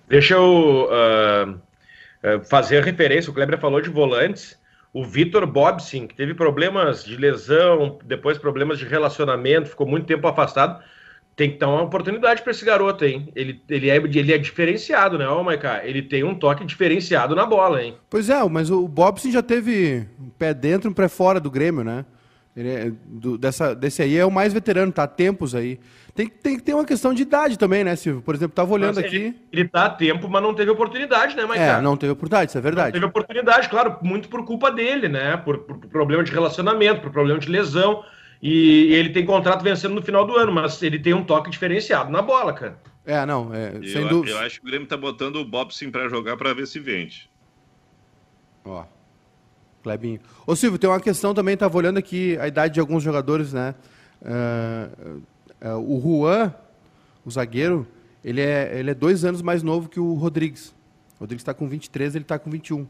Deixa 0.08 0.34
eu 0.34 0.88
fazer 2.48 2.78
a 2.78 2.84
referência, 2.84 3.30
o 3.30 3.34
Kleber 3.34 3.58
falou 3.58 3.80
de 3.80 3.90
volantes. 3.90 4.58
O 4.92 5.04
Vitor 5.04 5.46
Bobsin, 5.46 6.06
que 6.06 6.14
teve 6.14 6.34
problemas 6.34 7.04
de 7.04 7.16
lesão, 7.16 7.98
depois 8.04 8.38
problemas 8.38 8.78
de 8.78 8.86
relacionamento, 8.86 9.68
ficou 9.68 9.86
muito 9.86 10.06
tempo 10.06 10.26
afastado 10.26 10.82
tem 11.38 11.52
que 11.52 11.58
dar 11.58 11.68
uma 11.68 11.82
oportunidade 11.82 12.42
para 12.42 12.50
esse 12.50 12.64
garoto, 12.64 13.04
hein? 13.04 13.28
Ele, 13.34 13.62
ele, 13.68 13.88
é, 13.88 13.96
ele 13.96 14.32
é 14.32 14.38
diferenciado, 14.38 15.16
né, 15.16 15.28
ô 15.28 15.44
Maiká? 15.44 15.86
Ele 15.86 16.02
tem 16.02 16.24
um 16.24 16.34
toque 16.34 16.64
diferenciado 16.64 17.32
na 17.36 17.46
bola, 17.46 17.80
hein? 17.80 17.96
Pois 18.10 18.28
é, 18.28 18.42
mas 18.48 18.70
o 18.70 18.88
Bobson 18.88 19.30
já 19.30 19.40
teve 19.40 20.04
um 20.20 20.30
pé 20.30 20.52
dentro 20.52 20.88
e 20.88 20.90
um 20.90 20.94
pé 20.94 21.06
fora 21.06 21.38
do 21.38 21.48
Grêmio, 21.48 21.84
né? 21.84 22.04
Ele 22.58 22.68
é, 22.68 22.92
do, 23.06 23.38
dessa, 23.38 23.72
desse 23.72 24.02
aí 24.02 24.16
é 24.16 24.26
o 24.26 24.32
mais 24.32 24.52
veterano, 24.52 24.90
tá 24.90 25.04
há 25.04 25.06
tempos 25.06 25.54
aí. 25.54 25.78
Tem, 26.12 26.26
tem 26.26 26.56
que 26.56 26.62
ter 26.64 26.74
uma 26.74 26.84
questão 26.84 27.14
de 27.14 27.22
idade 27.22 27.56
também, 27.56 27.84
né, 27.84 27.94
Silvio? 27.94 28.20
Por 28.20 28.34
exemplo, 28.34 28.52
tava 28.52 28.72
olhando 28.72 28.98
aqui. 28.98 29.16
Ele, 29.16 29.34
ele 29.52 29.68
tá 29.68 29.84
há 29.84 29.90
tempo, 29.90 30.28
mas 30.28 30.42
não 30.42 30.52
teve 30.52 30.68
oportunidade, 30.68 31.36
né, 31.36 31.46
Maiká? 31.46 31.78
É, 31.78 31.80
não 31.80 31.96
teve 31.96 32.10
oportunidade, 32.10 32.50
isso 32.50 32.58
é 32.58 32.60
verdade. 32.60 32.88
Não 32.88 32.92
teve 32.94 33.06
oportunidade, 33.06 33.68
claro, 33.68 33.98
muito 34.02 34.28
por 34.28 34.44
culpa 34.44 34.72
dele, 34.72 35.08
né? 35.08 35.36
Por, 35.36 35.58
por 35.58 35.78
problema 35.86 36.24
de 36.24 36.32
relacionamento, 36.32 37.00
por 37.00 37.12
problema 37.12 37.38
de 37.38 37.48
lesão. 37.48 38.02
E 38.42 38.92
ele 38.92 39.10
tem 39.10 39.24
contrato 39.24 39.62
vencendo 39.62 39.94
no 39.94 40.02
final 40.02 40.26
do 40.26 40.36
ano, 40.36 40.50
mas 40.50 40.82
ele 40.82 40.98
tem 40.98 41.14
um 41.14 41.22
toque 41.22 41.50
diferenciado 41.50 42.10
na 42.10 42.20
bola, 42.20 42.52
cara. 42.52 42.76
É, 43.06 43.24
não, 43.24 43.54
é, 43.54 43.76
eu, 43.76 43.84
sem 43.84 44.04
dúvida. 44.08 44.36
Eu 44.36 44.40
acho 44.40 44.60
que 44.60 44.66
o 44.66 44.68
Grêmio 44.68 44.88
tá 44.88 44.96
botando 44.96 45.36
o 45.36 45.44
Bobson 45.44 45.92
para 45.92 46.08
jogar 46.08 46.36
para 46.36 46.52
ver 46.52 46.66
se 46.66 46.80
vende. 46.80 47.30
Ó. 48.64 48.84
Clebinho. 49.82 50.20
Ô 50.46 50.56
Silvio, 50.56 50.78
tem 50.78 50.88
uma 50.88 51.00
questão 51.00 51.34
também, 51.34 51.54
estava 51.54 51.76
olhando 51.76 51.98
aqui 51.98 52.36
a 52.38 52.48
idade 52.48 52.74
de 52.74 52.80
alguns 52.80 53.02
jogadores, 53.02 53.52
né? 53.52 53.74
Uh, 54.20 55.22
uh, 55.62 55.96
o 55.96 56.00
Juan, 56.00 56.52
o 57.24 57.30
zagueiro, 57.30 57.86
ele 58.24 58.40
é, 58.40 58.78
ele 58.78 58.90
é 58.90 58.94
dois 58.94 59.24
anos 59.24 59.42
mais 59.42 59.62
novo 59.62 59.88
que 59.88 60.00
o 60.00 60.14
Rodrigues. 60.14 60.74
O 61.16 61.20
Rodrigues 61.20 61.42
está 61.42 61.54
com 61.54 61.68
23, 61.68 62.14
ele 62.14 62.24
está 62.24 62.38
com 62.38 62.50
21. 62.50 62.82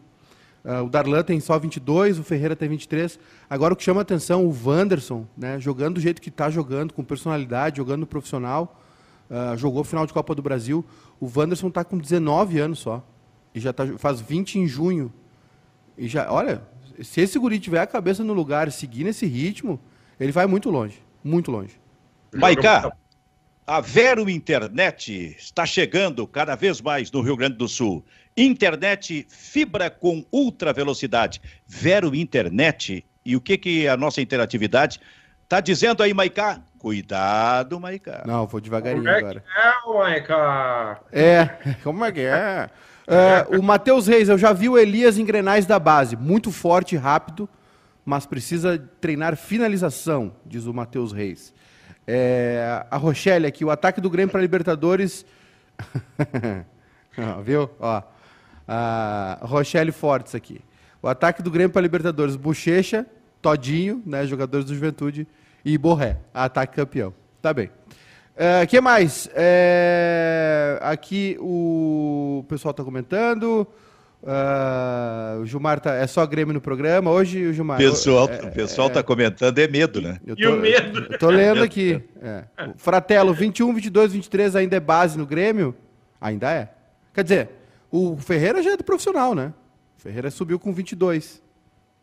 Uh, 0.68 0.84
o 0.84 0.88
Darlan 0.88 1.22
tem 1.22 1.38
só 1.40 1.58
22, 1.58 2.18
o 2.18 2.24
Ferreira 2.24 2.56
tem 2.56 2.68
23. 2.68 3.18
Agora 3.48 3.74
o 3.74 3.76
que 3.76 3.82
chama 3.82 4.00
atenção, 4.00 4.44
o 4.44 4.54
Wanderson, 4.66 5.26
né, 5.36 5.58
jogando 5.60 5.94
do 5.94 6.00
jeito 6.00 6.20
que 6.20 6.28
está 6.28 6.50
jogando, 6.50 6.92
com 6.92 7.04
personalidade, 7.04 7.76
jogando 7.76 8.06
profissional, 8.06 8.80
uh, 9.30 9.56
jogou 9.56 9.84
final 9.84 10.06
de 10.06 10.12
Copa 10.12 10.34
do 10.34 10.42
Brasil. 10.42 10.84
O 11.20 11.26
Wanderson 11.26 11.68
está 11.68 11.84
com 11.84 11.96
19 11.98 12.58
anos 12.58 12.80
só. 12.80 13.04
E 13.54 13.60
já 13.60 13.72
tá, 13.72 13.86
faz 13.96 14.20
20 14.20 14.58
em 14.58 14.66
junho. 14.66 15.12
E 15.96 16.06
já, 16.06 16.30
olha, 16.30 16.62
se 17.02 17.20
esse 17.20 17.38
guri 17.38 17.58
tiver 17.58 17.80
a 17.80 17.86
cabeça 17.86 18.24
no 18.24 18.32
lugar 18.32 18.68
e 18.68 18.72
seguir 18.72 19.04
nesse 19.04 19.26
ritmo, 19.26 19.80
ele 20.18 20.32
vai 20.32 20.46
muito 20.46 20.70
longe. 20.70 21.02
Muito 21.22 21.50
longe. 21.50 21.80
Maiká, 22.34 22.92
a 23.66 23.80
Vero 23.80 24.28
Internet 24.28 25.36
está 25.38 25.66
chegando 25.66 26.26
cada 26.26 26.54
vez 26.54 26.80
mais 26.80 27.10
no 27.10 27.20
Rio 27.20 27.36
Grande 27.36 27.56
do 27.56 27.68
Sul. 27.68 28.04
Internet 28.36 29.26
fibra 29.28 29.90
com 29.90 30.24
ultra 30.32 30.72
velocidade. 30.72 31.40
Vero 31.66 32.14
Internet. 32.14 33.04
E 33.24 33.36
o 33.36 33.40
que, 33.40 33.58
que 33.58 33.88
a 33.88 33.96
nossa 33.96 34.20
interatividade 34.20 35.00
está 35.42 35.60
dizendo 35.60 36.02
aí, 36.02 36.14
Maiká? 36.14 36.62
Cuidado, 36.78 37.78
Maiká. 37.80 38.22
Não, 38.26 38.46
vou 38.46 38.60
devagarinho 38.60 39.02
como 39.02 39.14
é 39.14 39.18
agora. 39.18 39.44
é, 39.56 39.92
Maiká? 39.92 41.00
É, 41.12 41.46
como 41.82 42.04
é 42.04 42.12
que 42.12 42.20
é? 42.20 42.70
É 43.08 43.56
o 43.56 43.62
Matheus 43.62 44.06
Reis, 44.06 44.28
eu 44.28 44.38
já 44.38 44.52
vi 44.52 44.68
o 44.68 44.78
Elias 44.78 45.18
em 45.18 45.24
Grenais 45.24 45.66
da 45.66 45.78
base. 45.78 46.16
Muito 46.16 46.52
forte 46.52 46.96
rápido, 46.96 47.48
mas 48.04 48.26
precisa 48.26 48.78
treinar 49.00 49.36
finalização, 49.36 50.32
diz 50.44 50.66
o 50.66 50.74
Matheus 50.74 51.12
Reis. 51.12 51.54
É, 52.06 52.84
a 52.90 52.96
Rochelle 52.96 53.46
aqui, 53.46 53.64
o 53.64 53.70
ataque 53.70 54.00
do 54.00 54.08
Grêmio 54.08 54.30
para 54.30 54.40
Libertadores. 54.40 55.26
viu? 57.44 57.70
Ó 57.80 58.02
a 58.68 59.38
Rochelle 59.40 59.90
Fortes 59.90 60.34
aqui. 60.34 60.60
O 61.00 61.08
ataque 61.08 61.42
do 61.42 61.50
Grêmio 61.50 61.70
para 61.70 61.80
Libertadores, 61.80 62.36
Bochecha, 62.36 63.06
Todinho, 63.40 64.02
né, 64.04 64.26
jogadores 64.26 64.66
do 64.66 64.74
Juventude, 64.74 65.26
e 65.64 65.78
Borré, 65.78 66.18
ataque 66.34 66.76
campeão. 66.76 67.14
Tá 67.40 67.54
bem. 67.54 67.70
O 68.38 68.62
uh, 68.62 68.66
que 68.68 68.80
mais? 68.80 69.28
É, 69.34 70.78
aqui 70.80 71.36
o 71.40 72.44
pessoal 72.48 72.70
está 72.70 72.84
comentando. 72.84 73.66
Uh, 74.22 75.40
o 75.40 75.46
Gilmar 75.46 75.80
tá, 75.80 75.94
é 75.94 76.06
só 76.06 76.24
Grêmio 76.24 76.54
no 76.54 76.60
programa. 76.60 77.10
Hoje 77.10 77.44
o 77.46 77.52
Gilmar. 77.52 77.78
Pessoal, 77.78 78.28
é, 78.28 78.46
o 78.46 78.52
pessoal 78.52 78.86
está 78.86 79.00
é, 79.00 79.02
comentando, 79.02 79.58
é 79.58 79.66
medo, 79.66 80.00
né? 80.00 80.20
Tô, 80.24 80.34
e 80.36 80.46
o 80.46 80.56
medo? 80.56 81.06
Eu 81.10 81.18
tô 81.18 81.30
lendo 81.30 81.64
aqui. 81.64 82.00
É. 82.22 82.44
Fratelo, 82.76 83.34
21, 83.34 83.74
22, 83.74 84.12
23 84.12 84.54
ainda 84.54 84.76
é 84.76 84.80
base 84.80 85.18
no 85.18 85.26
Grêmio? 85.26 85.74
Ainda 86.20 86.48
é. 86.52 86.68
Quer 87.12 87.24
dizer, 87.24 87.48
o 87.90 88.16
Ferreira 88.18 88.62
já 88.62 88.70
é 88.70 88.76
do 88.76 88.84
profissional, 88.84 89.34
né? 89.34 89.52
O 89.98 90.00
Ferreira 90.00 90.30
subiu 90.30 90.60
com 90.60 90.72
22. 90.72 91.42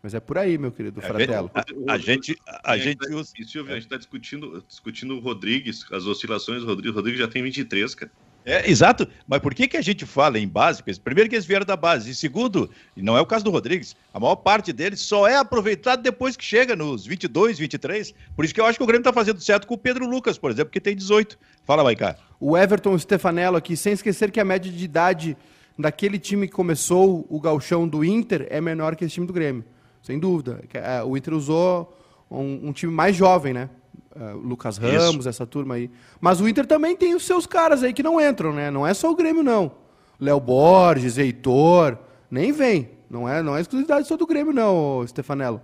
Mas 0.06 0.14
é 0.14 0.20
por 0.20 0.38
aí, 0.38 0.56
meu 0.56 0.72
querido 0.72 1.00
é, 1.00 1.04
Fratello. 1.04 1.50
A, 1.88 1.98
gente. 1.98 2.38
A, 2.48 2.74
a 2.74 2.78
gente, 2.78 3.00
tá, 3.00 3.24
Silvio, 3.24 3.72
a 3.72 3.74
gente 3.74 3.86
está 3.86 3.98
discutindo, 3.98 4.64
discutindo 4.68 5.16
o 5.16 5.20
Rodrigues, 5.20 5.84
as 5.92 6.06
oscilações 6.06 6.62
do 6.62 6.68
Rodrigues. 6.68 6.92
O 6.92 6.94
Rodrigues 6.94 7.20
já 7.20 7.28
tem 7.28 7.42
23, 7.42 7.96
cara. 7.96 8.12
É, 8.46 8.70
exato, 8.70 9.08
mas 9.28 9.40
por 9.40 9.56
que, 9.56 9.68
que 9.68 9.76
a 9.76 9.82
gente 9.82 10.06
fala 10.06 10.38
em 10.38 10.48
base? 10.48 10.84
Primeiro 11.04 11.28
que 11.28 11.36
eles 11.36 11.48
vieram 11.48 11.66
da 11.66 11.76
base, 11.76 12.12
e 12.12 12.14
segundo, 12.14 12.70
e 12.96 13.02
não 13.02 13.18
é 13.18 13.22
o 13.22 13.26
caso 13.26 13.44
do 13.44 13.50
Rodrigues, 13.50 13.96
a 14.14 14.20
maior 14.20 14.36
parte 14.36 14.72
deles 14.72 15.00
só 15.00 15.28
é 15.28 15.38
aproveitado 15.38 16.04
depois 16.04 16.38
que 16.38 16.46
chega 16.46 16.76
nos 16.76 17.04
22, 17.08 17.58
23. 17.58 18.14
Por 18.36 18.46
isso 18.46 18.54
que 18.54 18.62
eu 18.62 18.66
acho 18.68 18.78
que 18.78 18.84
o 18.84 18.88
Grêmio 18.88 19.02
está 19.02 19.12
fazendo 19.12 19.42
certo 19.42 19.66
com 19.66 19.74
o 19.74 19.78
Pedro 19.80 20.08
Lucas, 20.08 20.38
por 20.38 20.52
exemplo, 20.52 20.72
que 20.72 20.80
tem 20.80 20.96
18. 20.96 21.36
Fala, 21.66 21.84
Maicá. 21.84 22.16
O 22.40 22.56
Everton 22.56 22.96
Stefanello 23.00 23.58
aqui, 23.58 23.76
sem 23.76 23.94
esquecer 23.94 24.30
que 24.30 24.40
a 24.40 24.46
média 24.46 24.72
de 24.72 24.86
idade 24.86 25.36
daquele 25.80 26.20
time 26.20 26.48
que 26.48 26.54
começou 26.54 27.26
o 27.28 27.42
galchão 27.42 27.88
do 27.88 28.06
Inter 28.06 28.46
é 28.52 28.62
menor 28.62 28.96
que 28.96 29.04
esse 29.04 29.16
time 29.16 29.26
do 29.26 29.34
Grêmio. 29.34 29.66
Sem 30.06 30.20
dúvida. 30.20 30.64
É, 30.72 31.02
o 31.04 31.18
Inter 31.18 31.34
usou 31.34 31.98
um, 32.30 32.68
um 32.68 32.72
time 32.72 32.94
mais 32.94 33.16
jovem, 33.16 33.56
né? 33.56 33.72
Uh, 34.16 34.38
Lucas 34.38 34.78
Ramos, 34.78 35.22
Isso. 35.22 35.30
essa 35.30 35.48
turma 35.48 35.74
aí. 35.74 35.90
Mas 36.22 36.40
o 36.40 36.48
Inter 36.48 36.68
também 36.68 36.96
tem 36.96 37.16
os 37.16 37.26
seus 37.26 37.48
caras 37.48 37.82
aí 37.82 37.92
que 37.92 38.04
não 38.04 38.22
entram, 38.22 38.54
né? 38.54 38.70
Não 38.70 38.86
é 38.86 38.94
só 38.94 39.10
o 39.10 39.16
Grêmio, 39.16 39.42
não. 39.42 39.72
Léo 40.20 40.40
Borges, 40.40 41.18
Heitor, 41.18 41.98
nem 42.30 42.52
vem. 42.52 42.92
Não 43.10 43.28
é, 43.28 43.42
não 43.42 43.58
é 43.58 43.62
exclusividade 43.62 44.08
só 44.08 44.16
do 44.16 44.28
Grêmio, 44.28 44.54
não, 44.54 45.04
Stefanello. 45.08 45.60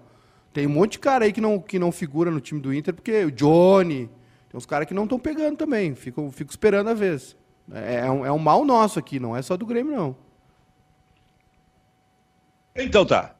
Tem 0.51 0.65
um 0.65 0.71
monte 0.71 0.93
de 0.93 0.99
cara 0.99 1.25
aí 1.25 1.31
que 1.31 1.39
não, 1.39 1.59
que 1.59 1.77
não 1.77 1.91
figura 1.91 2.31
no 2.31 2.41
time 2.41 2.59
do 2.59 2.73
Inter, 2.73 2.95
porque 2.95 3.25
o 3.25 3.31
Johnny, 3.31 4.09
tem 4.49 4.57
uns 4.57 4.65
caras 4.65 4.87
que 4.87 4.93
não 4.93 5.03
estão 5.03 5.19
pegando 5.19 5.55
também. 5.55 5.93
Fico, 5.93 6.31
fico 6.31 6.49
esperando 6.49 6.89
a 6.89 6.95
vez. 6.95 7.37
É, 7.71 8.07
é, 8.07 8.11
um, 8.11 8.25
é 8.25 8.31
um 8.31 8.39
mal 8.39 8.65
nosso 8.65 8.97
aqui, 8.97 9.19
não 9.19 9.37
é 9.37 9.41
só 9.43 9.55
do 9.55 9.67
Grêmio, 9.67 9.95
não. 9.95 10.15
Então 12.75 13.05
tá. 13.05 13.35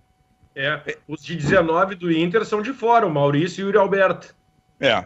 É, 0.55 0.97
os 1.07 1.23
de 1.23 1.35
19 1.35 1.95
do 1.95 2.11
Inter 2.11 2.43
são 2.45 2.61
de 2.61 2.73
fora, 2.73 3.07
o 3.07 3.09
Maurício 3.13 3.61
e 3.61 3.63
o 3.63 3.67
Yuri 3.67 3.77
Alberto. 3.77 4.35
É. 4.79 5.05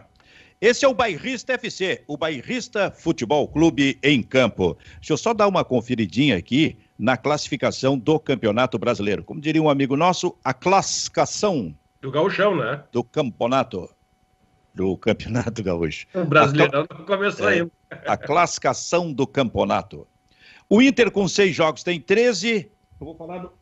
Esse 0.60 0.84
é 0.84 0.88
o 0.88 0.94
Bairrista 0.94 1.52
FC, 1.52 2.02
o 2.08 2.16
Bairrista 2.16 2.90
Futebol 2.90 3.46
Clube 3.46 3.98
em 4.02 4.22
campo. 4.22 4.76
Deixa 4.96 5.12
eu 5.12 5.16
só 5.18 5.34
dar 5.34 5.46
uma 5.46 5.62
conferidinha 5.64 6.36
aqui 6.36 6.78
na 6.98 7.16
classificação 7.16 7.96
do 7.98 8.18
Campeonato 8.18 8.78
Brasileiro. 8.78 9.22
Como 9.22 9.40
diria 9.40 9.62
um 9.62 9.68
amigo 9.68 9.96
nosso, 9.96 10.34
a 10.42 10.54
classificação 10.54 11.76
Do 12.00 12.10
Gauchão, 12.10 12.56
né? 12.56 12.82
do 12.90 13.04
campeonato 13.04 13.88
do 14.74 14.96
Campeonato 14.96 15.62
Gaúcho. 15.62 16.06
O 16.14 16.24
Brasileirão 16.24 16.86
não 16.90 17.04
começou 17.06 17.48
É. 17.48 17.54
ainda. 17.60 17.70
A 18.06 18.16
classificação 18.16 19.12
do 19.12 19.26
campeonato. 19.26 20.06
O 20.68 20.82
Inter 20.82 21.10
com 21.10 21.28
seis 21.28 21.54
jogos 21.54 21.82
tem 21.82 22.00
13. 22.00 22.70
Eu 22.98 23.06
vou 23.06 23.14
falar, 23.14 23.42
no- 23.42 23.52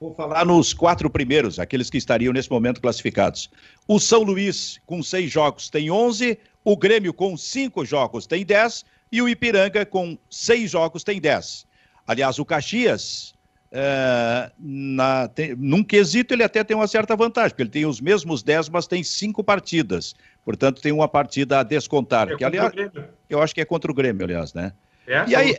vou 0.00 0.14
falar 0.14 0.44
nos 0.44 0.72
quatro 0.72 1.10
primeiros, 1.10 1.58
aqueles 1.58 1.90
que 1.90 1.98
estariam 1.98 2.32
nesse 2.32 2.50
momento 2.50 2.80
classificados. 2.80 3.50
O 3.86 3.98
São 3.98 4.22
Luís 4.22 4.80
com 4.86 5.02
seis 5.02 5.30
jogos 5.30 5.68
tem 5.68 5.90
11. 5.90 6.38
O 6.64 6.76
Grêmio 6.76 7.12
com 7.12 7.36
cinco 7.36 7.84
jogos 7.84 8.26
tem 8.26 8.44
10. 8.44 8.84
E 9.10 9.20
o 9.22 9.28
Ipiranga 9.28 9.84
com 9.86 10.18
seis 10.30 10.70
jogos 10.70 11.02
tem 11.02 11.20
10. 11.20 11.66
Aliás, 12.06 12.38
o 12.38 12.44
Caxias, 12.44 13.34
é, 13.72 14.50
na- 14.58 15.28
tem- 15.28 15.54
num 15.56 15.82
quesito, 15.82 16.32
ele 16.34 16.42
até 16.42 16.62
tem 16.62 16.76
uma 16.76 16.86
certa 16.86 17.16
vantagem, 17.16 17.50
porque 17.50 17.62
ele 17.62 17.70
tem 17.70 17.86
os 17.86 18.00
mesmos 18.00 18.42
10, 18.42 18.68
mas 18.68 18.86
tem 18.86 19.02
cinco 19.02 19.42
partidas. 19.42 20.14
Portanto, 20.44 20.80
tem 20.80 20.92
uma 20.92 21.08
partida 21.08 21.60
a 21.60 21.62
descontar. 21.62 22.28
É 22.30 22.36
que, 22.36 22.44
aliás, 22.44 22.72
eu 23.28 23.42
acho 23.42 23.54
que 23.54 23.60
é 23.60 23.64
contra 23.64 23.90
o 23.90 23.94
Grêmio, 23.94 24.24
aliás, 24.24 24.54
né? 24.54 24.72
É, 25.06 25.24
E 25.26 25.34
aí, 25.34 25.56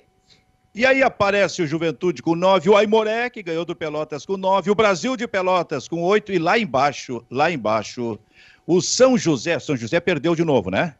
e 0.79 0.85
aí 0.85 1.03
aparece 1.03 1.61
o 1.61 1.67
Juventude 1.67 2.21
com 2.21 2.35
9, 2.35 2.69
o 2.69 2.77
Aimoré, 2.77 3.29
que 3.29 3.43
ganhou 3.43 3.65
do 3.65 3.75
Pelotas 3.75 4.25
com 4.25 4.37
9, 4.37 4.71
o 4.71 4.75
Brasil 4.75 5.17
de 5.17 5.27
Pelotas 5.27 5.89
com 5.89 6.01
8, 6.01 6.31
e 6.31 6.39
lá 6.39 6.57
embaixo, 6.57 7.21
lá 7.29 7.51
embaixo, 7.51 8.17
o 8.65 8.79
São 8.79 9.17
José. 9.17 9.59
São 9.59 9.75
José 9.75 9.99
perdeu 9.99 10.33
de 10.33 10.45
novo, 10.45 10.71
né? 10.71 10.95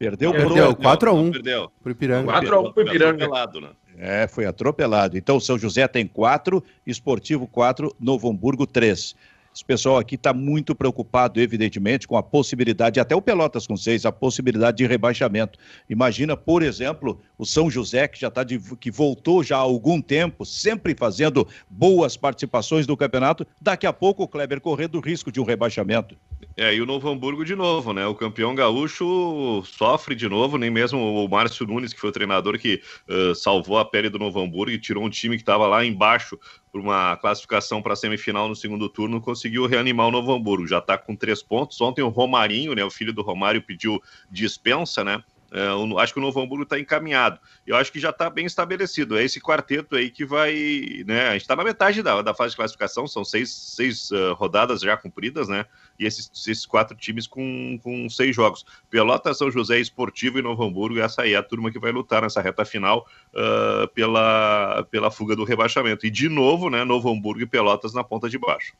Perdeu, 0.00 0.32
Perdeu, 0.32 0.74
pro. 0.74 0.82
4 0.82 1.10
a 1.10 1.12
1 1.12 1.30
Perdeu. 1.30 1.72
pro 1.80 1.92
Ipiranga. 1.92 2.32
4 2.32 2.56
a 2.56 2.60
1 2.60 2.72
pro 2.72 2.82
Ipiranga. 2.82 3.24
Atropelado, 3.24 3.60
né? 3.60 3.68
É, 3.96 4.26
foi 4.26 4.46
atropelado. 4.46 5.16
Então, 5.16 5.36
o 5.36 5.40
São 5.40 5.56
José 5.56 5.86
tem 5.86 6.04
4, 6.04 6.60
Esportivo 6.84 7.46
4, 7.46 7.94
Novo 8.00 8.28
Hamburgo 8.28 8.66
3. 8.66 9.14
Esse 9.54 9.64
pessoal 9.64 9.98
aqui 9.98 10.14
está 10.14 10.32
muito 10.32 10.74
preocupado, 10.74 11.40
evidentemente, 11.40 12.06
com 12.06 12.16
a 12.16 12.22
possibilidade, 12.22 13.00
até 13.00 13.14
o 13.14 13.22
Pelotas 13.22 13.66
com 13.66 13.76
seis, 13.76 14.04
a 14.04 14.12
possibilidade 14.12 14.76
de 14.76 14.86
rebaixamento. 14.86 15.58
Imagina, 15.88 16.36
por 16.36 16.62
exemplo, 16.62 17.20
o 17.38 17.46
São 17.46 17.70
José, 17.70 18.08
que 18.08 18.20
já 18.20 18.28
está 18.28 18.44
que 18.44 18.90
voltou 18.90 19.44
já 19.44 19.56
há 19.56 19.60
algum 19.60 20.02
tempo, 20.02 20.44
sempre 20.44 20.94
fazendo 20.94 21.46
boas 21.70 22.16
participações 22.16 22.86
no 22.86 22.96
campeonato, 22.96 23.46
daqui 23.60 23.86
a 23.86 23.92
pouco 23.92 24.24
o 24.24 24.28
Kleber 24.28 24.60
correndo 24.60 24.96
o 24.96 25.00
risco 25.00 25.30
de 25.30 25.40
um 25.40 25.44
rebaixamento. 25.44 26.16
É, 26.56 26.74
e 26.74 26.80
o 26.80 26.86
Novo 26.86 27.08
Hamburgo 27.08 27.44
de 27.44 27.54
novo, 27.54 27.92
né? 27.92 28.06
O 28.06 28.14
campeão 28.14 28.54
gaúcho 28.54 29.62
sofre 29.64 30.14
de 30.14 30.28
novo, 30.28 30.58
nem 30.58 30.70
mesmo 30.70 30.98
o 31.24 31.28
Márcio 31.28 31.66
Nunes, 31.66 31.92
que 31.92 32.00
foi 32.00 32.10
o 32.10 32.12
treinador 32.12 32.58
que 32.58 32.82
uh, 33.08 33.34
salvou 33.34 33.78
a 33.78 33.84
pele 33.84 34.08
do 34.08 34.18
Novo 34.18 34.40
Hamburgo 34.40 34.72
e 34.72 34.78
tirou 34.78 35.04
um 35.04 35.10
time 35.10 35.36
que 35.36 35.42
estava 35.42 35.68
lá 35.68 35.84
embaixo 35.84 36.38
por 36.72 36.80
uma 36.80 37.16
classificação 37.16 37.80
para 37.80 37.92
a 37.92 37.96
semifinal 37.96 38.48
no 38.48 38.56
segundo 38.56 38.88
turno, 38.88 39.20
conseguiu 39.20 39.66
reanimar 39.66 40.08
o 40.08 40.10
Novo 40.10 40.32
Hamburgo. 40.32 40.66
Já 40.66 40.78
está 40.78 40.98
com 40.98 41.14
três 41.14 41.42
pontos. 41.42 41.80
Ontem 41.80 42.02
o 42.02 42.08
Romarinho, 42.08 42.74
né? 42.74 42.84
O 42.84 42.90
filho 42.90 43.12
do 43.12 43.22
Romário 43.22 43.62
pediu 43.62 44.02
dispensa, 44.30 45.04
né? 45.04 45.22
É, 45.50 45.68
eu 45.68 45.98
acho 45.98 46.12
que 46.12 46.18
o 46.18 46.22
Novo 46.22 46.40
Hamburgo 46.40 46.64
está 46.64 46.78
encaminhado. 46.78 47.40
Eu 47.66 47.76
acho 47.76 47.90
que 47.90 47.98
já 47.98 48.10
está 48.10 48.28
bem 48.28 48.44
estabelecido. 48.44 49.16
É 49.16 49.24
esse 49.24 49.40
quarteto 49.40 49.96
aí 49.96 50.10
que 50.10 50.24
vai. 50.24 51.02
Né, 51.06 51.28
a 51.28 51.32
gente 51.32 51.42
está 51.42 51.56
na 51.56 51.64
metade 51.64 52.02
da, 52.02 52.20
da 52.20 52.34
fase 52.34 52.50
de 52.50 52.56
classificação, 52.56 53.06
são 53.06 53.24
seis, 53.24 53.50
seis 53.50 54.10
uh, 54.10 54.34
rodadas 54.34 54.80
já 54.80 54.96
cumpridas, 54.96 55.48
né? 55.48 55.64
E 55.98 56.04
esses, 56.04 56.30
esses 56.34 56.66
quatro 56.66 56.96
times 56.96 57.26
com, 57.26 57.78
com 57.82 58.08
seis 58.10 58.36
jogos. 58.36 58.64
Pelota, 58.90 59.32
São 59.32 59.50
José, 59.50 59.78
Esportivo 59.78 60.38
e 60.38 60.42
Novo 60.42 60.62
Hamburgo. 60.62 60.98
E 60.98 61.00
essa 61.00 61.22
aí 61.22 61.32
é 61.32 61.36
a 61.36 61.42
turma 61.42 61.70
que 61.70 61.78
vai 61.78 61.92
lutar 61.92 62.22
nessa 62.22 62.42
reta 62.42 62.64
final 62.64 63.06
uh, 63.34 63.88
pela, 63.88 64.86
pela 64.90 65.10
fuga 65.10 65.34
do 65.34 65.44
rebaixamento. 65.44 66.06
E 66.06 66.10
de 66.10 66.28
novo, 66.28 66.68
né? 66.68 66.84
Novo 66.84 67.10
Hamburgo 67.10 67.42
e 67.42 67.46
Pelotas 67.46 67.94
na 67.94 68.04
ponta 68.04 68.28
de 68.28 68.38
baixo. 68.38 68.74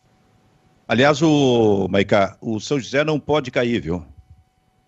Aliás, 0.87 1.21
o 1.23 1.87
Maiká, 1.91 2.37
o 2.41 2.59
São 2.61 2.79
José 2.79 3.05
não 3.05 3.21
pode 3.21 3.51
cair, 3.51 3.81
viu? 3.81 4.05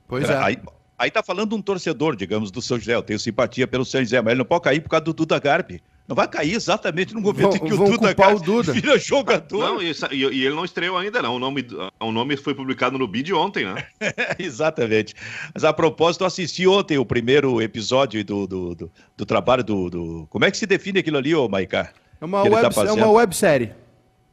Pois 0.08 0.28
é. 0.28 0.36
Aí, 0.36 0.58
aí 1.00 1.10
tá 1.10 1.22
falando 1.22 1.56
um 1.56 1.62
torcedor, 1.62 2.14
digamos, 2.14 2.50
do 2.50 2.60
São 2.62 2.78
José. 2.78 2.94
Eu 2.94 3.02
tenho 3.02 3.18
simpatia 3.18 3.66
pelo 3.66 3.84
São 3.84 4.00
José, 4.02 4.20
mas 4.20 4.32
ele 4.32 4.38
não 4.38 4.44
pode 4.44 4.62
cair 4.64 4.80
por 4.80 4.88
causa 4.88 5.04
do 5.04 5.12
Duda 5.12 5.38
Garbi. 5.38 5.82
Não 6.06 6.16
vai 6.16 6.26
cair 6.26 6.54
exatamente 6.54 7.14
no 7.14 7.20
momento 7.20 7.50
Vão- 7.50 7.56
em 7.56 7.60
que 7.60 7.72
o 7.72 7.76
Duda 7.76 7.98
culpar 7.98 8.28
o 8.28 8.40
Garbi 8.40 8.44
Duda. 8.46 8.72
vira 8.72 8.98
jogador. 8.98 9.58
Não, 9.60 9.80
e, 9.82 9.92
e- 10.10 10.16
e 10.16 10.44
ele 10.44 10.54
não 10.56 10.64
estreou 10.64 10.98
ainda, 10.98 11.22
não. 11.22 11.36
O 11.36 11.38
nome, 11.38 11.64
o 12.00 12.10
nome 12.12 12.36
foi 12.36 12.52
publicado 12.54 12.98
no 12.98 13.06
BID 13.06 13.32
ontem, 13.32 13.64
né? 13.64 13.86
Exatamente. 14.38 15.14
Mas 15.54 15.64
a 15.64 15.72
propósito, 15.72 16.22
eu 16.22 16.26
assisti 16.26 16.66
ontem 16.66 16.98
o 16.98 17.04
primeiro 17.04 17.60
episódio 17.62 18.24
do, 18.24 18.46
do, 18.46 18.74
do, 18.74 18.92
do 19.16 19.26
trabalho 19.26 19.62
do, 19.64 19.88
do- 19.90 20.26
Como 20.28 20.44
é 20.44 20.50
que 20.50 20.56
se 20.56 20.66
define 20.66 20.98
aquilo 20.98 21.18
ali, 21.18 21.34
ô 21.34 21.48
Maiká? 21.48 21.92
É 22.20 22.24
uma, 22.24 22.42
tá 22.42 22.50
web, 22.50 22.66
é 22.66 22.70
fazendo. 22.72 22.96
uma 22.98 23.10
websérie. 23.10 23.72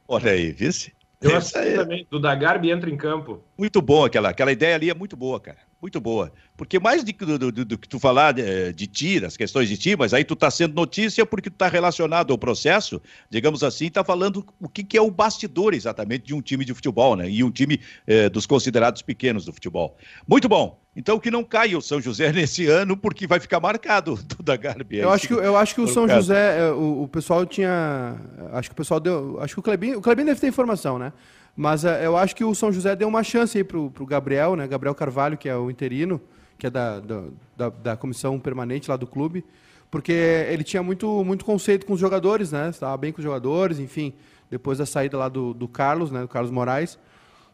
Olha 0.07 0.31
aí, 0.31 0.51
vice? 0.51 0.91
Eu 1.21 1.29
Isso 1.29 1.37
assisti 1.37 1.59
é 1.59 1.75
também. 1.77 2.07
Do 2.09 2.19
Dagarbi 2.19 2.69
entra 2.71 2.89
em 2.89 2.97
campo. 2.97 3.41
muito 3.57 3.81
bom 3.81 4.05
aquela, 4.05 4.29
aquela 4.29 4.51
ideia 4.51 4.75
ali 4.75 4.89
é 4.89 4.93
muito 4.93 5.15
boa, 5.15 5.39
cara. 5.39 5.57
Muito 5.79 6.01
boa. 6.01 6.31
Porque 6.55 6.79
mais 6.79 7.03
de, 7.03 7.13
do, 7.13 7.37
do- 7.51 7.65
do 7.65 7.77
que 7.77 7.87
tu 7.87 7.99
falar 7.99 8.31
de, 8.31 8.73
de 8.73 8.87
ti, 8.87 9.19
das 9.19 9.37
questões 9.37 9.69
de 9.69 9.77
ti, 9.77 9.95
mas 9.95 10.11
aí 10.11 10.23
tu 10.23 10.35
tá 10.35 10.49
sendo 10.49 10.73
notícia 10.73 11.23
porque 11.23 11.51
tu 11.51 11.55
tá 11.55 11.67
relacionado 11.67 12.31
ao 12.31 12.37
processo, 12.37 12.99
digamos 13.29 13.63
assim, 13.63 13.87
tá 13.87 14.03
falando 14.03 14.43
o 14.59 14.67
que, 14.67 14.83
que 14.83 14.97
é 14.97 15.01
o 15.01 15.11
bastidor 15.11 15.75
exatamente 15.75 16.25
de 16.25 16.33
um 16.33 16.41
time 16.41 16.65
de 16.65 16.73
futebol, 16.73 17.15
né? 17.15 17.29
E 17.29 17.43
um 17.43 17.51
time 17.51 17.79
eh, 18.07 18.27
dos 18.27 18.47
considerados 18.47 19.03
pequenos 19.03 19.45
do 19.45 19.53
futebol. 19.53 19.95
Muito 20.27 20.49
bom. 20.49 20.79
Então 20.95 21.19
que 21.19 21.29
não 21.29 21.43
caia 21.43 21.77
o 21.77 21.81
São 21.81 22.01
José 22.01 22.31
nesse 22.33 22.65
ano, 22.65 22.97
porque 22.97 23.27
vai 23.27 23.39
ficar 23.39 23.59
marcado 23.59 24.13
o 24.39 24.41
da 24.41 24.57
Garbi. 24.57 24.97
Eu 24.97 25.11
acho 25.11 25.27
que, 25.27 25.33
eu 25.35 25.55
acho 25.55 25.75
que 25.75 25.81
o 25.81 25.87
São 25.87 26.07
causa. 26.07 26.21
José, 26.21 26.59
é, 26.59 26.71
o, 26.71 27.03
o 27.03 27.07
pessoal 27.07 27.45
tinha. 27.45 28.15
Acho 28.53 28.69
que 28.69 28.73
o 28.73 28.77
pessoal 28.77 28.99
deu. 28.99 29.37
Acho 29.41 29.53
que 29.53 29.59
o 29.59 29.63
Clebinho. 29.63 29.99
O 29.99 30.01
Clebinho 30.01 30.25
deve 30.25 30.41
ter 30.41 30.47
informação, 30.47 30.97
né? 30.97 31.13
Mas 31.57 31.83
é, 31.83 32.05
eu 32.05 32.15
acho 32.15 32.35
que 32.35 32.43
o 32.45 32.53
São 32.53 32.71
José 32.71 32.95
deu 32.95 33.07
uma 33.07 33.23
chance 33.23 33.57
aí 33.57 33.63
pro, 33.63 33.89
pro 33.89 34.05
Gabriel, 34.05 34.55
né? 34.55 34.67
Gabriel 34.67 34.93
Carvalho, 34.93 35.35
que 35.35 35.49
é 35.49 35.57
o 35.57 35.71
interino, 35.71 36.21
que 36.55 36.67
é 36.67 36.69
da, 36.69 36.99
da, 36.99 37.69
da, 37.69 37.97
comissão 37.97 38.39
permanente 38.39 38.87
lá 38.87 38.95
do 38.95 39.07
clube. 39.07 39.43
Porque 39.89 40.11
ele 40.11 40.63
tinha 40.63 40.83
muito, 40.83 41.23
muito 41.23 41.43
conceito 41.43 41.87
com 41.87 41.93
os 41.93 41.99
jogadores, 41.99 42.51
né? 42.51 42.69
Estava 42.69 42.95
bem 42.95 43.11
com 43.11 43.17
os 43.17 43.23
jogadores, 43.23 43.79
enfim. 43.79 44.13
Depois 44.51 44.77
da 44.77 44.85
saída 44.85 45.17
lá 45.17 45.27
do, 45.27 45.51
do 45.51 45.67
Carlos, 45.67 46.11
né? 46.11 46.21
Do 46.21 46.27
Carlos 46.27 46.51
Moraes. 46.51 46.99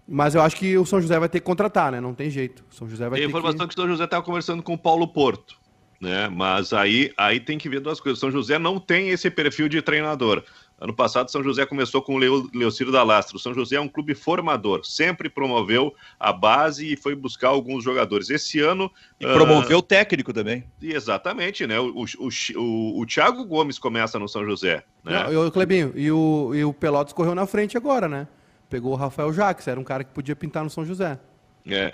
Mas 0.06 0.36
eu 0.36 0.42
acho 0.42 0.58
que 0.58 0.78
o 0.78 0.86
São 0.86 1.00
José 1.00 1.18
vai 1.18 1.30
ter 1.30 1.40
que 1.40 1.46
contratar, 1.46 1.90
né? 1.90 2.02
Não 2.02 2.14
tem 2.14 2.30
jeito. 2.30 2.66
O 2.70 2.76
São 2.76 2.90
José 2.90 3.08
vai 3.08 3.20
Tem 3.20 3.28
ter 3.28 3.30
informação 3.30 3.66
que... 3.66 3.74
que 3.74 3.80
o 3.80 3.82
São 3.82 3.90
José 3.90 4.04
estava 4.04 4.22
conversando 4.22 4.62
com 4.62 4.74
o 4.74 4.78
Paulo 4.78 5.08
Porto, 5.08 5.56
né? 6.02 6.28
Mas 6.28 6.74
aí, 6.74 7.10
aí 7.18 7.40
tem 7.40 7.58
que 7.58 7.70
ver 7.70 7.80
duas 7.80 8.02
coisas. 8.02 8.20
São 8.20 8.30
José 8.30 8.60
não 8.60 8.82
tem 8.82 9.12
esse 9.12 9.32
perfil 9.32 9.70
de 9.70 9.82
treinador. 9.82 10.44
Ano 10.80 10.94
passado, 10.94 11.32
São 11.32 11.44
José 11.44 11.66
começou 11.66 12.02
com 12.02 12.16
o 12.16 12.18
Leo, 12.18 12.50
Leocírio 12.54 12.92
da 12.92 13.04
Lastra. 13.04 13.38
O 13.38 13.40
São 13.40 13.54
José 13.54 13.78
é 13.78 13.82
um 13.82 13.88
clube 13.88 14.14
formador, 14.14 14.84
sempre 14.84 15.30
promoveu 15.30 15.94
a 16.20 16.34
base 16.34 16.92
e 16.92 16.98
foi 16.98 17.16
buscar 17.16 17.50
alguns 17.50 17.84
jogadores. 17.84 18.30
Esse 18.30 18.60
ano. 18.60 18.92
E 19.20 19.26
ah, 19.26 19.34
promoveu 19.34 19.78
o 19.78 19.82
técnico 19.82 20.34
também. 20.34 20.64
exatamente, 20.82 21.66
né? 21.66 21.80
O, 21.80 22.04
o, 22.04 22.30
o, 22.56 23.02
o, 23.02 23.06
Thiago 23.06 23.46
Gomes 23.46 23.80
começa 23.80 24.20
no 24.20 24.28
São 24.28 24.44
José. 24.44 24.84
Né? 25.04 25.24
Não, 25.24 25.34
e 25.34 25.38
o 25.38 25.52
Clebinho, 25.52 25.94
e 25.96 26.12
o, 26.12 26.52
e 26.54 26.64
o 26.66 26.74
Pelotas 26.74 27.14
correu 27.14 27.34
na 27.34 27.46
frente 27.46 27.78
agora, 27.78 28.08
né? 28.10 28.28
Pegou 28.70 28.94
o 28.94 28.96
Rafael 28.96 29.32
Jacques, 29.32 29.68
era 29.68 29.80
um 29.80 29.84
cara 29.84 30.04
que 30.04 30.12
podia 30.12 30.36
pintar 30.36 30.64
no 30.64 30.70
São 30.70 30.86
José. 30.86 31.20
É, 31.66 31.94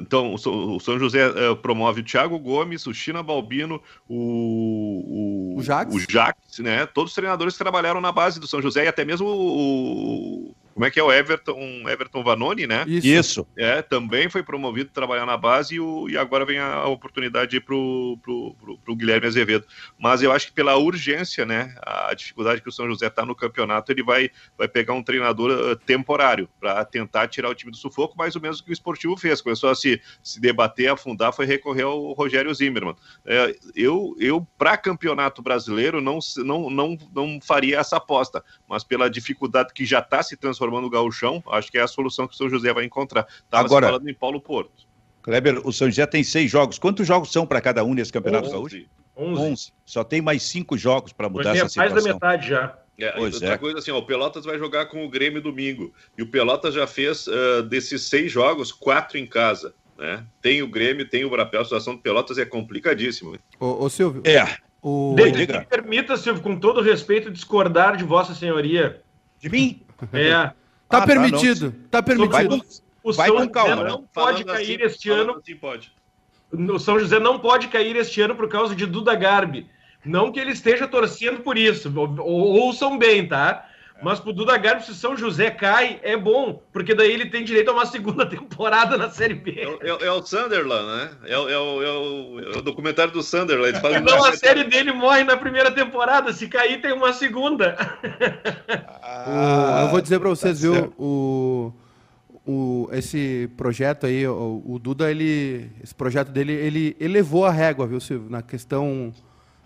então, 0.00 0.34
o 0.34 0.38
São- 0.78 0.98
José 0.98 1.28
uh, 1.28 1.56
promove 1.56 2.00
o 2.00 2.04
Thiago 2.04 2.38
Gomes, 2.38 2.86
o 2.86 2.94
China 2.94 3.22
Balbino, 3.22 3.82
o, 4.08 5.54
o, 5.54 5.58
O 5.58 5.62
Jax. 5.62 5.92
o 5.94 5.98
Jax, 5.98 6.58
né? 6.60 6.86
Todos 6.86 7.10
os 7.10 7.14
treinadores 7.16 7.54
que 7.54 7.58
trabalharam 7.62 8.00
na 8.00 8.12
base 8.12 8.38
do 8.38 8.46
São 8.46 8.62
José 8.62 8.84
e 8.84 8.88
até 8.88 9.04
mesmo 9.04 9.26
o. 9.26 10.54
Como 10.80 10.86
é 10.86 10.90
que 10.90 10.98
é 10.98 11.02
o 11.02 11.12
Everton, 11.12 11.86
Everton 11.90 12.24
Vanoni, 12.24 12.66
né? 12.66 12.86
Isso. 12.88 13.06
Isso. 13.06 13.46
É, 13.58 13.82
também 13.82 14.30
foi 14.30 14.42
promovido 14.42 14.88
trabalhar 14.88 15.26
na 15.26 15.36
base 15.36 15.74
e, 15.74 15.80
o- 15.80 16.08
e 16.08 16.16
agora 16.16 16.46
vem 16.46 16.58
a 16.58 16.86
oportunidade 16.86 17.60
pro, 17.60 18.18
pro 18.22 18.96
Guilherme 18.96 19.26
Azevedo. 19.26 19.66
Mas 19.98 20.22
eu 20.22 20.32
acho 20.32 20.46
que 20.46 20.52
pela 20.54 20.76
urgência, 20.78 21.44
né, 21.44 21.74
a 21.82 22.14
dificuldade 22.14 22.62
que 22.62 22.68
o 22.70 22.72
São 22.72 22.86
José 22.86 23.08
está 23.08 23.26
no 23.26 23.34
campeonato, 23.34 23.92
ele 23.92 24.02
vai, 24.02 24.30
vai 24.56 24.68
pegar 24.68 24.94
um 24.94 25.02
treinador 25.02 25.50
uh, 25.50 25.76
temporário 25.76 26.48
para 26.58 26.82
tentar 26.86 27.28
tirar 27.28 27.50
o 27.50 27.54
time 27.54 27.70
do 27.70 27.76
sufoco, 27.76 28.16
mais 28.16 28.34
ou 28.34 28.40
menos 28.40 28.60
o 28.60 28.64
que 28.64 28.70
o 28.70 28.72
esportivo 28.72 29.18
fez. 29.18 29.42
Começou 29.42 29.68
a 29.68 29.74
se, 29.74 30.00
se 30.22 30.40
debater, 30.40 30.90
afundar, 30.90 31.34
foi 31.34 31.44
recorrer 31.44 31.82
ao 31.82 32.12
Rogério 32.14 32.54
Zimmermann. 32.54 32.96
É, 33.26 33.54
eu, 33.76 34.16
eu 34.18 34.46
para 34.56 34.78
campeonato 34.78 35.42
brasileiro, 35.42 36.00
não, 36.00 36.20
não, 36.38 36.70
não, 36.70 36.96
não 37.14 37.38
faria 37.42 37.80
essa 37.80 37.98
aposta, 37.98 38.42
mas 38.66 38.82
pela 38.82 39.10
dificuldade 39.10 39.74
que 39.74 39.84
já 39.84 39.98
está 39.98 40.22
se 40.22 40.38
transformando 40.38 40.69
no 40.78 40.90
gauchão, 40.90 41.42
acho 41.50 41.72
que 41.72 41.78
é 41.78 41.80
a 41.80 41.88
solução 41.88 42.28
que 42.28 42.34
o 42.34 42.36
São 42.36 42.50
José 42.50 42.70
vai 42.74 42.84
encontrar. 42.84 43.26
Estava 43.44 43.64
Agora- 43.64 43.86
falando 43.86 44.08
em 44.08 44.14
Paulo 44.14 44.38
Porto. 44.42 44.86
Kleber, 45.22 45.66
o 45.66 45.72
São 45.72 45.88
José 45.88 46.04
tem 46.06 46.22
seis 46.22 46.50
jogos. 46.50 46.78
Quantos 46.78 47.06
jogos 47.06 47.32
são 47.32 47.46
para 47.46 47.60
cada 47.60 47.82
um 47.82 47.94
nesse 47.94 48.12
Campeonato 48.12 48.48
Onze. 48.48 48.52
Gaúcho? 48.52 48.86
11. 49.16 49.42
11. 49.42 49.72
Só 49.84 50.04
tem 50.04 50.20
mais 50.20 50.42
cinco 50.42 50.76
jogos 50.76 51.12
para 51.12 51.28
mudar 51.28 51.56
essa 51.56 51.78
mais 51.80 51.92
da 51.92 52.00
situação. 52.00 52.12
metade 52.14 52.48
já. 52.48 52.78
É, 52.98 53.18
outra 53.18 53.54
é. 53.54 53.58
coisa 53.58 53.78
assim, 53.78 53.90
ó, 53.90 53.98
o 53.98 54.04
Pelotas 54.04 54.44
vai 54.44 54.58
jogar 54.58 54.86
com 54.86 55.04
o 55.04 55.08
Grêmio 55.08 55.40
domingo. 55.40 55.92
E 56.16 56.22
o 56.22 56.26
Pelotas 56.26 56.74
já 56.74 56.86
fez 56.86 57.26
uh, 57.26 57.62
desses 57.62 58.02
seis 58.02 58.30
jogos, 58.30 58.70
quatro 58.70 59.16
em 59.16 59.26
casa. 59.26 59.74
Né? 59.98 60.24
Tem 60.40 60.62
o 60.62 60.68
Grêmio, 60.68 61.08
tem 61.08 61.24
o 61.24 61.30
Brapel, 61.30 61.62
a 61.62 61.64
situação 61.64 61.94
do 61.94 62.00
Pelotas 62.00 62.38
é 62.38 62.44
complicadíssima. 62.44 63.38
Ô, 63.58 63.84
ô 63.84 63.88
Silvio. 63.88 64.22
É. 64.24 64.56
O... 64.82 65.14
Permita, 65.68 66.16
Silvio, 66.16 66.42
com 66.42 66.58
todo 66.58 66.80
respeito, 66.80 67.30
discordar 67.30 67.96
de 67.96 68.04
Vossa 68.04 68.34
Senhoria. 68.34 69.02
De 69.38 69.48
mim? 69.48 69.82
É. 70.12 70.52
Tá, 70.90 70.98
ah, 70.98 71.06
permitido. 71.06 71.70
Tá, 71.70 71.98
tá 71.98 72.02
permitido. 72.02 72.32
Vai 72.32 72.48
com, 72.48 72.60
o 73.04 73.12
São 73.12 73.48
calma, 73.48 73.76
José 73.76 73.88
não 73.88 74.02
pode 74.02 74.44
cair 74.44 74.82
assim, 74.82 74.86
este 74.86 75.10
ano. 75.10 75.36
Assim 75.36 75.56
pode. 75.56 75.92
O 76.52 76.78
São 76.80 76.98
José 76.98 77.20
não 77.20 77.38
pode 77.38 77.68
cair 77.68 77.94
este 77.94 78.20
ano 78.20 78.34
por 78.34 78.48
causa 78.48 78.74
de 78.74 78.84
Duda 78.86 79.14
Garbi. 79.14 79.70
Não 80.04 80.32
que 80.32 80.40
ele 80.40 80.50
esteja 80.50 80.88
torcendo 80.88 81.42
por 81.42 81.56
isso. 81.56 81.92
Ouçam 81.96 82.98
bem, 82.98 83.28
tá? 83.28 83.69
Mas 84.02 84.18
pro 84.18 84.32
Duda 84.32 84.56
Garbi, 84.56 84.84
se 84.84 84.94
São 84.94 85.16
José 85.16 85.50
cai, 85.50 86.00
é 86.02 86.16
bom, 86.16 86.62
porque 86.72 86.94
daí 86.94 87.12
ele 87.12 87.26
tem 87.26 87.44
direito 87.44 87.70
a 87.70 87.74
uma 87.74 87.86
segunda 87.86 88.24
temporada 88.28 88.96
na 88.96 89.10
Série 89.10 89.34
B. 89.34 89.52
É, 89.58 89.88
é, 89.88 90.06
é 90.06 90.12
o 90.12 90.22
Sunderland, 90.22 90.86
né? 90.86 91.10
É, 91.24 91.32
é, 91.32 91.38
o, 91.38 91.48
é 91.48 91.58
o, 91.58 92.40
é 92.40 92.58
o 92.58 92.62
documentário 92.62 93.12
do 93.12 93.22
Sunderland. 93.22 93.78
Então 93.78 94.24
a 94.24 94.32
série 94.32 94.64
dele 94.64 94.92
morre 94.92 95.24
na 95.24 95.36
primeira 95.36 95.70
temporada, 95.70 96.32
se 96.32 96.48
cair 96.48 96.80
tem 96.80 96.92
uma 96.92 97.12
segunda. 97.12 97.76
Ah, 99.12 99.82
eu 99.82 99.88
vou 99.88 100.00
dizer 100.00 100.18
para 100.20 100.28
vocês, 100.28 100.60
tá 100.60 100.62
viu, 100.62 100.94
o, 100.96 101.72
o, 102.46 102.88
esse 102.92 103.50
projeto 103.56 104.06
aí, 104.06 104.26
o, 104.26 104.62
o, 104.64 104.78
Duda, 104.78 105.10
ele, 105.10 105.70
esse 105.82 105.94
projeto 105.94 106.28
dele, 106.28 106.52
ele 106.52 106.96
elevou 106.98 107.44
a 107.44 107.50
régua, 107.50 107.86
viu, 107.86 108.00
Silvio, 108.00 108.30
na 108.30 108.40
questão... 108.40 109.12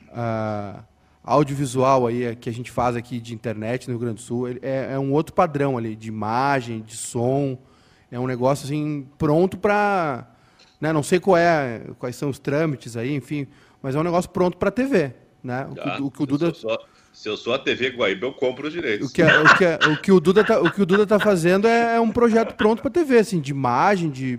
Uh, 0.09 0.83
audiovisual 1.25 2.07
aí 2.07 2.25
é, 2.25 2.35
que 2.35 2.51
a 2.51 2.53
gente 2.53 2.71
faz 2.71 2.95
aqui 2.95 3.19
de 3.19 3.35
internet 3.35 3.89
no 3.89 3.95
Rio 3.95 4.01
Grande 4.01 4.17
do 4.17 4.21
Sul 4.21 4.49
é, 4.49 4.93
é 4.93 4.99
um 4.99 5.13
outro 5.13 5.35
padrão 5.35 5.79
ali 5.79 5.97
de 5.97 6.09
imagem, 6.09 6.83
de 6.83 6.97
som. 6.97 7.59
É 8.13 8.21
um 8.21 8.27
negócio 8.27 8.67
assim 8.67 9.09
pronto 9.19 9.57
para, 9.57 10.31
né? 10.81 10.93
Não 10.93 11.03
sei 11.03 11.19
qual 11.19 11.37
é, 11.37 11.83
quais 11.99 12.15
são 12.15 12.29
os 12.29 12.39
trâmites 12.39 12.97
aí, 12.97 13.15
enfim, 13.15 13.47
mas 13.83 13.95
é 13.95 13.99
um 13.99 14.05
negócio 14.05 14.31
pronto 14.31 14.57
para 14.59 14.71
TV, 14.71 15.15
né? 15.43 15.67
O, 15.71 15.75
que, 15.75 16.03
o 16.03 16.11
que 16.11 16.23
o 16.23 16.27
Duda 16.27 16.47
se 16.47 16.65
eu, 16.65 16.71
sou, 16.71 16.79
se 17.13 17.29
eu 17.29 17.37
sou 17.37 17.55
a 17.55 17.59
TV 17.59 17.89
Guaíba, 17.89 18.27
eu 18.27 18.33
compro 18.33 18.69
os 18.69 18.73
direitos. 18.73 19.11
O 19.11 19.13
que, 19.13 19.23
é, 19.23 19.41
o 19.41 19.57
que, 19.57 19.65
é, 19.65 19.79
o 19.89 19.97
que 20.01 20.13
o 20.13 20.21
Duda 20.21 20.45
tá, 20.45 20.61
o 20.61 20.71
que 20.71 20.83
o 20.83 20.87
Duda 20.87 21.07
tá 21.07 21.19
fazendo 21.19 21.67
é, 21.67 21.97
é 21.97 22.01
um 22.01 22.11
projeto 22.11 22.55
pronto 22.55 22.83
para 22.83 22.91
TV, 22.91 23.19
assim, 23.19 23.41
de 23.41 23.51
imagem, 23.51 24.11
de 24.11 24.39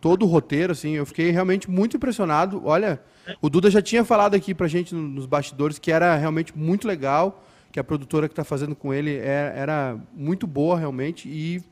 todo 0.00 0.24
o 0.24 0.26
roteiro, 0.26 0.72
assim. 0.72 0.92
Eu 0.92 1.06
fiquei 1.06 1.30
realmente 1.30 1.70
muito 1.70 1.96
impressionado. 1.96 2.62
Olha, 2.64 3.00
o 3.40 3.48
Duda 3.48 3.70
já 3.70 3.82
tinha 3.82 4.04
falado 4.04 4.34
aqui 4.34 4.54
pra 4.54 4.68
gente 4.68 4.94
nos 4.94 5.26
bastidores 5.26 5.78
que 5.78 5.90
era 5.90 6.14
realmente 6.16 6.56
muito 6.56 6.86
legal, 6.86 7.44
que 7.70 7.78
a 7.78 7.84
produtora 7.84 8.28
que 8.28 8.32
está 8.32 8.44
fazendo 8.44 8.74
com 8.74 8.92
ele 8.92 9.16
é, 9.16 9.52
era 9.56 9.96
muito 10.14 10.46
boa 10.46 10.78
realmente. 10.78 11.28
E 11.28 11.62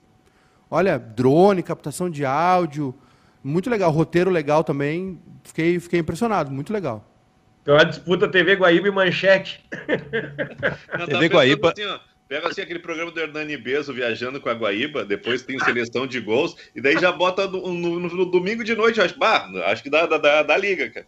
olha, 0.71 0.99
drone, 0.99 1.63
captação 1.63 2.11
de 2.11 2.25
áudio, 2.25 2.95
muito 3.43 3.71
legal. 3.71 3.91
Roteiro 3.91 4.31
legal 4.31 4.65
também. 4.65 5.19
Fiquei, 5.45 5.79
fiquei 5.79 6.01
impressionado, 6.01 6.51
muito 6.51 6.73
legal. 6.73 7.05
Então 7.63 7.77
a 7.77 7.85
disputa 7.85 8.29
TV 8.29 8.55
Guaíba 8.55 8.87
e 8.87 8.91
Manchete. 8.93 9.65
Não, 10.97 11.07
TV 11.07 11.29
Guaíba. 11.29 11.73
Assim, 11.73 11.85
ó, 11.85 11.99
Pega 12.29 12.49
assim 12.49 12.61
aquele 12.61 12.81
programa 12.81 13.13
do 13.13 13.21
Hernani 13.21 13.57
Bezo 13.57 13.93
viajando 13.93 14.41
com 14.41 14.49
a 14.49 14.55
Guaíba, 14.55 15.05
depois 15.05 15.43
tem 15.43 15.59
seleção 15.61 16.07
de 16.07 16.21
gols, 16.21 16.57
e 16.75 16.81
daí 16.81 16.99
já 16.99 17.13
bota 17.13 17.47
no, 17.47 17.73
no, 17.73 18.01
no 18.01 18.27
domingo 18.27 18.65
de 18.65 18.75
noite. 18.75 19.01
Acho, 19.01 19.17
bah, 19.17 19.49
acho 19.67 19.83
que 19.83 19.91
dá, 19.91 20.07
dá, 20.07 20.43
dá 20.43 20.57
liga, 20.57 20.91
cara. 20.91 21.07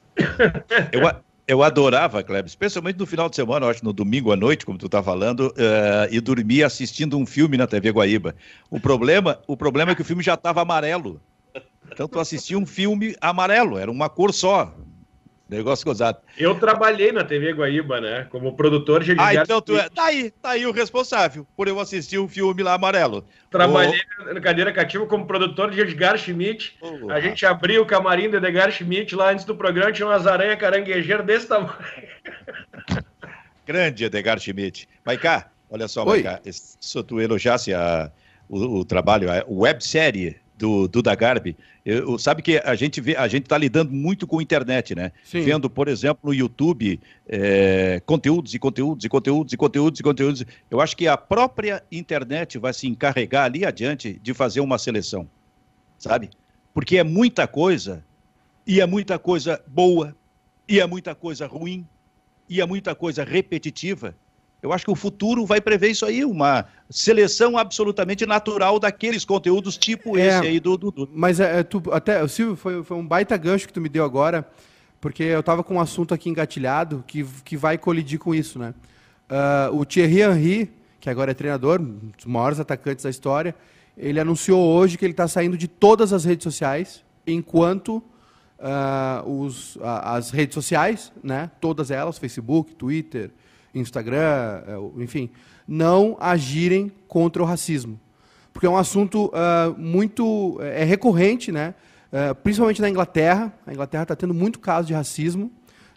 Eu, 0.92 1.00
eu 1.48 1.62
adorava, 1.62 2.22
Kleber, 2.22 2.46
especialmente 2.46 2.98
no 2.98 3.06
final 3.06 3.28
de 3.28 3.34
semana, 3.34 3.66
acho, 3.66 3.84
no 3.84 3.92
domingo 3.92 4.30
à 4.30 4.36
noite, 4.36 4.64
como 4.64 4.78
tu 4.78 4.88
tá 4.88 5.02
falando, 5.02 5.48
uh, 5.48 6.06
e 6.10 6.20
dormia 6.20 6.66
assistindo 6.66 7.18
um 7.18 7.26
filme 7.26 7.56
na 7.56 7.66
TV 7.66 7.90
Guaíba. 7.90 8.36
O 8.70 8.78
problema, 8.78 9.40
o 9.48 9.56
problema 9.56 9.92
é 9.92 9.94
que 9.96 10.02
o 10.02 10.04
filme 10.04 10.22
já 10.22 10.34
estava 10.34 10.62
amarelo. 10.62 11.20
Então 11.90 12.06
tu 12.06 12.20
assistia 12.20 12.56
um 12.58 12.66
filme 12.66 13.16
amarelo, 13.20 13.76
era 13.76 13.90
uma 13.90 14.08
cor 14.08 14.32
só. 14.32 14.72
Negócio 15.48 15.84
gozado. 15.86 16.18
Eu 16.36 16.54
trabalhei 16.56 17.10
na 17.10 17.24
TV 17.24 17.54
Guaíba, 17.54 18.00
né? 18.02 18.26
Como 18.30 18.54
produtor 18.54 19.02
de 19.02 19.16
Ah, 19.18 19.34
então 19.34 19.62
tu 19.62 19.78
é. 19.78 19.88
Tá 19.88 20.04
aí, 20.04 20.30
tá 20.30 20.50
aí 20.50 20.66
o 20.66 20.72
responsável 20.72 21.46
por 21.56 21.66
eu 21.66 21.80
assistir 21.80 22.18
um 22.18 22.28
filme 22.28 22.62
lá 22.62 22.74
amarelo. 22.74 23.24
Trabalhei 23.50 23.98
oh. 24.20 24.34
na 24.34 24.40
cadeira 24.40 24.70
cativa 24.70 25.06
como 25.06 25.26
produtor 25.26 25.70
de 25.70 25.80
Edgar 25.80 26.18
Schmidt. 26.18 26.76
Oh, 26.82 27.10
a 27.10 27.18
gente 27.18 27.46
abriu 27.46 27.80
o 27.80 27.86
camarim 27.86 28.28
do 28.28 28.36
Edgar 28.36 28.70
Schmidt 28.70 29.16
lá 29.16 29.30
antes 29.30 29.46
do 29.46 29.56
programa, 29.56 29.90
tinha 29.90 30.06
umas 30.06 30.26
aranhas 30.26 30.58
caranguejeiras 30.58 31.24
desse 31.24 31.46
tamanho. 31.46 31.72
Grande 33.66 34.04
Edgar 34.04 34.38
Schmidt. 34.38 34.86
Maicá, 35.04 35.50
olha 35.70 35.88
só, 35.88 36.04
Maicá, 36.04 36.40
se 36.44 37.02
tu 37.04 37.22
elogiasse 37.22 37.72
a, 37.72 38.12
o, 38.50 38.80
o 38.80 38.84
trabalho, 38.84 39.30
a 39.30 39.42
websérie 39.48 40.36
do 40.58 40.88
Duda 40.88 41.14
Garbi, 41.14 41.56
eu, 41.86 42.18
sabe 42.18 42.42
que 42.42 42.58
a 42.58 42.74
gente 42.74 43.00
vê, 43.00 43.16
a 43.16 43.28
gente 43.28 43.44
está 43.44 43.56
lidando 43.56 43.92
muito 43.92 44.26
com 44.26 44.40
a 44.40 44.42
internet, 44.42 44.94
né? 44.94 45.12
Sim. 45.24 45.42
Vendo, 45.42 45.70
por 45.70 45.86
exemplo, 45.88 46.20
no 46.24 46.34
YouTube 46.34 47.00
é, 47.28 48.02
conteúdos 48.04 48.52
e 48.52 48.58
conteúdos 48.58 49.04
e 49.04 49.08
conteúdos 49.08 49.52
e 49.52 49.56
conteúdos 49.56 50.00
e 50.00 50.02
conteúdos. 50.02 50.44
Eu 50.70 50.80
acho 50.80 50.96
que 50.96 51.06
a 51.06 51.16
própria 51.16 51.82
internet 51.90 52.58
vai 52.58 52.74
se 52.74 52.88
encarregar 52.88 53.44
ali 53.44 53.64
adiante 53.64 54.18
de 54.20 54.34
fazer 54.34 54.60
uma 54.60 54.78
seleção, 54.78 55.28
sabe? 55.96 56.28
Porque 56.74 56.98
é 56.98 57.04
muita 57.04 57.46
coisa 57.46 58.04
e 58.66 58.80
é 58.80 58.86
muita 58.86 59.18
coisa 59.18 59.62
boa 59.66 60.14
e 60.68 60.80
é 60.80 60.86
muita 60.86 61.14
coisa 61.14 61.46
ruim 61.46 61.86
e 62.48 62.60
é 62.60 62.66
muita 62.66 62.94
coisa 62.94 63.24
repetitiva 63.24 64.14
eu 64.62 64.72
acho 64.72 64.84
que 64.84 64.90
o 64.90 64.96
futuro 64.96 65.46
vai 65.46 65.60
prever 65.60 65.90
isso 65.90 66.04
aí, 66.04 66.24
uma 66.24 66.66
seleção 66.90 67.56
absolutamente 67.56 68.26
natural 68.26 68.78
daqueles 68.80 69.24
conteúdos 69.24 69.76
tipo 69.76 70.18
é, 70.18 70.26
esse 70.26 70.46
aí 70.46 70.60
do 70.60 70.76
Dudu. 70.76 71.08
Mas 71.12 71.38
é, 71.38 71.60
é, 71.60 71.62
tu, 71.62 71.82
até, 71.92 72.26
Silvio, 72.26 72.56
foi, 72.56 72.82
foi 72.82 72.96
um 72.96 73.06
baita 73.06 73.36
gancho 73.36 73.66
que 73.66 73.72
tu 73.72 73.80
me 73.80 73.88
deu 73.88 74.04
agora, 74.04 74.48
porque 75.00 75.22
eu 75.22 75.40
estava 75.40 75.62
com 75.62 75.74
um 75.74 75.80
assunto 75.80 76.12
aqui 76.12 76.28
engatilhado 76.28 77.04
que, 77.06 77.24
que 77.44 77.56
vai 77.56 77.78
colidir 77.78 78.18
com 78.18 78.34
isso, 78.34 78.58
né? 78.58 78.74
Uh, 79.30 79.76
o 79.76 79.84
Thierry 79.84 80.22
Henry, 80.22 80.70
que 80.98 81.08
agora 81.08 81.30
é 81.30 81.34
treinador, 81.34 81.80
um 81.80 82.10
dos 82.16 82.24
maiores 82.24 82.58
atacantes 82.58 83.04
da 83.04 83.10
história, 83.10 83.54
ele 83.96 84.18
anunciou 84.18 84.60
hoje 84.60 84.96
que 84.96 85.04
ele 85.04 85.12
está 85.12 85.28
saindo 85.28 85.56
de 85.56 85.68
todas 85.68 86.12
as 86.12 86.24
redes 86.24 86.42
sociais, 86.42 87.04
enquanto 87.26 88.02
uh, 88.58 89.28
os, 89.30 89.78
as 89.82 90.30
redes 90.30 90.54
sociais, 90.54 91.12
né, 91.22 91.50
todas 91.60 91.90
elas, 91.90 92.18
Facebook, 92.18 92.74
Twitter, 92.74 93.30
Instagram, 93.80 94.62
é, 94.66 95.02
enfim, 95.02 95.30
não 95.66 96.16
agirem 96.18 96.90
contra 97.06 97.42
o 97.42 97.46
racismo. 97.46 98.00
Porque 98.52 98.66
é 98.66 98.70
um 98.70 98.76
assunto 98.76 99.26
uh, 99.26 99.78
muito. 99.78 100.58
é 100.60 100.82
recorrente, 100.82 101.52
né? 101.52 101.74
Uh, 102.12 102.34
principalmente 102.36 102.80
na 102.80 102.88
Inglaterra. 102.88 103.52
A 103.66 103.72
Inglaterra 103.72 104.02
está 104.02 104.16
tendo 104.16 104.34
muito 104.34 104.58
caso 104.58 104.88
de 104.88 104.94
racismo, 104.94 105.52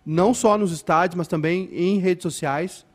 não 0.05 0.33
só 0.33 0.57
nos 0.57 0.71
estádios, 0.71 1.17
mas 1.17 1.27
também 1.27 1.69
em 1.71 1.97
redes 1.97 2.21
sociais. 2.21 2.85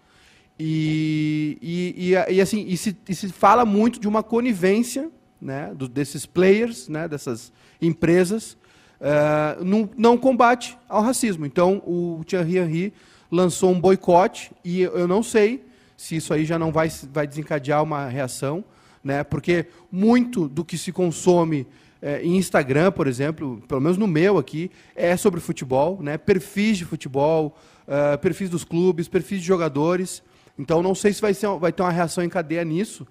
E, 0.58 1.58
e, 1.60 2.12
e, 2.12 2.34
e 2.34 2.40
assim, 2.40 2.64
e 2.66 2.76
se, 2.76 2.96
e 3.08 3.14
se, 3.14 3.28
fala 3.28 3.64
muito 3.64 3.98
de 3.98 4.06
uma 4.06 4.22
conivência 4.22 5.10
né, 5.40 5.72
do, 5.74 5.88
desses 5.88 6.24
players, 6.24 6.88
né, 6.88 7.08
dessas 7.08 7.52
empresas, 7.82 8.56
uh, 9.00 9.64
não 9.96 10.16
combate 10.16 10.78
ao 10.88 11.02
racismo. 11.02 11.44
Então, 11.44 11.82
o 11.84 12.22
Thierry 12.24 12.58
Henry 12.58 12.92
lançou 13.30 13.70
um 13.70 13.80
boicote 13.80 14.52
e 14.64 14.82
eu 14.82 15.08
não 15.08 15.22
sei 15.22 15.64
se 15.96 16.16
isso 16.16 16.32
aí 16.34 16.44
já 16.44 16.58
não 16.58 16.70
vai, 16.70 16.90
vai 17.12 17.26
desencadear 17.26 17.82
uma 17.82 18.06
reação, 18.06 18.64
né? 19.02 19.24
porque 19.24 19.66
muito 19.90 20.48
do 20.48 20.64
que 20.64 20.76
se 20.76 20.92
consome 20.92 21.66
é, 22.02 22.22
em 22.22 22.36
Instagram, 22.36 22.92
por 22.92 23.06
exemplo, 23.06 23.62
pelo 23.66 23.80
menos 23.80 23.96
no 23.96 24.06
meu 24.06 24.36
aqui, 24.36 24.70
é 24.94 25.16
sobre 25.16 25.40
futebol, 25.40 25.98
né? 26.02 26.18
perfis 26.18 26.76
de 26.78 26.84
futebol, 26.84 27.56
uh, 27.86 28.18
perfis 28.18 28.50
dos 28.50 28.64
clubes, 28.64 29.08
perfis 29.08 29.40
de 29.40 29.46
jogadores. 29.46 30.22
Então, 30.58 30.82
não 30.82 30.94
sei 30.94 31.12
se 31.12 31.20
vai, 31.20 31.32
ser, 31.32 31.48
vai 31.58 31.72
ter 31.72 31.82
uma 31.82 31.90
reação 31.90 32.22
em 32.22 32.28
cadeia 32.28 32.64
nisso. 32.64 33.06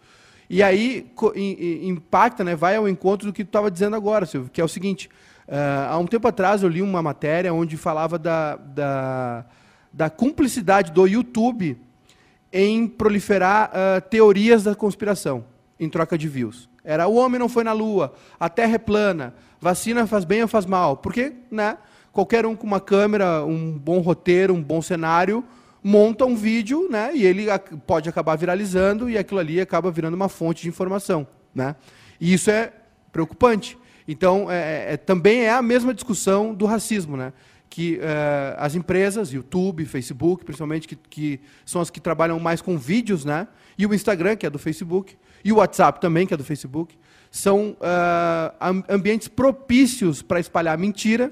E 0.48 0.62
aí 0.62 1.12
impacta, 1.82 2.44
né? 2.44 2.56
vai 2.56 2.76
ao 2.76 2.88
encontro 2.88 3.28
do 3.28 3.34
que 3.34 3.44
tu 3.44 3.48
estava 3.48 3.72
dizendo 3.72 3.96
agora, 3.96 4.28
Silvio, 4.28 4.52
que 4.52 4.62
é 4.62 4.64
o 4.64 4.68
seguinte: 4.68 5.10
uh, 5.48 5.90
há 5.90 5.98
um 5.98 6.06
tempo 6.06 6.28
atrás 6.28 6.62
eu 6.62 6.70
li 6.70 6.84
uma 6.84 7.02
matéria 7.02 7.52
onde 7.52 7.76
falava 7.76 8.20
da, 8.20 8.56
da 8.56 9.46
da 9.96 10.10
cumplicidade 10.10 10.92
do 10.92 11.08
YouTube 11.08 11.78
em 12.52 12.86
proliferar 12.86 13.72
uh, 13.72 14.02
teorias 14.10 14.64
da 14.64 14.76
conspiração 14.76 15.46
em 15.80 15.88
troca 15.90 16.18
de 16.18 16.28
views. 16.28 16.70
Era 16.84 17.08
o 17.08 17.16
homem 17.16 17.40
não 17.40 17.48
foi 17.48 17.64
na 17.64 17.72
lua, 17.72 18.14
a 18.38 18.50
terra 18.50 18.76
é 18.76 18.78
plana, 18.78 19.34
vacina 19.60 20.06
faz 20.06 20.26
bem 20.26 20.42
ou 20.42 20.50
faz 20.50 20.66
mal. 20.66 20.98
Porque, 20.98 21.32
né, 21.50 21.78
qualquer 22.12 22.46
um 22.46 22.58
com 22.58 22.68
uma 22.68 22.82
câmera, 22.82 23.46
um 23.46 23.72
bom 23.72 24.00
roteiro, 24.00 24.54
um 24.54 24.62
bom 24.62 24.82
cenário, 24.82 25.46
monta 25.82 26.26
um 26.26 26.36
vídeo, 26.36 26.90
né, 26.90 27.12
e 27.16 27.26
ele 27.26 27.46
pode 27.88 28.10
acabar 28.10 28.36
viralizando 28.36 29.10
e 29.10 29.18
aquilo 29.18 29.40
ali 29.40 29.62
acaba 29.62 29.90
virando 29.92 30.16
uma 30.16 30.28
fonte 30.28 30.64
de 30.64 30.68
informação, 30.68 31.26
né? 31.54 31.76
E 32.20 32.34
isso 32.34 32.52
é 32.52 32.74
preocupante. 33.14 33.78
Então, 34.08 34.52
é, 34.52 34.94
é, 34.94 34.98
também 34.98 35.42
é 35.42 35.52
a 35.52 35.62
mesma 35.62 35.94
discussão 35.94 36.54
do 36.54 36.66
racismo, 36.66 37.16
né? 37.16 37.32
Que 37.70 37.98
uh, 37.98 38.56
as 38.58 38.76
empresas, 38.76 39.32
YouTube, 39.34 39.86
Facebook, 39.86 40.46
principalmente, 40.46 40.88
que, 40.88 40.96
que 40.96 41.40
são 41.66 41.82
as 41.82 41.90
que 41.90 42.00
trabalham 42.00 42.40
mais 42.40 42.62
com 42.62 42.78
vídeos, 42.78 43.26
né? 43.26 43.48
E 43.78 43.86
o 43.86 43.94
Instagram, 43.94 44.36
que 44.36 44.46
é 44.46 44.50
do 44.50 44.60
Facebook, 44.60 45.18
e 45.44 45.52
o 45.52 45.58
WhatsApp 45.58 46.00
também, 46.00 46.26
que 46.26 46.34
é 46.34 46.38
do 46.38 46.44
Facebook, 46.44 46.98
são 47.30 47.72
uh, 47.72 48.84
ambientes 48.88 49.28
propícios 49.28 50.22
para 50.22 50.40
espalhar 50.40 50.78
mentira, 50.78 51.32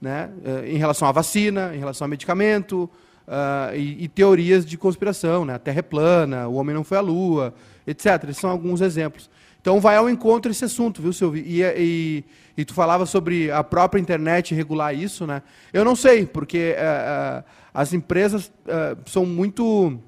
né? 0.00 0.30
Uh, 0.44 0.66
em 0.66 0.76
relação 0.76 1.08
à 1.08 1.12
vacina, 1.12 1.74
em 1.74 1.78
relação 1.78 2.04
a 2.04 2.08
medicamento, 2.08 2.90
uh, 3.26 3.74
e, 3.74 4.04
e, 4.04 4.08
teorias 4.08 4.66
de 4.66 4.76
conspiração, 4.76 5.44
né? 5.44 5.54
A 5.54 5.58
Terra 5.58 5.78
é 5.78 5.82
plana, 5.82 6.46
o 6.46 6.54
homem 6.54 6.74
não 6.74 6.84
foi 6.84 6.98
à 6.98 7.00
Lua, 7.00 7.54
etc. 7.86 8.24
Esses 8.24 8.38
são 8.38 8.50
alguns 8.50 8.80
exemplos. 8.80 9.30
Então 9.64 9.80
vai 9.80 9.96
ao 9.96 10.10
encontro 10.10 10.50
esse 10.50 10.62
assunto, 10.62 11.00
viu, 11.00 11.10
Silvio? 11.10 11.42
E, 11.42 11.62
e, 11.62 12.24
e, 12.54 12.64
tu 12.66 12.74
falava 12.74 13.06
sobre 13.06 13.50
a 13.50 13.64
própria 13.64 13.98
internet 13.98 14.54
regular 14.54 14.94
isso, 14.94 15.26
né? 15.26 15.40
Eu 15.72 15.86
não 15.86 15.96
sei, 15.96 16.26
porque 16.26 16.76
uh, 16.76 17.42
as 17.72 17.94
empresas 17.94 18.52
uh, 18.66 18.94
são 19.06 19.24
muito. 19.24 19.98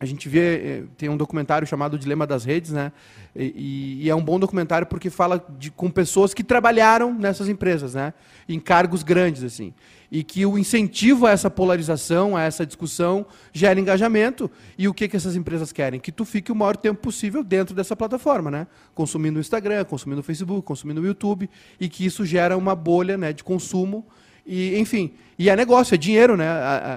A 0.00 0.06
gente 0.06 0.26
vê, 0.26 0.54
eh, 0.54 0.82
tem 0.96 1.10
um 1.10 1.18
documentário 1.18 1.66
chamado 1.66 1.98
Dilema 1.98 2.26
das 2.26 2.46
Redes, 2.46 2.70
né? 2.70 2.90
E, 3.36 4.04
e, 4.04 4.08
é 4.08 4.14
um 4.14 4.24
bom 4.24 4.38
documentário 4.38 4.86
porque 4.86 5.10
fala 5.10 5.44
de, 5.58 5.70
com 5.70 5.90
pessoas 5.90 6.32
que 6.32 6.42
trabalharam 6.42 7.12
nessas 7.12 7.46
empresas, 7.46 7.92
né? 7.92 8.14
Em 8.48 8.58
cargos 8.58 9.02
grandes, 9.02 9.44
assim 9.44 9.74
e 10.10 10.24
que 10.24 10.44
o 10.46 10.58
incentivo 10.58 11.26
a 11.26 11.30
essa 11.30 11.50
polarização, 11.50 12.36
a 12.36 12.42
essa 12.42 12.64
discussão, 12.64 13.26
gera 13.52 13.78
engajamento. 13.78 14.50
E 14.76 14.88
o 14.88 14.94
que, 14.94 15.06
que 15.08 15.16
essas 15.16 15.36
empresas 15.36 15.70
querem? 15.72 16.00
Que 16.00 16.10
tu 16.10 16.24
fique 16.24 16.50
o 16.50 16.54
maior 16.54 16.76
tempo 16.76 17.00
possível 17.00 17.44
dentro 17.44 17.74
dessa 17.74 17.94
plataforma, 17.94 18.50
né? 18.50 18.66
Consumindo 18.94 19.38
o 19.38 19.40
Instagram, 19.40 19.84
consumindo 19.84 20.20
o 20.20 20.24
Facebook, 20.24 20.62
consumindo 20.62 21.00
o 21.00 21.06
YouTube, 21.06 21.48
e 21.78 21.88
que 21.88 22.04
isso 22.06 22.24
gera 22.24 22.56
uma 22.56 22.74
bolha 22.74 23.18
né, 23.18 23.32
de 23.32 23.44
consumo. 23.44 24.06
E, 24.46 24.78
enfim, 24.78 25.12
e 25.38 25.50
é 25.50 25.54
negócio, 25.54 25.94
é 25.94 25.98
dinheiro, 25.98 26.36
né? 26.36 26.48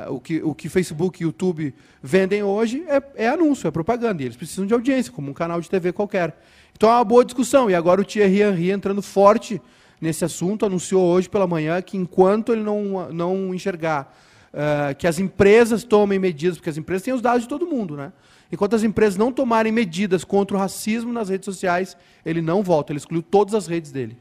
O, 0.07 0.19
que, 0.19 0.41
o 0.41 0.55
que 0.55 0.69
Facebook 0.69 1.21
e 1.21 1.25
YouTube 1.25 1.73
vendem 2.01 2.41
hoje 2.41 2.83
é, 2.87 3.03
é 3.25 3.27
anúncio, 3.27 3.67
é 3.67 3.71
propaganda. 3.71 4.23
E 4.23 4.25
eles 4.25 4.37
precisam 4.37 4.65
de 4.65 4.73
audiência, 4.73 5.11
como 5.11 5.31
um 5.31 5.33
canal 5.33 5.59
de 5.59 5.69
TV 5.69 5.91
qualquer. 5.91 6.41
Então 6.73 6.89
é 6.89 6.93
uma 6.93 7.03
boa 7.03 7.25
discussão. 7.25 7.69
E 7.69 7.75
agora 7.75 7.99
o 7.99 8.05
Thierry 8.05 8.41
Henry 8.41 8.71
entrando 8.71 9.01
forte 9.01 9.61
nesse 10.01 10.25
assunto, 10.25 10.65
anunciou 10.65 11.03
hoje 11.03 11.29
pela 11.29 11.45
manhã 11.45 11.79
que 11.81 11.95
enquanto 11.95 12.51
ele 12.51 12.63
não, 12.63 13.11
não 13.13 13.53
enxergar 13.53 14.17
uh, 14.51 14.95
que 14.95 15.05
as 15.05 15.19
empresas 15.19 15.83
tomem 15.83 16.17
medidas, 16.17 16.57
porque 16.57 16.69
as 16.69 16.77
empresas 16.77 17.03
têm 17.03 17.13
os 17.13 17.21
dados 17.21 17.43
de 17.43 17.47
todo 17.47 17.67
mundo, 17.67 17.95
né? 17.95 18.11
Enquanto 18.51 18.75
as 18.75 18.83
empresas 18.83 19.15
não 19.15 19.31
tomarem 19.31 19.71
medidas 19.71 20.25
contra 20.25 20.57
o 20.57 20.59
racismo 20.59 21.13
nas 21.13 21.29
redes 21.29 21.45
sociais, 21.45 21.95
ele 22.25 22.41
não 22.41 22.61
volta, 22.61 22.91
ele 22.91 22.97
excluiu 22.97 23.21
todas 23.21 23.53
as 23.53 23.67
redes 23.67 23.91
dele. 23.91 24.17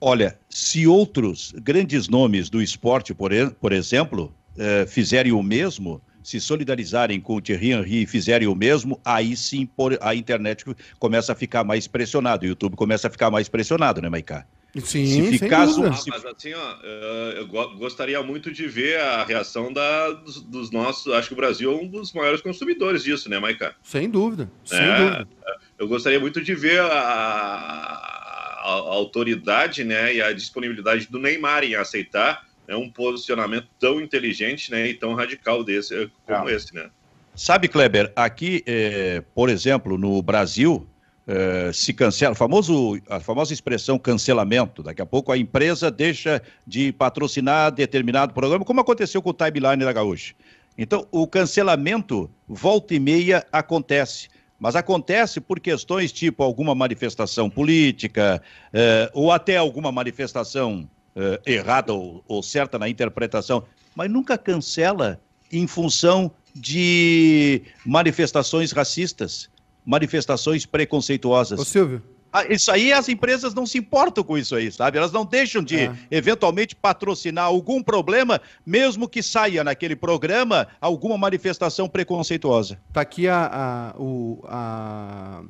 Olha, 0.00 0.38
se 0.48 0.86
outros 0.86 1.52
grandes 1.56 2.08
nomes 2.08 2.48
do 2.48 2.62
esporte, 2.62 3.12
por, 3.12 3.32
por 3.60 3.72
exemplo, 3.72 4.32
uh, 4.54 4.86
fizerem 4.86 5.32
o 5.32 5.42
mesmo, 5.42 6.00
se 6.22 6.40
solidarizarem 6.40 7.20
com 7.20 7.36
o 7.36 7.40
Thierry 7.40 7.72
Henry 7.72 8.02
e 8.02 8.06
fizerem 8.06 8.48
o 8.48 8.54
mesmo, 8.54 9.00
aí 9.04 9.36
sim 9.36 9.68
a 10.00 10.14
internet 10.14 10.64
começa 10.98 11.32
a 11.32 11.34
ficar 11.34 11.64
mais 11.64 11.86
pressionada, 11.86 12.44
o 12.44 12.48
YouTube 12.48 12.76
começa 12.76 13.08
a 13.08 13.10
ficar 13.10 13.30
mais 13.30 13.48
pressionado, 13.48 14.00
né, 14.00 14.08
Maiká? 14.08 14.46
Sim, 14.78 15.04
se 15.04 15.38
ficar 15.38 15.66
sem 15.66 15.84
ah, 15.84 15.90
mas 16.06 16.24
assim, 16.24 16.54
ó, 16.54 16.76
eh, 16.84 17.34
eu 17.38 17.46
gostaria 17.76 18.22
muito 18.22 18.52
de 18.52 18.68
ver 18.68 19.00
a 19.00 19.24
reação 19.24 19.72
da, 19.72 20.10
dos, 20.12 20.40
dos, 20.42 20.70
nossos. 20.70 21.12
Acho 21.12 21.26
que 21.26 21.34
o 21.34 21.36
Brasil 21.36 21.72
é 21.72 21.74
um 21.74 21.88
dos 21.88 22.12
maiores 22.12 22.40
consumidores 22.40 23.02
disso, 23.02 23.28
né, 23.28 23.40
Maiká? 23.40 23.74
Sem 23.82 24.08
dúvida, 24.08 24.48
sem 24.64 24.78
é, 24.78 24.96
dúvida. 24.96 25.28
Eu 25.76 25.88
gostaria 25.88 26.20
muito 26.20 26.40
de 26.40 26.54
ver 26.54 26.80
a, 26.80 26.86
a, 26.86 28.60
a, 28.62 28.70
autoridade 28.94 29.82
né, 29.82 30.14
e 30.14 30.22
a 30.22 30.32
disponibilidade 30.32 31.08
do 31.08 31.18
Neymar 31.18 31.64
em 31.64 31.74
aceitar 31.74 32.46
né, 32.70 32.76
um 32.76 32.88
posicionamento 32.88 33.66
tão 33.80 34.00
inteligente 34.00 34.70
né, 34.70 34.86
e 34.86 34.94
tão 34.94 35.14
radical 35.14 35.64
desse 35.64 36.08
como 36.24 36.48
é. 36.48 36.54
esse, 36.54 36.72
né? 36.72 36.88
Sabe, 37.34 37.68
Kleber, 37.68 38.12
aqui, 38.14 38.62
é, 38.66 39.22
por 39.34 39.48
exemplo, 39.48 39.98
no 39.98 40.22
Brasil, 40.22 40.86
é, 41.26 41.72
se 41.72 41.92
cancela, 41.92 42.34
famoso, 42.34 43.00
a 43.08 43.18
famosa 43.18 43.52
expressão 43.52 43.98
cancelamento. 43.98 44.82
Daqui 44.82 45.00
a 45.00 45.06
pouco 45.06 45.32
a 45.32 45.38
empresa 45.38 45.90
deixa 45.90 46.42
de 46.66 46.92
patrocinar 46.92 47.72
determinado 47.72 48.34
programa, 48.34 48.64
como 48.64 48.80
aconteceu 48.80 49.22
com 49.22 49.30
o 49.30 49.34
Timeline 49.34 49.84
da 49.84 49.92
Gaúcha. 49.92 50.34
Então, 50.76 51.06
o 51.10 51.26
cancelamento, 51.26 52.30
volta 52.48 52.94
e 52.94 53.00
meia, 53.00 53.44
acontece. 53.52 54.28
Mas 54.58 54.76
acontece 54.76 55.40
por 55.40 55.58
questões 55.58 56.12
tipo 56.12 56.42
alguma 56.42 56.74
manifestação 56.74 57.48
política, 57.48 58.42
é, 58.72 59.10
ou 59.14 59.32
até 59.32 59.56
alguma 59.56 59.90
manifestação 59.90 60.88
uh, 61.16 61.40
errada 61.46 61.92
ou, 61.92 62.24
ou 62.26 62.42
certa 62.42 62.78
na 62.78 62.88
interpretação, 62.88 63.64
mas 63.94 64.10
nunca 64.10 64.38
cancela 64.38 65.20
em 65.52 65.66
função 65.66 66.30
de 66.54 67.62
manifestações 67.84 68.72
racistas, 68.72 69.48
manifestações 69.84 70.66
preconceituosas. 70.66 71.58
Ô, 71.58 71.64
Silvio. 71.64 72.02
Ah, 72.32 72.44
isso 72.46 72.70
aí 72.70 72.92
as 72.92 73.08
empresas 73.08 73.54
não 73.54 73.66
se 73.66 73.76
importam 73.76 74.22
com 74.22 74.38
isso 74.38 74.54
aí, 74.54 74.70
sabe? 74.70 74.96
Elas 74.96 75.10
não 75.10 75.24
deixam 75.24 75.62
de 75.62 75.80
é. 75.80 75.92
eventualmente 76.12 76.76
patrocinar 76.76 77.44
algum 77.44 77.82
problema, 77.82 78.40
mesmo 78.64 79.08
que 79.08 79.20
saia 79.20 79.64
naquele 79.64 79.96
programa 79.96 80.68
alguma 80.80 81.18
manifestação 81.18 81.88
preconceituosa. 81.88 82.78
Tá 82.92 83.00
aqui 83.00 83.26
a, 83.26 83.50
a, 83.52 84.00
o, 84.00 84.44
a, 84.46 85.42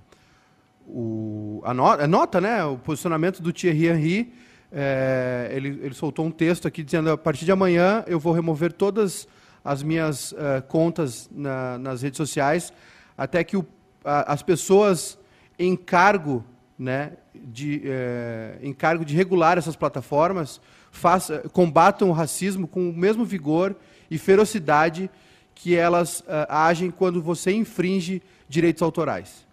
o, 0.87 1.61
a, 1.65 1.71
a 1.71 2.07
nota, 2.07 2.41
né? 2.41 2.65
O 2.65 2.79
posicionamento 2.79 3.43
do 3.43 3.53
Thierry 3.53 3.89
Henry 3.89 4.33
é, 4.73 5.51
ele, 5.53 5.81
ele, 5.83 5.95
soltou 5.95 6.25
um 6.25 6.31
texto 6.31 6.69
aqui 6.69 6.83
dizendo: 6.83 7.11
a 7.11 7.19
partir 7.19 7.45
de 7.45 7.53
amanhã 7.53 8.05
eu 8.07 8.21
vou 8.21 8.33
remover 8.33 8.73
todas 8.73 9.27
as 9.65 9.83
minhas 9.83 10.33
uh, 10.33 10.63
contas 10.69 11.29
na, 11.33 11.77
nas 11.79 12.03
redes 12.03 12.17
sociais, 12.17 12.73
até 13.19 13.43
que 13.43 13.57
o, 13.57 13.67
a, 14.05 14.33
as 14.33 14.43
pessoas 14.43 15.19
em 15.59 15.77
cargo, 15.77 16.45
né, 16.79 17.13
de, 17.35 17.83
é, 17.85 18.59
em 18.63 18.73
cargo 18.73 19.05
de 19.05 19.15
regular 19.15 19.59
essas 19.59 19.77
plataformas 19.77 20.61
faça, 20.91 21.41
combatam 21.53 22.09
o 22.09 22.13
racismo 22.13 22.67
com 22.67 22.89
o 22.89 22.97
mesmo 22.97 23.25
vigor 23.25 23.77
e 24.11 24.17
ferocidade 24.17 25.11
que 25.55 25.77
elas 25.77 26.21
uh, 26.21 26.47
agem 26.49 26.91
quando 26.91 27.21
você 27.21 27.53
infringe 27.53 28.23
direitos 28.49 28.83
autorais. 28.83 29.47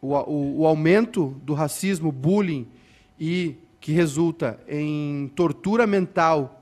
O, 0.00 0.14
o, 0.14 0.60
o 0.60 0.66
aumento 0.66 1.40
do 1.42 1.54
racismo, 1.54 2.12
bullying 2.12 2.68
e 3.24 3.56
que 3.78 3.92
resulta 3.92 4.58
em 4.66 5.28
tortura 5.36 5.86
mental 5.86 6.60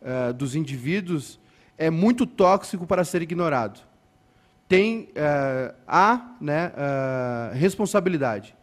uh, 0.00 0.32
dos 0.32 0.54
indivíduos 0.54 1.40
é 1.76 1.90
muito 1.90 2.24
tóxico 2.24 2.86
para 2.86 3.02
ser 3.02 3.22
ignorado. 3.22 3.80
Tem 4.68 5.08
uh, 5.10 5.74
a 5.84 6.36
né, 6.40 6.68
uh, 6.68 7.56
responsabilidade. 7.56 8.54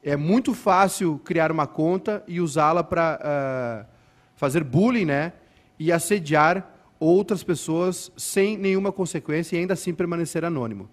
É 0.00 0.16
muito 0.16 0.54
fácil 0.54 1.20
criar 1.24 1.50
uma 1.50 1.66
conta 1.66 2.22
e 2.28 2.40
usá-la 2.40 2.84
para 2.84 3.84
fazer 4.36 4.62
bullying 4.62 5.06
né, 5.06 5.32
e 5.80 5.90
assediar 5.90 6.72
outras 7.00 7.42
pessoas 7.42 8.12
sem 8.16 8.56
nenhuma 8.56 8.92
consequência 8.92 9.56
e 9.56 9.58
ainda 9.58 9.74
assim 9.74 9.92
permanecer 9.92 10.44
anônimo. 10.44 10.88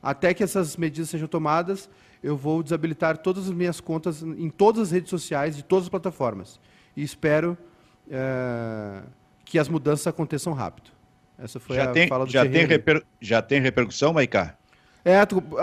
Até 0.00 0.32
que 0.34 0.44
essas 0.44 0.76
medidas 0.76 1.10
sejam 1.10 1.26
tomadas, 1.26 1.90
eu 2.22 2.36
vou 2.36 2.62
desabilitar 2.62 3.18
todas 3.18 3.48
as 3.48 3.52
minhas 3.52 3.80
contas 3.80 4.22
em 4.22 4.48
todas 4.48 4.82
as 4.82 4.90
redes 4.90 5.10
sociais, 5.10 5.56
de 5.56 5.62
todas 5.62 5.86
as 5.86 5.88
plataformas. 5.88 6.60
E 6.96 7.02
espero 7.02 7.56
é, 8.10 9.02
que 9.44 9.58
as 9.58 9.68
mudanças 9.68 10.06
aconteçam 10.06 10.52
rápido. 10.52 10.90
Essa 11.38 11.58
foi 11.58 11.76
já 11.76 11.84
a 11.84 11.92
tem, 11.92 12.08
fala 12.08 12.24
do 12.24 12.30
já 12.30 12.46
tem, 12.48 12.64
reper, 12.64 13.02
já 13.20 13.42
tem 13.42 13.60
repercussão, 13.60 14.12
Maicá? 14.12 14.56
É, 15.04 15.16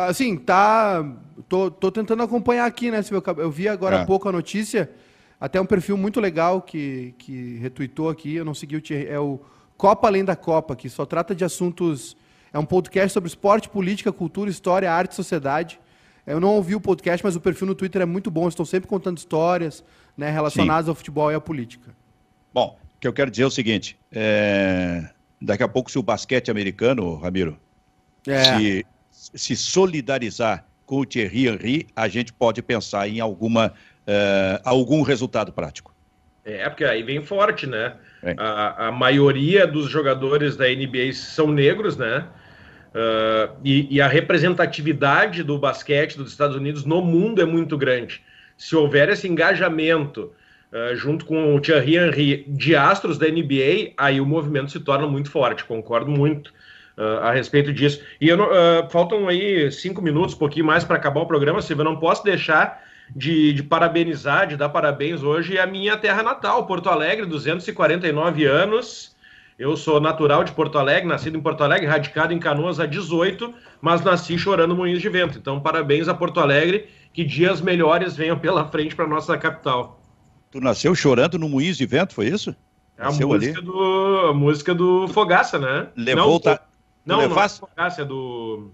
assim, 0.07 0.36
tá. 0.36 1.05
Tô, 1.47 1.72
tô 1.72 1.91
tentando 1.91 2.22
acompanhar 2.22 2.66
aqui, 2.66 2.91
né? 2.91 2.99
Eu 3.38 3.49
vi 3.49 3.70
agora 3.70 3.97
é. 3.97 4.01
há 4.01 4.05
pouco 4.05 4.28
a 4.28 4.32
notícia, 4.32 4.91
até 5.39 5.62
um 5.62 5.66
perfil 5.66 5.97
muito 5.97 6.20
legal 6.20 6.62
que, 6.62 7.16
que 7.18 7.57
retuitou 7.57 8.10
aqui, 8.10 8.36
eu 8.36 8.43
não 8.43 8.53
segui 8.53 8.76
o 8.76 8.82
Thierry, 8.82 9.07
é 9.07 9.20
o 9.20 9.39
Copa 9.78 10.07
Além 10.07 10.26
da 10.26 10.36
Copa, 10.36 10.76
que 10.76 10.89
só 10.89 11.05
trata 11.05 11.34
de 11.34 11.45
assuntos. 11.45 12.18
É 12.51 12.60
um 12.60 12.66
podcast 12.66 13.14
sobre 13.14 13.30
esporte, 13.30 13.70
política, 13.70 14.12
cultura, 14.12 14.49
história, 14.49 14.91
arte 14.91 15.12
e 15.12 15.16
sociedade. 15.16 15.80
Eu 16.30 16.39
não 16.39 16.49
ouvi 16.49 16.75
o 16.75 16.80
podcast, 16.80 17.25
mas 17.25 17.36
o 17.36 17.41
perfil 17.41 17.65
no 17.65 17.73
Twitter 17.73 18.03
é 18.03 18.05
muito 18.05 18.30
bom. 18.30 18.47
Estou 18.47 18.63
sempre 18.63 18.88
contando 18.88 19.17
histórias 19.17 19.84
né, 20.15 20.30
relacionadas 20.30 20.86
Sim. 20.86 20.89
ao 20.91 20.95
futebol 20.95 21.32
e 21.32 21.36
à 21.36 21.41
política. 21.41 21.91
Bom, 22.53 22.77
o 22.95 22.99
que 22.99 23.07
eu 23.07 23.13
quero 23.13 23.32
dizer 23.32 23.43
é 23.43 23.47
o 23.47 23.51
seguinte: 23.51 23.97
é... 24.11 25.09
daqui 25.41 25.63
a 25.63 25.67
pouco, 25.67 25.89
se 25.89 25.97
o 25.97 26.03
basquete 26.03 26.51
americano, 26.51 27.15
Ramiro, 27.15 27.57
é. 28.27 28.43
se, 28.43 28.86
se 29.11 29.55
solidarizar 29.55 30.65
com 30.86 30.99
o 30.99 31.05
Thierry 31.05 31.47
Henry, 31.47 31.88
a 31.95 32.07
gente 32.07 32.32
pode 32.32 32.61
pensar 32.61 33.07
em 33.07 33.19
alguma, 33.19 33.73
uh, 34.07 34.61
algum 34.63 35.01
resultado 35.01 35.51
prático. 35.51 35.95
É, 36.45 36.69
porque 36.69 36.86
aí 36.86 37.01
vem 37.01 37.23
forte, 37.23 37.65
né? 37.65 37.95
A, 38.38 38.88
a 38.88 38.91
maioria 38.91 39.65
dos 39.65 39.89
jogadores 39.89 40.55
da 40.55 40.65
NBA 40.67 41.13
são 41.13 41.51
negros, 41.51 41.97
né? 41.97 42.27
Uh, 42.90 43.56
e, 43.64 43.96
e, 43.96 44.02
a 44.02 44.08
representatividade 44.08 45.44
do 45.44 45.60
basquete 45.60 46.18
dos 46.18 46.32
Estados 46.32 46.56
Unidos 46.56 46.86
no 46.86 47.02
mundo 47.04 47.40
é 47.40 47.46
muito 47.46 47.78
grande. 47.78 48.24
Se 48.58 48.76
houver 48.76 49.10
esse 49.10 49.28
engajamento 49.28 50.32
uh, 50.74 50.96
junto 50.96 51.24
com 51.24 51.56
o 51.56 51.62
Thierry 51.62 51.98
Henry 51.98 52.46
de 52.48 52.76
astros 52.76 53.20
da 53.20 53.28
NBA, 53.28 53.94
aí 53.96 54.20
o 54.20 54.26
movimento 54.26 54.72
se 54.72 54.80
torna 54.80 55.08
muito 55.08 55.30
forte. 55.30 55.64
Concordo 55.64 56.10
muito 56.10 56.48
uh, 56.98 57.20
a 57.22 57.32
respeito 57.32 57.72
disso. 57.72 58.02
E 58.20 58.34
uh, 58.34 58.40
faltam 58.90 59.28
aí 59.28 59.72
cinco 59.72 60.02
minutos, 60.02 60.36
um 60.36 60.40
pouquinho 60.40 60.66
mais 60.66 60.84
para 60.84 60.98
acabar 60.98 61.22
o 61.22 61.28
programa, 61.28 61.62
Silvio. 61.62 61.82
Eu 61.82 61.92
não 61.92 62.00
posso 62.00 62.24
deixar 62.24 62.84
de, 63.16 63.54
de, 63.54 63.64
parabenizar, 63.64 64.48
de 64.48 64.58
dar 64.58 64.70
parabéns 64.70 65.24
hoje 65.24 65.58
à 65.58 65.66
minha 65.66 65.98
terra 65.98 66.22
natal, 66.22 66.66
Porto 66.66 66.90
Alegre, 66.90 67.26
249 67.26 68.46
anos. 68.46 69.16
Eu 69.60 69.76
sou 69.76 69.99
natural 69.99 70.45
de 70.45 70.53
Porto 70.53 70.78
Alegre, 70.78 71.05
nascido 71.05 71.38
em 71.38 71.41
Porto 71.41 71.66
Alegre, 71.66 71.86
radicado 71.86 72.34
em 72.34 72.39
Canoas 72.39 72.80
há 72.80 72.86
18, 72.86 73.53
mas 73.82 74.01
nasci 74.01 74.38
chorando 74.38 74.74
Moinhos 74.74 75.01
de 75.01 75.10
Vento. 75.10 75.38
Então, 75.38 75.60
parabéns 75.60 76.07
a 76.07 76.14
Porto 76.14 76.39
Alegre, 76.39 76.88
que 77.12 77.26
dias 77.26 77.60
melhores 77.60 78.16
venham 78.16 78.39
pela 78.39 78.66
frente 78.70 78.95
para 78.95 79.05
nossa 79.05 79.38
capital. 79.38 80.01
Tu 80.49 80.62
nasceu 80.62 80.95
chorando 80.95 81.38
no 81.38 81.49
Moinhos 81.49 81.76
de 81.76 81.86
Vento, 81.86 82.14
foi 82.14 82.28
isso? 82.28 82.55
É 82.97 83.03
a 83.03 83.12
música, 83.12 83.62
do, 83.62 84.28
a 84.30 84.34
música 84.34 84.74
do 84.74 85.10
Fogaça, 85.10 85.60
né? 85.60 85.89
Levou 85.93 86.32
não, 86.32 86.39
ta... 86.39 86.62
não, 87.05 87.18
não, 87.18 87.30
não 87.30 87.41
é 87.41 87.49
Fogaça, 87.49 88.01
é 88.03 88.05
do... 88.05 88.72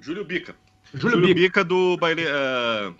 Júlio 0.00 0.24
Bica. 0.24 0.56
Júlio, 0.92 1.10
Júlio 1.10 1.28
Bica. 1.28 1.40
Bica 1.40 1.64
do 1.64 1.96
Baile... 1.96 2.24
Uh... 2.24 2.92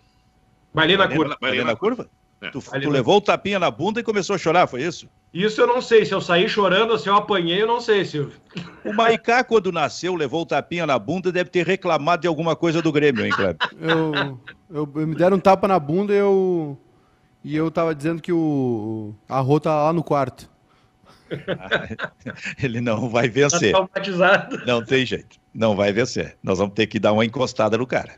Baile 0.72 0.96
na 0.96 1.08
Curva. 1.08 1.36
Baile 1.40 1.64
na 1.64 1.74
Curva? 1.74 2.08
É. 2.44 2.50
Tu, 2.50 2.60
tu 2.60 2.90
levou 2.90 3.16
o 3.16 3.20
tapinha 3.20 3.58
na 3.58 3.70
bunda 3.70 4.00
e 4.00 4.02
começou 4.02 4.36
a 4.36 4.38
chorar, 4.38 4.66
foi 4.66 4.82
isso? 4.82 5.08
Isso 5.32 5.60
eu 5.60 5.66
não 5.66 5.80
sei. 5.80 6.04
Se 6.04 6.12
eu 6.12 6.20
saí 6.20 6.48
chorando 6.48 6.90
ou 6.90 6.98
se 6.98 7.08
eu 7.08 7.14
apanhei, 7.14 7.62
eu 7.62 7.66
não 7.66 7.80
sei, 7.80 8.04
Silvio. 8.04 8.34
O 8.84 8.92
Maicá, 8.92 9.42
quando 9.44 9.72
nasceu, 9.72 10.14
levou 10.14 10.42
o 10.42 10.46
tapinha 10.46 10.86
na 10.86 10.98
bunda, 10.98 11.32
deve 11.32 11.48
ter 11.48 11.66
reclamado 11.66 12.22
de 12.22 12.28
alguma 12.28 12.54
coisa 12.54 12.82
do 12.82 12.92
Grêmio, 12.92 13.24
hein, 13.24 13.32
Kleber? 13.32 13.56
Eu, 13.80 14.38
eu, 14.70 14.92
eu, 14.94 15.06
me 15.06 15.14
deram 15.14 15.38
um 15.38 15.40
tapa 15.40 15.66
na 15.66 15.78
bunda 15.78 16.12
e 16.12 16.18
eu. 16.18 16.78
E 17.42 17.56
eu 17.56 17.70
tava 17.70 17.94
dizendo 17.94 18.20
que 18.20 18.32
o. 18.32 19.14
A 19.28 19.40
Rô 19.40 19.58
tá 19.58 19.84
lá 19.84 19.92
no 19.92 20.04
quarto. 20.04 20.48
Ele 22.62 22.80
não 22.80 23.08
vai 23.08 23.28
vencer. 23.28 23.72
Tá 23.72 23.78
traumatizado. 23.78 24.66
Não 24.66 24.84
tem 24.84 25.04
jeito. 25.04 25.38
Não 25.52 25.74
vai 25.74 25.92
vencer. 25.92 26.36
Nós 26.42 26.58
vamos 26.58 26.74
ter 26.74 26.86
que 26.86 26.98
dar 26.98 27.12
uma 27.12 27.24
encostada 27.24 27.78
no 27.78 27.86
cara. 27.86 28.16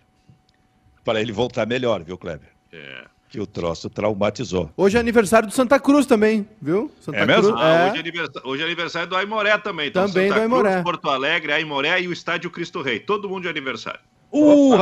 Para 1.04 1.20
ele 1.20 1.30
voltar 1.30 1.66
melhor, 1.66 2.02
viu, 2.02 2.18
Kleber? 2.18 2.50
É 2.72 3.04
que 3.28 3.40
o 3.40 3.46
troço 3.46 3.90
traumatizou. 3.90 4.70
Hoje 4.76 4.96
é 4.96 5.00
aniversário 5.00 5.48
do 5.48 5.54
Santa 5.54 5.78
Cruz 5.80 6.06
também, 6.06 6.48
viu? 6.60 6.90
Santa 7.00 7.18
é 7.18 7.26
mesmo? 7.26 7.52
Cruz, 7.52 7.60
ah, 7.60 7.68
é... 7.68 7.90
Hoje, 7.90 7.96
é 7.96 8.00
aniversário, 8.00 8.48
hoje, 8.48 8.62
é 8.62 8.64
aniversário, 8.66 9.08
do 9.08 9.16
Aimoré 9.16 9.58
também. 9.58 9.88
Então, 9.88 10.06
também 10.06 10.28
Santa 10.28 10.40
do 10.40 10.42
Aimoré. 10.42 10.70
Cruz, 10.70 10.84
Porto 10.84 11.10
Alegre, 11.10 11.52
Aimoré 11.52 12.00
e 12.00 12.08
o 12.08 12.12
Estádio 12.12 12.50
Cristo 12.50 12.82
Rei. 12.82 13.00
Todo 13.00 13.28
mundo 13.28 13.42
de 13.42 13.48
aniversário. 13.48 14.00
O, 14.30 14.76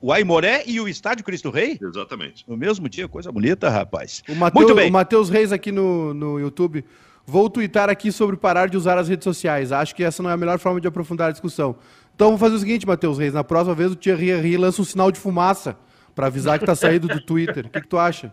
o 0.00 0.12
Aimoré 0.12 0.62
e 0.66 0.80
o 0.80 0.88
Estádio 0.88 1.24
Cristo 1.24 1.50
Rei? 1.50 1.78
Exatamente. 1.80 2.44
No 2.46 2.56
mesmo 2.56 2.88
dia, 2.88 3.08
coisa 3.08 3.32
bonita, 3.32 3.68
rapaz. 3.68 4.22
O 4.28 4.34
Mateus, 4.34 4.64
Muito 4.64 4.76
bem. 4.76 4.88
O 4.88 4.92
Matheus 4.92 5.28
Reis 5.28 5.52
aqui 5.52 5.72
no, 5.72 6.14
no 6.14 6.38
YouTube. 6.38 6.84
Vou 7.26 7.50
twittar 7.50 7.90
aqui 7.90 8.10
sobre 8.10 8.36
parar 8.36 8.68
de 8.68 8.76
usar 8.76 8.96
as 8.96 9.08
redes 9.08 9.24
sociais. 9.24 9.70
Acho 9.70 9.94
que 9.94 10.02
essa 10.02 10.22
não 10.22 10.30
é 10.30 10.32
a 10.32 10.36
melhor 10.36 10.58
forma 10.58 10.80
de 10.80 10.88
aprofundar 10.88 11.28
a 11.28 11.32
discussão. 11.32 11.76
Então 12.14 12.28
vamos 12.28 12.40
fazer 12.40 12.54
o 12.54 12.58
seguinte, 12.58 12.86
Matheus 12.86 13.18
Reis. 13.18 13.34
Na 13.34 13.44
próxima 13.44 13.74
vez 13.74 13.92
o 13.92 13.96
Thierry 13.96 14.30
Henry 14.30 14.56
lança 14.56 14.80
um 14.80 14.84
sinal 14.84 15.12
de 15.12 15.20
fumaça 15.20 15.76
para 16.18 16.26
avisar 16.26 16.58
que 16.58 16.64
está 16.64 16.74
saído 16.74 17.06
do 17.06 17.20
Twitter. 17.20 17.66
O 17.66 17.70
que, 17.70 17.80
que 17.80 17.86
tu 17.86 17.96
acha? 17.96 18.32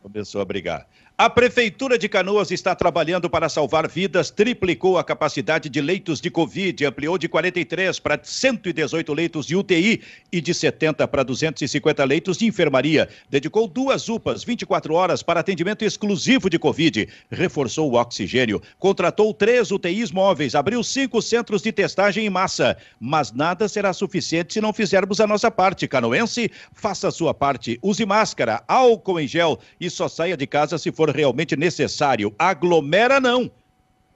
Começou 0.00 0.40
a 0.40 0.46
brigar. 0.46 0.88
A 1.20 1.28
Prefeitura 1.28 1.98
de 1.98 2.08
Canoas 2.08 2.52
está 2.52 2.76
trabalhando 2.76 3.28
para 3.28 3.48
salvar 3.48 3.88
vidas, 3.88 4.30
triplicou 4.30 4.96
a 4.98 5.02
capacidade 5.02 5.68
de 5.68 5.80
leitos 5.80 6.20
de 6.20 6.30
Covid, 6.30 6.86
ampliou 6.86 7.18
de 7.18 7.28
43 7.28 7.98
para 7.98 8.20
118 8.22 9.12
leitos 9.12 9.44
de 9.44 9.56
UTI 9.56 10.00
e 10.30 10.40
de 10.40 10.54
70 10.54 11.08
para 11.08 11.24
250 11.24 12.04
leitos 12.04 12.38
de 12.38 12.46
enfermaria. 12.46 13.08
Dedicou 13.28 13.66
duas 13.66 14.08
UPAs 14.08 14.44
24 14.44 14.94
horas 14.94 15.20
para 15.20 15.40
atendimento 15.40 15.84
exclusivo 15.84 16.48
de 16.48 16.56
Covid, 16.56 17.08
reforçou 17.32 17.90
o 17.90 17.96
oxigênio, 18.00 18.62
contratou 18.78 19.34
três 19.34 19.72
UTIs 19.72 20.12
móveis, 20.12 20.54
abriu 20.54 20.84
cinco 20.84 21.20
centros 21.20 21.62
de 21.62 21.72
testagem 21.72 22.26
em 22.26 22.30
massa. 22.30 22.76
Mas 23.00 23.32
nada 23.32 23.66
será 23.66 23.92
suficiente 23.92 24.54
se 24.54 24.60
não 24.60 24.72
fizermos 24.72 25.20
a 25.20 25.26
nossa 25.26 25.50
parte. 25.50 25.88
Canoense, 25.88 26.48
faça 26.72 27.08
a 27.08 27.10
sua 27.10 27.34
parte. 27.34 27.76
Use 27.82 28.06
máscara, 28.06 28.62
álcool 28.68 29.18
em 29.18 29.26
gel 29.26 29.58
e 29.80 29.90
só 29.90 30.06
saia 30.06 30.36
de 30.36 30.46
casa 30.46 30.78
se 30.78 30.92
for 30.92 31.07
for 31.08 31.16
realmente 31.16 31.56
necessário. 31.56 32.34
Aglomera 32.38 33.20
não. 33.20 33.50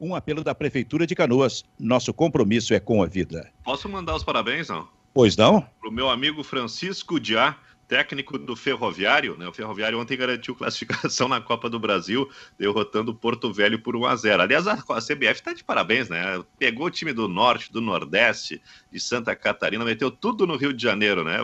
Um 0.00 0.14
apelo 0.14 0.42
da 0.42 0.54
Prefeitura 0.54 1.06
de 1.06 1.14
Canoas. 1.14 1.64
Nosso 1.78 2.12
compromisso 2.12 2.74
é 2.74 2.80
com 2.80 3.02
a 3.02 3.06
vida. 3.06 3.50
Posso 3.64 3.88
mandar 3.88 4.14
os 4.14 4.24
parabéns, 4.24 4.68
não? 4.68 4.88
Pois 5.14 5.36
não? 5.36 5.60
Para 5.80 5.88
o 5.88 5.92
meu 5.92 6.10
amigo 6.10 6.42
Francisco 6.42 7.20
Diá, 7.20 7.56
técnico 7.86 8.38
do 8.38 8.56
Ferroviário, 8.56 9.36
né? 9.38 9.46
O 9.46 9.52
Ferroviário 9.52 10.00
ontem 10.00 10.16
garantiu 10.16 10.56
classificação 10.56 11.28
na 11.28 11.40
Copa 11.40 11.70
do 11.70 11.78
Brasil, 11.78 12.28
derrotando 12.58 13.12
o 13.12 13.14
Porto 13.14 13.52
Velho 13.52 13.78
por 13.78 13.94
1 13.94 14.06
a 14.06 14.16
0. 14.16 14.42
Aliás, 14.42 14.66
a, 14.66 14.72
a 14.72 15.00
CBF 15.00 15.34
está 15.34 15.52
de 15.52 15.62
parabéns, 15.62 16.08
né? 16.08 16.42
Pegou 16.58 16.86
o 16.86 16.90
time 16.90 17.12
do 17.12 17.28
Norte, 17.28 17.72
do 17.72 17.80
Nordeste, 17.80 18.60
de 18.90 18.98
Santa 18.98 19.36
Catarina, 19.36 19.84
meteu 19.84 20.10
tudo 20.10 20.46
no 20.46 20.56
Rio 20.56 20.72
de 20.72 20.82
Janeiro, 20.82 21.22
né? 21.22 21.38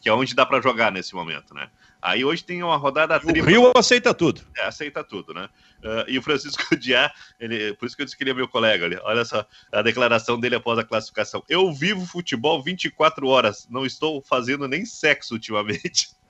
Que 0.00 0.08
é 0.08 0.12
onde 0.12 0.34
dá 0.34 0.46
para 0.46 0.60
jogar 0.60 0.90
nesse 0.92 1.14
momento, 1.14 1.52
né? 1.52 1.68
Aí 2.02 2.24
hoje 2.24 2.42
tem 2.42 2.62
uma 2.62 2.76
rodada 2.76 3.18
tripla. 3.20 3.42
O 3.42 3.46
Rio 3.46 3.72
aceita 3.76 4.14
tudo. 4.14 4.40
É, 4.56 4.64
aceita 4.64 5.04
tudo, 5.04 5.34
né? 5.34 5.48
Uh, 5.82 6.08
e 6.08 6.18
o 6.18 6.22
Francisco 6.22 6.64
Diá, 6.76 7.12
ele, 7.38 7.74
por 7.74 7.86
isso 7.86 7.96
que 7.96 8.02
eu 8.02 8.06
disse 8.06 8.16
que 8.16 8.22
ele 8.22 8.30
é 8.30 8.34
meu 8.34 8.48
colega 8.48 8.86
ali. 8.86 8.98
Olha 9.02 9.24
só 9.24 9.46
a 9.70 9.82
declaração 9.82 10.40
dele 10.40 10.54
após 10.54 10.78
a 10.78 10.84
classificação. 10.84 11.42
Eu 11.48 11.72
vivo 11.72 12.06
futebol 12.06 12.62
24 12.62 13.26
horas, 13.26 13.66
não 13.68 13.84
estou 13.84 14.22
fazendo 14.22 14.66
nem 14.66 14.84
sexo 14.84 15.34
ultimamente. 15.34 16.08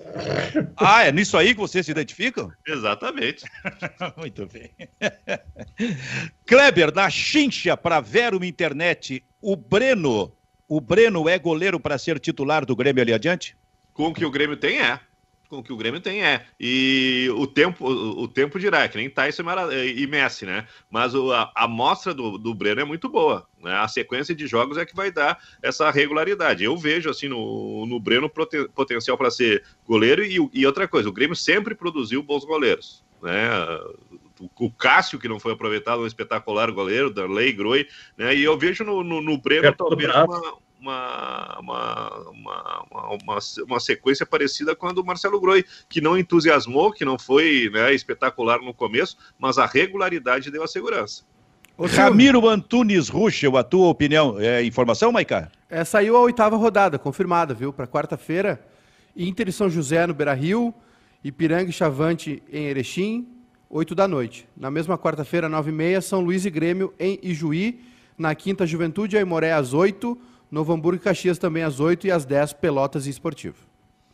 Ah, 0.79 1.05
é 1.05 1.13
nisso 1.13 1.37
aí 1.37 1.53
que 1.53 1.61
vocês 1.61 1.85
se 1.85 1.93
identificam? 1.93 2.51
Exatamente. 2.67 3.45
Muito 4.17 4.47
bem. 4.47 4.71
Kleber, 6.47 6.95
na 6.95 7.11
chincha 7.11 7.77
para 7.77 8.01
Vero 8.01 8.43
Internet, 8.43 9.23
o 9.43 9.55
Breno, 9.55 10.33
o 10.67 10.81
Breno 10.81 11.29
é 11.29 11.39
goleiro 11.39 11.79
para 11.79 11.99
ser 11.99 12.19
titular 12.19 12.65
do 12.65 12.75
Grêmio 12.75 13.03
ali 13.03 13.13
adiante? 13.13 13.55
Com 13.93 14.07
o 14.07 14.15
que 14.15 14.25
o 14.25 14.31
Grêmio 14.31 14.57
tem, 14.57 14.81
é 14.81 14.99
com 15.51 15.59
o 15.59 15.63
que 15.63 15.73
o 15.73 15.77
Grêmio 15.77 16.01
tem 16.01 16.25
é. 16.25 16.47
E 16.59 17.29
o 17.35 17.47
tempo, 17.47 17.85
o, 17.85 18.23
o 18.23 18.29
tempo 18.29 18.59
dirá, 18.59 18.89
que 18.89 18.97
nem 18.97 19.11
Tyson 19.11 19.43
e 19.97 20.07
Messi, 20.07 20.47
né? 20.47 20.67
Mas 20.89 21.13
o, 21.13 21.33
a, 21.33 21.51
a 21.55 21.65
amostra 21.65 22.15
do, 22.15 22.39
do 22.39 22.55
Breno 22.55 22.81
é 22.81 22.85
muito 22.85 23.09
boa. 23.09 23.47
Né? 23.61 23.75
A 23.75 23.89
sequência 23.89 24.35
de 24.35 24.47
jogos 24.47 24.79
é 24.79 24.87
que 24.87 24.95
vai 24.95 25.11
dar 25.11 25.39
essa 25.61 25.91
regularidade. 25.91 26.63
Eu 26.63 26.77
vejo, 26.77 27.11
assim, 27.11 27.29
no, 27.29 27.85
no 27.85 27.99
Breno 27.99 28.31
potencial 28.75 29.19
para 29.19 29.31
ser 29.31 29.65
goleiro 29.85 30.25
e, 30.25 30.39
e 30.55 30.65
outra 30.65 30.87
coisa, 30.87 31.09
o 31.09 31.13
Grêmio 31.13 31.35
sempre 31.35 31.75
produziu 31.75 32.23
bons 32.23 32.45
goleiros. 32.45 33.05
Né? 33.21 33.51
o 34.59 34.71
Cássio, 34.71 35.19
que 35.19 35.29
não 35.29 35.39
foi 35.39 35.53
aproveitado, 35.53 36.01
um 36.01 36.07
espetacular 36.07 36.71
goleiro, 36.71 37.13
Darley, 37.13 37.53
Groi, 37.53 37.87
né? 38.17 38.35
E 38.35 38.43
eu 38.43 38.57
vejo 38.57 38.83
no, 38.85 39.05
no, 39.05 39.21
no 39.21 39.37
Breno 39.37 39.67
é 39.67 39.73
talvez 39.73 40.09
uma, 40.09 40.59
uma, 40.81 41.59
uma, 41.61 42.31
uma, 42.31 43.17
uma, 43.23 43.39
uma 43.67 43.81
sequência 43.81 44.25
parecida 44.25 44.75
com 44.75 44.87
a 44.87 44.93
do 44.93 45.05
Marcelo 45.05 45.41
Groi, 45.41 45.65
que 45.89 46.01
não 46.01 46.17
entusiasmou, 46.17 46.93
que 46.93 47.05
não 47.05 47.19
foi 47.19 47.71
né, 47.73 47.95
espetacular 47.95 48.61
no 48.61 48.73
começo, 48.73 49.17
mas 49.39 49.59
a 49.59 49.67
regularidade 49.67 50.51
deu 50.51 50.63
a 50.63 50.69
segurança. 50.69 51.23
Ramiro 51.79 52.47
Antunes 52.49 53.09
Ruschel, 53.09 53.57
a 53.57 53.65
tua 53.65 53.89
opinião, 53.89 54.39
é 54.39 54.63
informação, 54.63 55.13
Maiká? 55.13 55.51
É, 55.69 55.85
saiu 55.85 56.17
a 56.17 56.21
oitava 56.21 56.57
rodada, 56.57 56.99
confirmada, 56.99 57.55
viu? 57.55 57.73
Para 57.73 57.87
quarta-feira, 57.87 58.61
Inter 59.17 59.49
e 59.49 59.53
São 59.53 59.71
José 59.71 60.07
no 60.07 60.13
Beira-Rio, 60.13 60.75
Ipiranga 61.25 61.71
e 61.71 61.73
Chavante 61.73 62.43
em 62.53 62.67
Erechim, 62.67 63.27
8 63.69 63.95
da 63.95 64.07
noite. 64.07 64.47
Na 64.57 64.71
mesma 64.71 64.99
quarta-feira, 64.99 65.49
9 65.49 65.71
e 65.71 65.73
meia, 65.73 66.01
São 66.01 66.21
Luís 66.21 66.45
e 66.45 66.51
Grêmio 66.51 66.93
em 66.99 67.19
Ijuí. 67.23 67.81
Na 68.19 68.35
quinta, 68.35 68.67
Juventude 68.67 69.17
e 69.17 69.19
Aimoré 69.19 69.53
às 69.53 69.73
8 69.73 70.19
Novo 70.51 70.73
Hamburgo 70.73 71.01
e 71.01 71.05
Caxias 71.05 71.39
também 71.39 71.63
às 71.63 71.79
8 71.79 72.09
e 72.09 72.11
às 72.11 72.25
10, 72.25 72.55
Pelotas 72.55 73.07
e 73.07 73.11
Esportivo. 73.11 73.57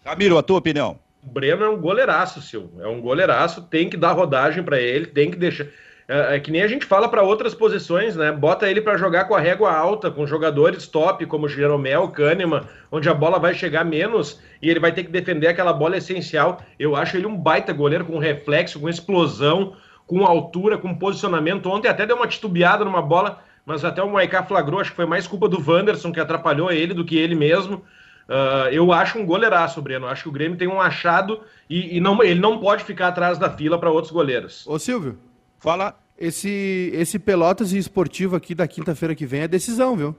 Camilo, 0.05 0.37
a 0.37 0.43
tua 0.43 0.59
opinião? 0.59 0.99
O 1.23 1.31
Breno 1.31 1.65
é 1.65 1.69
um 1.69 1.81
goleiraço, 1.81 2.43
Silvio. 2.43 2.81
É 2.81 2.87
um 2.87 3.01
goleiraço, 3.01 3.63
tem 3.63 3.89
que 3.89 3.97
dar 3.97 4.13
rodagem 4.13 4.63
para 4.63 4.79
ele, 4.79 5.07
tem 5.07 5.31
que 5.31 5.37
deixar. 5.37 5.67
É, 6.09 6.37
é, 6.37 6.41
que 6.41 6.53
nem 6.53 6.63
a 6.63 6.69
gente 6.69 6.87
fala 6.87 7.09
para 7.09 7.23
outras 7.23 7.53
posições, 7.53 8.15
né? 8.15 8.31
Bota 8.31 8.71
ele 8.71 8.81
para 8.81 8.97
jogar 8.97 9.25
com 9.25 9.35
a 9.35 9.41
régua 9.41 9.73
alta, 9.73 10.09
com 10.09 10.25
jogadores 10.25 10.87
top, 10.87 11.27
como 11.27 11.49
Jeromel, 11.49 12.09
Kahneman, 12.09 12.63
onde 12.93 13.09
a 13.09 13.15
bola 13.15 13.41
vai 13.41 13.55
chegar 13.55 13.85
menos 13.85 14.41
e 14.63 14.71
ele 14.71 14.79
vai 14.79 14.93
ter 14.93 15.03
que 15.03 15.11
defender 15.11 15.49
aquela 15.49 15.73
bola 15.73 15.97
essencial. 15.97 16.61
Eu 16.79 16.95
acho 16.95 17.17
ele 17.17 17.27
um 17.27 17.37
baita 17.37 17.73
goleiro 17.73 18.05
com 18.05 18.19
reflexo, 18.19 18.79
com 18.79 18.89
explosão, 18.89 19.75
com 20.07 20.25
altura, 20.25 20.79
com 20.79 20.95
posicionamento. 20.95 21.69
Ontem 21.69 21.89
até 21.89 22.07
deu 22.07 22.15
uma 22.15 22.29
titubeada 22.29 22.85
numa 22.85 23.03
bola 23.03 23.43
mas 23.67 23.85
até 23.85 24.01
o 24.01 24.11
Maiká 24.11 24.45
flagrou, 24.45 24.81
acho 24.81 24.91
que 24.91 24.97
foi 24.97 25.07
mais 25.07 25.27
culpa 25.27 25.49
do 25.49 25.61
Wanderson 25.61 26.13
que 26.13 26.21
atrapalhou 26.21 26.71
ele 26.71 26.95
do 26.95 27.05
que 27.05 27.19
ele 27.19 27.35
mesmo. 27.35 27.83
Uh, 28.29 28.71
eu 28.71 28.93
acho 28.93 29.19
um 29.19 29.27
goleiraço, 29.27 29.83
Breno. 29.83 30.07
Acho 30.07 30.23
que 30.23 30.29
o 30.29 30.33
Grêmio 30.33 30.57
tem 30.57 30.69
um 30.69 30.81
achado 30.81 31.41
e, 31.69 31.97
e 31.97 32.01
não, 32.01 32.23
ele 32.23 32.39
não 32.41 32.61
pode 32.61 32.85
ficar 32.85 33.09
atrás 33.09 33.39
da 33.39 33.51
fila 33.51 33.79
para 33.79 33.91
outros 33.91 34.13
goleiros. 34.13 34.65
Ô 34.69 34.79
Silvio, 34.79 35.19
fala. 35.59 35.99
Esse, 36.19 36.91
esse 36.95 37.19
Pelotas 37.19 37.75
e 37.75 37.79
Esportivo 37.79 38.37
aqui 38.37 38.55
da 38.55 38.67
quinta-feira 38.67 39.15
que 39.15 39.27
vem 39.27 39.43
é 39.43 39.49
decisão, 39.49 39.95
viu? 39.95 40.17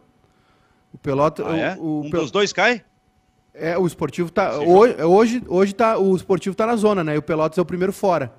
O 0.93 0.98
Pelotas. 0.98 1.45
Ah, 1.48 1.58
é? 1.58 1.76
o, 1.76 1.82
o, 1.82 2.06
um 2.06 2.10
dos 2.10 2.30
dois 2.30 2.54
cai? 2.54 2.84
É, 3.54 3.76
o 3.78 3.88
esportivo 3.88 4.30
tá. 4.30 4.60
Hoje, 4.60 5.04
hoje, 5.04 5.43
hoje 5.48 5.74
tá, 5.74 5.98
o 5.98 6.16
esportivo 6.16 6.56
tá 6.56 6.68
na 6.68 6.76
zona, 6.76 7.04
né? 7.04 7.16
E 7.16 7.18
o 7.18 7.22
Pelotas 7.24 7.58
é 7.58 7.62
o 7.62 7.66
primeiro 7.66 7.91
fora. 7.91 8.32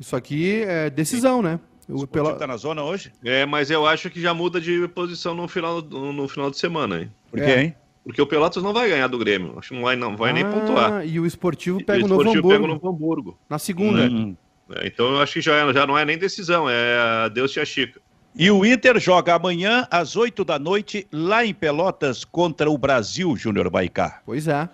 Isso 0.00 0.16
aqui 0.16 0.62
é 0.62 0.88
decisão, 0.88 1.42
né? 1.42 1.60
O 1.92 2.06
Pelota 2.06 2.38
tá 2.38 2.46
na 2.46 2.56
zona 2.56 2.82
hoje? 2.82 3.12
É, 3.24 3.44
mas 3.44 3.70
eu 3.70 3.86
acho 3.86 4.08
que 4.10 4.20
já 4.20 4.32
muda 4.32 4.60
de 4.60 4.88
posição 4.88 5.34
no 5.34 5.46
final, 5.46 5.82
no, 5.82 6.26
final 6.28 6.50
de 6.50 6.58
semana, 6.58 7.00
hein? 7.00 7.12
Por 7.30 7.38
quê, 7.38 7.44
é. 7.44 7.62
hein? 7.62 7.74
Porque 8.04 8.20
o 8.20 8.26
Pelotas 8.26 8.62
não 8.62 8.72
vai 8.72 8.88
ganhar 8.88 9.06
do 9.06 9.18
Grêmio. 9.18 9.58
Acho 9.58 9.68
que 9.68 9.74
não 9.74 9.82
vai, 9.82 9.94
não 9.94 10.16
vai 10.16 10.30
ah, 10.30 10.34
nem 10.34 10.44
pontuar. 10.44 11.06
E 11.06 11.20
o 11.20 11.26
esportivo 11.26 11.84
pega 11.84 12.02
o, 12.02 12.06
o 12.06 12.08
Novo 12.08 12.22
Hamburgo. 12.22 12.48
pega 12.48 12.64
o 12.64 12.66
Novo 12.66 12.88
Hamburgo. 12.88 13.38
Na 13.48 13.58
segunda. 13.58 14.02
Hum. 14.02 14.36
É, 14.70 14.86
então 14.86 15.06
eu 15.06 15.20
acho 15.20 15.34
que 15.34 15.40
já, 15.40 15.72
já 15.72 15.86
não 15.86 15.96
é 15.96 16.04
nem 16.04 16.18
decisão, 16.18 16.68
é 16.68 17.28
Deus 17.30 17.52
te 17.52 17.60
achica. 17.60 18.00
E 18.34 18.50
o 18.50 18.64
Inter 18.64 18.98
joga 18.98 19.34
amanhã 19.34 19.86
às 19.90 20.16
8 20.16 20.42
da 20.44 20.58
noite 20.58 21.06
lá 21.12 21.44
em 21.44 21.52
Pelotas 21.52 22.24
contra 22.24 22.70
o 22.70 22.78
Brasil, 22.78 23.36
Júnior 23.36 23.68
Baicá. 23.68 24.22
Pois 24.24 24.48
é. 24.48 24.68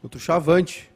Contra 0.00 0.18
o 0.18 0.20
Chavante. 0.20 0.90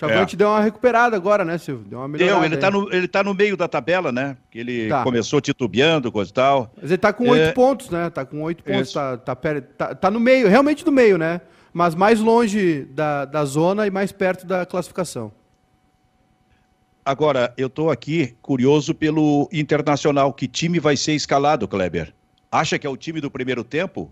Chavante 0.00 0.34
é. 0.34 0.38
deu 0.38 0.48
uma 0.48 0.62
recuperada 0.62 1.14
agora, 1.14 1.44
né, 1.44 1.58
Silvio? 1.58 1.84
Deu 1.86 1.98
uma 1.98 2.08
melhorada. 2.08 2.40
Deu, 2.40 2.46
ele 2.46 2.54
está 2.54 2.70
no, 2.70 2.94
ele 2.94 3.08
tá 3.08 3.22
no 3.22 3.34
meio 3.34 3.54
da 3.54 3.68
tabela, 3.68 4.10
né? 4.10 4.34
Ele 4.54 4.88
tá. 4.88 5.04
começou 5.04 5.42
titubeando, 5.42 6.10
coisa 6.10 6.30
e 6.30 6.32
tal. 6.32 6.72
Mas 6.74 6.86
ele 6.86 6.94
está 6.94 7.12
com 7.12 7.28
oito 7.28 7.42
é... 7.42 7.52
pontos, 7.52 7.90
né? 7.90 8.08
Tá 8.08 8.24
com 8.24 8.40
oito 8.40 8.64
pontos, 8.64 8.94
tá, 8.94 9.18
tá, 9.18 9.36
tá, 9.36 9.94
tá, 9.94 10.10
no 10.10 10.18
meio, 10.18 10.48
realmente 10.48 10.86
no 10.86 10.92
meio, 10.92 11.18
né? 11.18 11.42
Mas 11.70 11.94
mais 11.94 12.18
longe 12.18 12.86
da, 12.92 13.26
da 13.26 13.44
zona 13.44 13.86
e 13.86 13.90
mais 13.90 14.10
perto 14.10 14.46
da 14.46 14.64
classificação. 14.64 15.30
Agora, 17.04 17.52
eu 17.58 17.66
estou 17.66 17.90
aqui 17.90 18.34
curioso 18.40 18.94
pelo 18.94 19.50
Internacional. 19.52 20.32
Que 20.32 20.48
time 20.48 20.80
vai 20.80 20.96
ser 20.96 21.12
escalado, 21.12 21.68
Kleber? 21.68 22.14
Acha 22.50 22.78
que 22.78 22.86
é 22.86 22.90
o 22.90 22.96
time 22.96 23.20
do 23.20 23.30
primeiro 23.30 23.62
tempo? 23.62 24.10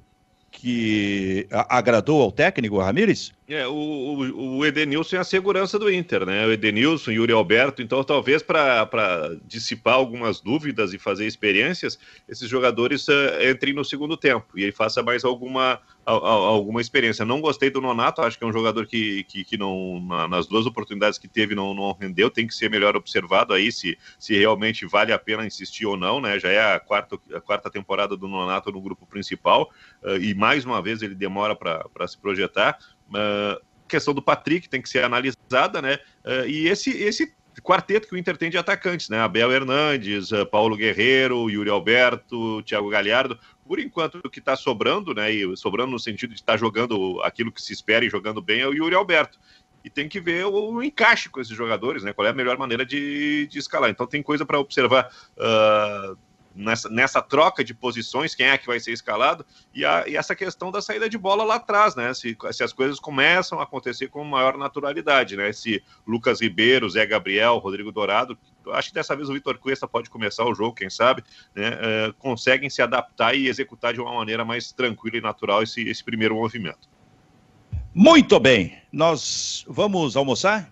Que 0.50 1.46
agradou 1.50 2.22
ao 2.22 2.32
técnico 2.32 2.78
Ramires? 2.78 3.32
É, 3.48 3.66
o, 3.66 3.72
o, 3.72 4.56
o, 4.58 4.66
Edenilson 4.66 5.16
é 5.16 5.18
a 5.20 5.24
segurança 5.24 5.78
do 5.78 5.90
Inter, 5.90 6.26
né? 6.26 6.46
O 6.46 6.52
Edenilson, 6.52 7.12
Yuri 7.12 7.32
Alberto, 7.32 7.80
então 7.80 8.02
talvez 8.02 8.42
para 8.42 9.36
dissipar 9.46 9.94
algumas 9.94 10.40
dúvidas 10.40 10.92
e 10.92 10.98
fazer 10.98 11.26
experiências, 11.26 11.98
esses 12.28 12.48
jogadores 12.48 13.06
uh, 13.08 13.12
entrem 13.50 13.72
no 13.72 13.84
segundo 13.84 14.16
tempo 14.16 14.46
e 14.54 14.64
aí 14.64 14.72
faça 14.72 15.02
mais 15.02 15.24
alguma, 15.24 15.80
a, 16.08 16.12
a, 16.12 16.30
alguma 16.30 16.80
experiência. 16.80 17.24
Não 17.24 17.40
gostei 17.40 17.68
do 17.68 17.82
Nonato, 17.82 18.22
acho 18.22 18.38
que 18.38 18.44
é 18.44 18.46
um 18.46 18.52
jogador 18.52 18.86
que, 18.86 19.24
que, 19.24 19.44
que 19.44 19.58
não, 19.58 20.00
na, 20.00 20.26
nas 20.26 20.46
duas 20.46 20.64
oportunidades 20.64 21.18
que 21.18 21.28
teve 21.28 21.54
não, 21.54 21.74
não 21.74 21.92
rendeu, 21.92 22.30
tem 22.30 22.46
que 22.46 22.54
ser 22.54 22.70
melhor 22.70 22.96
observado 22.96 23.52
aí 23.52 23.70
se, 23.70 23.98
se 24.18 24.36
realmente 24.36 24.86
vale 24.86 25.12
a 25.12 25.18
pena 25.18 25.46
insistir 25.46 25.84
ou 25.84 25.96
não, 25.96 26.20
né? 26.20 26.38
Já 26.38 26.48
é 26.48 26.74
a 26.74 26.80
quarta, 26.80 27.18
a 27.34 27.40
quarta 27.40 27.70
temporada 27.70 28.16
do 28.16 28.26
Nonato 28.26 28.72
no 28.72 28.80
grupo 28.80 29.06
principal 29.06 29.70
uh, 30.02 30.16
e 30.16 30.34
mais 30.34 30.64
uma 30.64 30.80
vez 30.80 31.02
ele 31.02 31.14
demora 31.14 31.54
para 31.54 32.08
se 32.08 32.16
projetar. 32.16 32.78
Uh, 33.10 33.60
questão 33.86 34.14
do 34.14 34.22
Patrick 34.22 34.68
tem 34.68 34.80
que 34.80 34.88
ser 34.88 35.04
analisada, 35.04 35.82
né? 35.82 35.98
Uh, 36.24 36.46
e 36.46 36.68
esse, 36.68 36.90
esse 36.90 37.34
quarteto 37.60 38.08
que 38.08 38.14
o 38.14 38.18
Inter 38.18 38.36
tem 38.36 38.48
de 38.48 38.56
atacantes, 38.56 39.08
né? 39.08 39.20
Abel 39.20 39.52
Hernandes, 39.52 40.30
Paulo 40.50 40.76
Guerreiro, 40.76 41.50
Yuri 41.50 41.68
Alberto, 41.68 42.62
Thiago 42.62 42.88
Galhardo. 42.88 43.38
Por 43.68 43.78
enquanto, 43.78 44.14
o 44.24 44.30
que 44.30 44.38
está 44.38 44.56
sobrando, 44.56 45.12
né? 45.14 45.30
E 45.30 45.54
sobrando 45.54 45.92
no 45.92 45.98
sentido 45.98 46.30
de 46.30 46.40
estar 46.40 46.54
tá 46.54 46.58
jogando 46.58 47.20
aquilo 47.22 47.52
que 47.52 47.60
se 47.60 47.74
espera 47.74 48.02
e 48.02 48.08
jogando 48.08 48.40
bem 48.40 48.62
é 48.62 48.66
o 48.66 48.72
Yuri 48.72 48.94
Alberto. 48.94 49.38
E 49.84 49.90
tem 49.90 50.08
que 50.08 50.18
ver 50.18 50.46
o, 50.46 50.82
encaixe 50.82 51.28
com 51.28 51.38
esses 51.38 51.54
jogadores, 51.54 52.02
né? 52.02 52.14
Qual 52.14 52.26
é 52.26 52.30
a 52.30 52.34
melhor 52.34 52.56
maneira 52.56 52.84
de, 52.86 53.46
de 53.46 53.58
escalar. 53.58 53.90
Então 53.90 54.06
tem 54.06 54.22
coisa 54.22 54.46
para 54.46 54.58
observar. 54.58 55.12
Uh, 55.36 56.16
nessa, 56.58 56.88
nessa 56.88 57.22
troca 57.22 57.62
de 57.62 57.72
posições, 57.72 58.34
quem 58.34 58.46
é 58.46 58.58
que 58.58 58.66
vai 58.66 58.80
ser 58.80 58.92
escalado, 58.92 59.46
e, 59.72 59.84
a, 59.84 60.06
e 60.08 60.16
essa 60.16 60.34
questão 60.34 60.70
da 60.70 60.82
saída 60.82 61.08
de 61.08 61.16
bola 61.16 61.44
lá 61.44 61.54
atrás, 61.54 61.94
né? 61.94 62.12
Se, 62.12 62.36
se, 62.52 62.64
as 62.64 62.72
coisas 62.72 62.98
começam 62.98 63.60
a 63.60 63.62
acontecer 63.62 64.08
com 64.08 64.24
maior 64.24 64.58
naturalidade, 64.58 65.36
né? 65.36 65.52
Se 65.52 65.82
Lucas 66.06 66.40
Ribeiro, 66.40 66.88
Zé 66.90 67.06
Gabriel, 67.06 67.58
Rodrigo 67.58 67.92
Dourado, 67.92 68.36
acho 68.72 68.88
que 68.88 68.94
dessa 68.94 69.14
vez 69.14 69.28
o 69.28 69.32
Vitor 69.32 69.56
Cuesta 69.58 69.86
pode 69.86 70.10
começar 70.10 70.44
o 70.44 70.54
jogo, 70.54 70.74
quem 70.74 70.90
sabe, 70.90 71.22
né? 71.54 71.70
Uh, 71.70 72.12
conseguem 72.14 72.68
se 72.68 72.82
adaptar 72.82 73.34
e 73.34 73.46
executar 73.46 73.94
de 73.94 74.00
uma 74.00 74.12
maneira 74.12 74.44
mais 74.44 74.72
tranquila 74.72 75.16
e 75.16 75.20
natural 75.20 75.62
esse, 75.62 75.88
esse 75.88 76.02
primeiro 76.02 76.34
movimento. 76.34 76.88
Muito 77.94 78.38
bem, 78.40 78.78
nós 78.92 79.64
vamos 79.68 80.16
almoçar? 80.16 80.70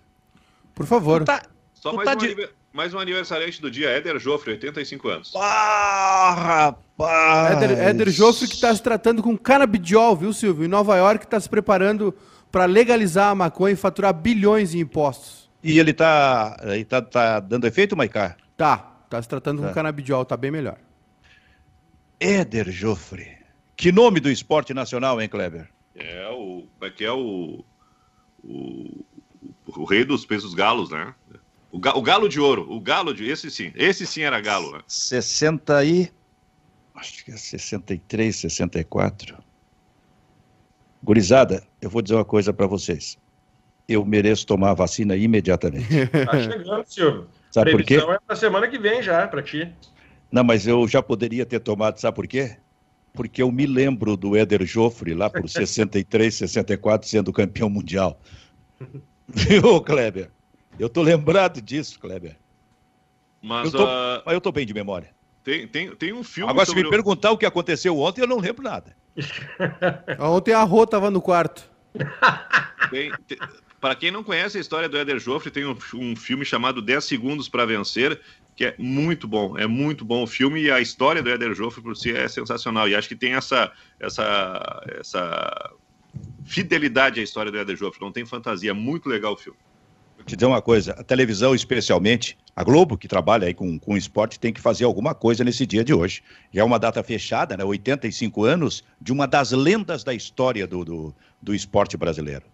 Por 0.75 0.85
favor. 0.85 1.23
Tá, 1.23 1.43
Só 1.73 1.93
mais, 1.93 2.05
tá 2.05 2.13
um 2.13 2.17
de... 2.17 2.49
Mais 2.77 2.93
um 2.93 2.99
aniversariante 2.99 3.59
do 3.59 3.71
dia, 3.71 3.89
Éder 3.89 4.19
Joffre, 4.19 4.51
85 4.51 5.09
anos. 5.09 5.33
Ah, 5.35 6.69
rapaz! 6.77 7.57
Éder, 7.57 7.71
Éder 7.75 8.09
Joffre 8.11 8.47
que 8.47 8.53
está 8.53 8.73
se 8.75 8.83
tratando 8.83 9.23
com 9.23 9.35
canabidiol, 9.35 10.15
viu, 10.15 10.31
Silvio? 10.31 10.63
Em 10.63 10.67
Nova 10.67 10.95
York 10.95 11.25
está 11.25 11.39
se 11.39 11.49
preparando 11.49 12.13
para 12.51 12.65
legalizar 12.65 13.31
a 13.31 13.35
maconha 13.35 13.73
e 13.73 13.75
faturar 13.75 14.13
bilhões 14.13 14.75
em 14.75 14.81
impostos. 14.81 15.49
E 15.63 15.79
ele 15.79 15.89
está 15.89 16.55
ele 16.61 16.85
tá, 16.85 17.01
tá 17.01 17.39
dando 17.39 17.65
efeito, 17.65 17.97
Maicá? 17.97 18.37
Tá, 18.55 18.95
está 19.05 19.23
se 19.23 19.27
tratando 19.27 19.63
tá. 19.63 19.69
com 19.69 19.73
canabidiol, 19.73 20.21
está 20.21 20.37
bem 20.37 20.51
melhor. 20.51 20.77
Éder 22.19 22.69
Joffre. 22.69 23.39
Que 23.75 23.91
nome 23.91 24.19
do 24.19 24.29
esporte 24.29 24.71
nacional, 24.75 25.19
hein, 25.19 25.27
Kleber? 25.27 25.67
É 25.95 26.29
o. 26.29 26.67
Como 26.77 26.85
é 26.85 26.89
que 26.91 27.03
é 27.03 27.11
o. 27.11 27.65
O, 28.43 29.03
o 29.65 29.83
rei 29.83 30.05
dos 30.05 30.27
pesos 30.27 30.53
galos, 30.53 30.91
né? 30.91 31.15
O, 31.77 31.79
ga, 31.79 31.95
o 31.95 32.01
galo 32.01 32.27
de 32.27 32.39
ouro, 32.39 32.65
o 32.71 32.81
galo 32.81 33.13
de. 33.13 33.29
Esse 33.29 33.51
sim, 33.51 33.71
esse 33.75 34.07
sim 34.07 34.23
era 34.23 34.41
galo. 34.41 34.71
Né? 34.71 34.81
60 34.87 35.83
e. 35.85 36.11
Acho 36.95 37.23
que 37.23 37.31
é 37.31 37.37
63, 37.37 38.35
64. 38.35 39.37
Gurizada, 41.03 41.63
eu 41.79 41.87
vou 41.87 42.01
dizer 42.01 42.15
uma 42.15 42.25
coisa 42.25 42.51
para 42.51 42.65
vocês. 42.65 43.19
Eu 43.87 44.03
mereço 44.03 44.47
tomar 44.47 44.71
a 44.71 44.73
vacina 44.73 45.15
imediatamente. 45.15 45.85
Tá 46.25 46.41
chegando, 46.41 46.83
Silvio. 46.87 47.27
Sabe 47.51 47.71
por 47.71 47.83
quê? 47.83 47.97
é 47.97 48.17
na 48.27 48.35
semana 48.35 48.67
que 48.67 48.79
vem 48.79 49.03
já, 49.03 49.27
para 49.27 49.43
ti. 49.43 49.71
Não, 50.31 50.43
mas 50.43 50.65
eu 50.65 50.87
já 50.87 51.03
poderia 51.03 51.45
ter 51.45 51.59
tomado, 51.59 51.99
sabe 51.99 52.15
por 52.15 52.25
quê? 52.25 52.57
Porque 53.13 53.43
eu 53.43 53.51
me 53.51 53.67
lembro 53.67 54.17
do 54.17 54.35
Éder 54.35 54.65
Joffre 54.65 55.13
lá 55.13 55.29
por 55.29 55.47
63, 55.47 56.33
64, 56.33 57.07
sendo 57.07 57.31
campeão 57.31 57.69
mundial. 57.69 58.19
Viu, 59.29 59.79
Kleber? 59.81 60.31
Eu 60.79 60.89
tô 60.89 61.01
lembrado 61.01 61.61
disso, 61.61 61.99
Kleber. 61.99 62.37
Mas 63.41 63.73
eu 63.73 63.79
tô, 63.79 63.85
uh... 63.85 64.21
mas 64.25 64.33
eu 64.33 64.41
tô 64.41 64.51
bem 64.51 64.65
de 64.65 64.73
memória. 64.73 65.09
Tem, 65.43 65.67
tem, 65.67 65.95
tem 65.95 66.13
um 66.13 66.23
filme. 66.23 66.51
Agora, 66.51 66.65
se 66.65 66.75
me 66.75 66.89
perguntar 66.89 67.31
o 67.31 67.37
que 67.37 67.45
aconteceu 67.45 67.97
ontem, 67.97 68.21
eu 68.21 68.27
não 68.27 68.39
lembro 68.39 68.63
nada. 68.63 68.95
ontem 70.19 70.53
a 70.53 70.63
Rô 70.63 70.85
tava 70.85 71.09
no 71.09 71.21
quarto. 71.21 71.69
Tem, 72.89 73.11
tem, 73.27 73.37
para 73.81 73.95
quem 73.95 74.11
não 74.11 74.23
conhece 74.23 74.57
a 74.57 74.61
história 74.61 74.87
do 74.87 74.97
Éder 74.97 75.19
Joffre, 75.19 75.51
tem 75.51 75.65
um, 75.65 75.77
um 75.95 76.15
filme 76.15 76.45
chamado 76.45 76.81
10 76.81 77.03
Segundos 77.03 77.49
para 77.49 77.65
Vencer, 77.65 78.21
que 78.55 78.63
é 78.63 78.75
muito 78.77 79.27
bom, 79.27 79.57
é 79.57 79.67
muito 79.67 80.05
bom 80.05 80.23
o 80.23 80.27
filme 80.27 80.61
e 80.61 80.71
a 80.71 80.79
história 80.79 81.21
do 81.21 81.29
Éder 81.29 81.53
Joffre 81.53 81.81
por 81.81 81.97
si 81.97 82.15
é 82.15 82.29
sensacional. 82.29 82.87
E 82.87 82.95
acho 82.95 83.09
que 83.09 83.15
tem 83.15 83.33
essa, 83.33 83.69
essa, 83.99 84.81
essa 84.97 85.73
fidelidade 86.45 87.19
à 87.19 87.23
história 87.23 87.51
do 87.51 87.57
Éder 87.57 87.75
Joffre, 87.75 87.99
não 87.99 88.11
tem 88.11 88.25
fantasia, 88.25 88.71
é 88.71 88.73
muito 88.73 89.09
legal 89.09 89.33
o 89.33 89.37
filme 89.37 89.59
te 90.27 90.35
dizer 90.35 90.45
uma 90.45 90.61
coisa, 90.61 90.91
a 90.91 91.03
televisão 91.03 91.55
especialmente, 91.55 92.37
a 92.55 92.63
Globo, 92.63 92.97
que 92.97 93.07
trabalha 93.07 93.47
aí 93.47 93.53
com, 93.53 93.79
com 93.79 93.95
esporte, 93.95 94.39
tem 94.39 94.51
que 94.51 94.59
fazer 94.59 94.83
alguma 94.83 95.15
coisa 95.15 95.43
nesse 95.43 95.65
dia 95.65 95.83
de 95.83 95.93
hoje. 95.93 96.21
E 96.53 96.59
é 96.59 96.63
uma 96.63 96.77
data 96.77 97.01
fechada, 97.01 97.55
né? 97.55 97.63
85 97.63 98.43
anos 98.43 98.83
de 99.01 99.13
uma 99.13 99.25
das 99.25 99.51
lendas 99.51 100.03
da 100.03 100.13
história 100.13 100.67
do, 100.67 100.83
do, 100.83 101.15
do 101.41 101.55
esporte 101.55 101.95
brasileiro. 101.95 102.45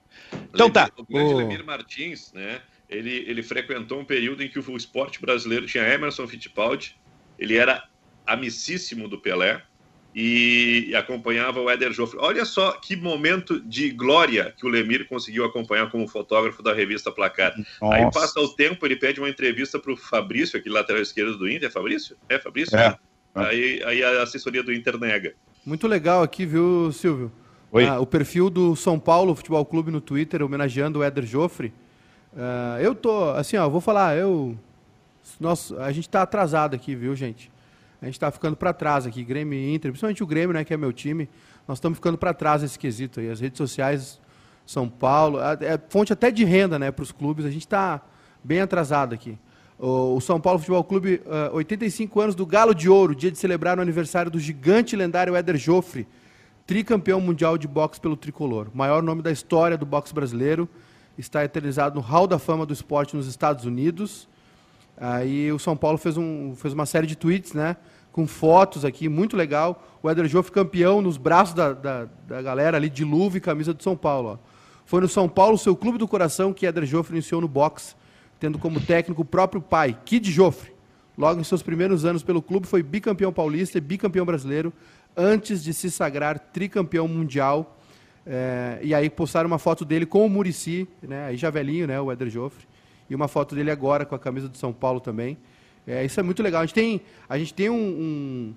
Então 0.54 0.70
tá. 0.70 0.90
O 0.96 1.04
grande 1.04 1.34
Lemir 1.34 1.66
Martins, 1.66 2.32
né? 2.32 2.62
Ele, 2.88 3.26
ele 3.28 3.42
frequentou 3.42 4.00
um 4.00 4.06
período 4.06 4.44
em 4.44 4.50
que 4.50 4.60
o 4.60 4.78
esporte 4.78 5.20
brasileiro 5.20 5.66
tinha 5.66 5.84
Emerson 5.84 6.28
Fittipaldi, 6.28 6.96
ele 7.40 7.58
era 7.58 7.88
amicíssimo 8.26 9.08
do 9.08 9.20
Pelé, 9.20 9.64
e 10.16 10.94
acompanhava 10.96 11.60
o 11.60 11.70
Éder 11.70 11.92
Joffre. 11.92 12.20
Olha 12.20 12.46
só 12.46 12.74
que 12.74 12.96
momento 12.96 13.60
de 13.60 13.90
glória 13.90 14.54
que 14.58 14.66
o 14.66 14.70
Lemir 14.70 15.08
conseguiu 15.08 15.44
acompanhar 15.44 15.90
como 15.90 16.08
fotógrafo 16.08 16.62
da 16.62 16.74
revista 16.74 17.12
Placar. 17.12 17.54
Nossa. 17.82 17.96
Aí 17.96 18.12
passa 18.12 18.40
o 18.40 18.50
tempo, 18.50 18.86
ele 18.86 18.96
pede 18.96 19.20
uma 19.20 19.30
entrevista 19.30 19.80
para 19.80 19.92
o 19.92 19.98
Fabrício, 19.98 20.58
aquele 20.58 20.76
lateral 20.76 21.02
esquerdo 21.02 21.38
do 21.38 21.50
Inter. 21.50 21.68
É 21.70 21.72
Fabrício? 21.72 22.16
É, 22.30 22.40
Fabrício? 22.40 22.78
É. 22.78 22.96
Aí, 23.34 23.82
aí 23.84 24.04
a 24.04 24.22
assessoria 24.22 24.62
do 24.62 24.72
Inter 24.72 25.00
nega. 25.00 25.34
Muito 25.66 25.88
legal 25.88 26.22
aqui, 26.22 26.46
viu, 26.46 26.92
Silvio? 26.92 27.32
Oi. 27.72 27.88
Ah, 27.88 28.00
o 28.00 28.06
perfil 28.06 28.52
do 28.52 28.76
São 28.76 29.00
Paulo 29.00 29.34
Futebol 29.34 29.66
Clube 29.66 29.90
no 29.90 30.00
Twitter, 30.00 30.44
homenageando 30.44 31.00
o 31.00 31.04
Éder 31.04 31.26
Joffre. 31.26 31.74
Uh, 32.34 32.80
eu 32.80 32.94
tô, 32.94 33.32
assim, 33.32 33.58
ó, 33.58 33.68
vou 33.68 33.82
falar, 33.82 34.16
eu. 34.16 34.56
Nossa, 35.40 35.82
a 35.82 35.92
gente 35.92 36.08
tá 36.08 36.22
atrasado 36.22 36.76
aqui, 36.76 36.96
viu, 36.96 37.16
gente? 37.16 37.52
A 38.04 38.06
gente 38.06 38.16
está 38.16 38.30
ficando 38.30 38.58
para 38.58 38.74
trás 38.74 39.08
aqui, 39.08 39.24
Grêmio 39.24 39.58
e 39.58 39.74
Inter, 39.74 39.90
principalmente 39.90 40.22
o 40.22 40.28
Grêmio, 40.28 40.54
né, 40.54 40.66
que 40.66 40.74
é 40.74 40.78
meu 40.78 40.92
time, 40.92 41.30
nós 41.66 41.78
estamos 41.78 41.98
ficando 41.98 42.18
para 42.18 42.34
trás 42.34 42.62
nesse 42.62 42.78
quesito 42.78 43.22
aí. 43.22 43.30
As 43.30 43.40
redes 43.40 43.58
sociais, 43.58 44.20
São 44.66 44.90
Paulo, 44.90 45.40
é 45.40 45.80
fonte 45.88 46.12
até 46.12 46.30
de 46.30 46.44
renda 46.44 46.78
né, 46.78 46.92
para 46.92 47.02
os 47.02 47.14
clubes, 47.14 47.46
a 47.46 47.50
gente 47.50 47.62
está 47.62 48.02
bem 48.44 48.60
atrasado 48.60 49.16
aqui. 49.16 49.40
O, 49.80 50.20
São 50.20 50.38
Paulo 50.38 50.60
Futebol 50.60 50.84
Clube, 50.84 51.22
uh, 51.26 51.56
85 51.56 52.20
anos 52.20 52.36
do 52.36 52.46
Galo 52.46 52.76
de 52.76 52.90
Ouro, 52.90 53.16
dia 53.16 53.32
de 53.32 53.38
celebrar 53.38 53.80
o 53.80 53.82
aniversário 53.82 54.30
do 54.30 54.38
gigante 54.38 54.98
lendário 54.98 55.34
Éder 55.34 55.56
Joffre, 55.56 56.06
tricampeão 56.68 57.22
mundial 57.22 57.58
de 57.58 57.70
boxe 57.70 58.02
pelo 58.02 58.18
tricolor. 58.18 58.68
Maior 58.74 59.02
nome 59.02 59.22
da 59.22 59.32
história 59.32 59.78
do 59.78 59.86
boxe 59.86 60.14
brasileiro, 60.14 60.68
está 61.18 61.42
eternizado 61.46 61.96
no 61.96 62.02
Hall 62.02 62.28
da 62.28 62.38
Fama 62.38 62.66
do 62.66 62.74
Esporte 62.74 63.16
nos 63.16 63.28
Estados 63.28 63.64
Unidos. 63.64 64.28
Aí 64.98 65.50
o 65.54 65.58
São 65.58 65.78
Paulo 65.78 65.98
fez, 65.98 66.18
um, 66.18 66.54
fez 66.54 66.74
uma 66.74 66.86
série 66.86 67.08
de 67.08 67.16
tweets, 67.16 67.54
né? 67.54 67.78
Com 68.14 68.26
fotos 68.26 68.86
aqui, 68.86 69.10
muito 69.10 69.36
legal. 69.36 69.84
O 70.02 70.10
Éder 70.10 70.28
Joffre 70.28 70.54
campeão 70.54 71.02
nos 71.02 71.18
braços 71.18 71.54
da, 71.54 71.74
da, 71.74 72.08
da 72.26 72.42
galera 72.42 72.78
ali, 72.78 72.90
de 72.90 73.04
luva 73.04 73.38
e 73.38 73.42
camisa 73.42 73.74
do 73.74 73.84
São 73.84 73.98
Paulo. 73.98 74.40
Ó. 74.40 74.48
Foi 74.86 75.02
no 75.02 75.10
São 75.10 75.28
Paulo, 75.28 75.58
seu 75.58 75.76
clube 75.76 75.98
do 75.98 76.08
coração, 76.08 76.54
que 76.54 76.66
Éder 76.66 76.86
Joffre 76.86 77.16
iniciou 77.16 77.42
no 77.42 77.48
boxe, 77.48 77.96
tendo 78.40 78.58
como 78.58 78.80
técnico 78.80 79.24
o 79.24 79.26
próprio 79.26 79.62
pai, 79.62 79.98
Kid 80.06 80.32
Joffre. 80.32 80.72
Logo 81.18 81.42
em 81.42 81.44
seus 81.44 81.62
primeiros 81.62 82.06
anos 82.06 82.24
pelo 82.24 82.42
clube, 82.42 82.68
foi 82.68 82.82
bicampeão 82.82 83.34
paulista 83.34 83.78
e 83.78 83.82
bicampeão 83.82 84.26
brasileiro, 84.26 84.72
antes 85.18 85.64
de 85.64 85.74
se 85.74 85.92
sagrar 85.92 86.40
tricampeão 86.40 87.08
mundial. 87.08 87.78
É, 88.26 88.80
e 88.82 88.94
aí 88.96 89.10
postaram 89.10 89.48
uma 89.48 89.60
foto 89.60 89.84
dele 89.84 90.06
com 90.06 90.26
o 90.26 90.30
Murici, 90.30 90.88
né, 91.02 91.26
aí 91.26 91.36
já 91.36 91.50
velhinho, 91.50 91.86
né, 91.88 92.00
o 92.00 92.12
Éder 92.12 92.30
Joffre 92.30 92.66
e 93.10 93.16
uma 93.16 93.28
foto 93.28 93.54
dele 93.54 93.70
agora 93.70 94.06
com 94.06 94.16
a 94.16 94.20
camisa 94.20 94.50
do 94.50 94.58
São 94.58 94.74
Paulo 94.74 95.00
também. 95.00 95.38
É, 95.86 96.04
isso 96.06 96.20
é 96.20 96.24
muito 96.24 96.42
legal. 96.42 96.62
A 96.62 96.66
gente 96.66 96.76
tem, 96.76 97.02
a 97.28 97.38
gente 97.38 97.54
tem 97.54 97.70
um, 97.70 97.76
um, 97.76 98.56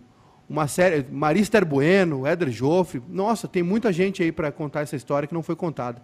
uma 0.49 0.69
série, 0.69 1.05
Marister 1.11 1.65
Bueno, 1.65 2.27
Éder 2.27 2.51
Joffre. 2.51 3.03
Nossa, 3.09 3.49
tem 3.49 3.63
muita 3.63 3.93
gente 3.93 4.23
aí 4.23 4.31
para 4.31 4.53
contar 4.53 4.83
essa 4.83 4.97
história 4.97 5.27
que 5.27 5.35
não 5.35 5.43
foi 5.43 5.57
contada. 5.57 6.01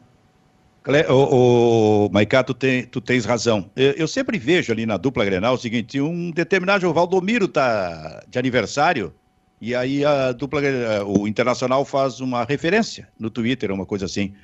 O, 1.08 2.06
o 2.06 2.08
Maiká, 2.10 2.42
tu, 2.42 2.52
tem, 2.52 2.84
tu 2.84 3.00
tens 3.00 3.24
razão. 3.24 3.70
Eu, 3.76 3.92
eu, 3.92 4.08
sempre 4.08 4.36
vejo 4.36 4.72
ali 4.72 4.84
na 4.84 4.96
dupla 4.96 5.24
Grenal 5.24 5.54
o 5.54 5.58
seguinte: 5.58 6.00
um 6.00 6.32
determinado 6.32 6.88
o 6.88 6.92
Valdomiro 6.92 7.46
tá 7.46 8.24
de 8.28 8.36
aniversário, 8.36 9.14
e 9.60 9.76
aí 9.76 10.04
a 10.04 10.32
dupla 10.32 10.60
o 11.06 11.28
Internacional 11.28 11.84
faz 11.84 12.18
uma 12.18 12.42
referência 12.42 13.08
no 13.16 13.30
Twitter, 13.30 13.70
uma 13.70 13.86
coisa 13.86 14.06
assim. 14.06 14.34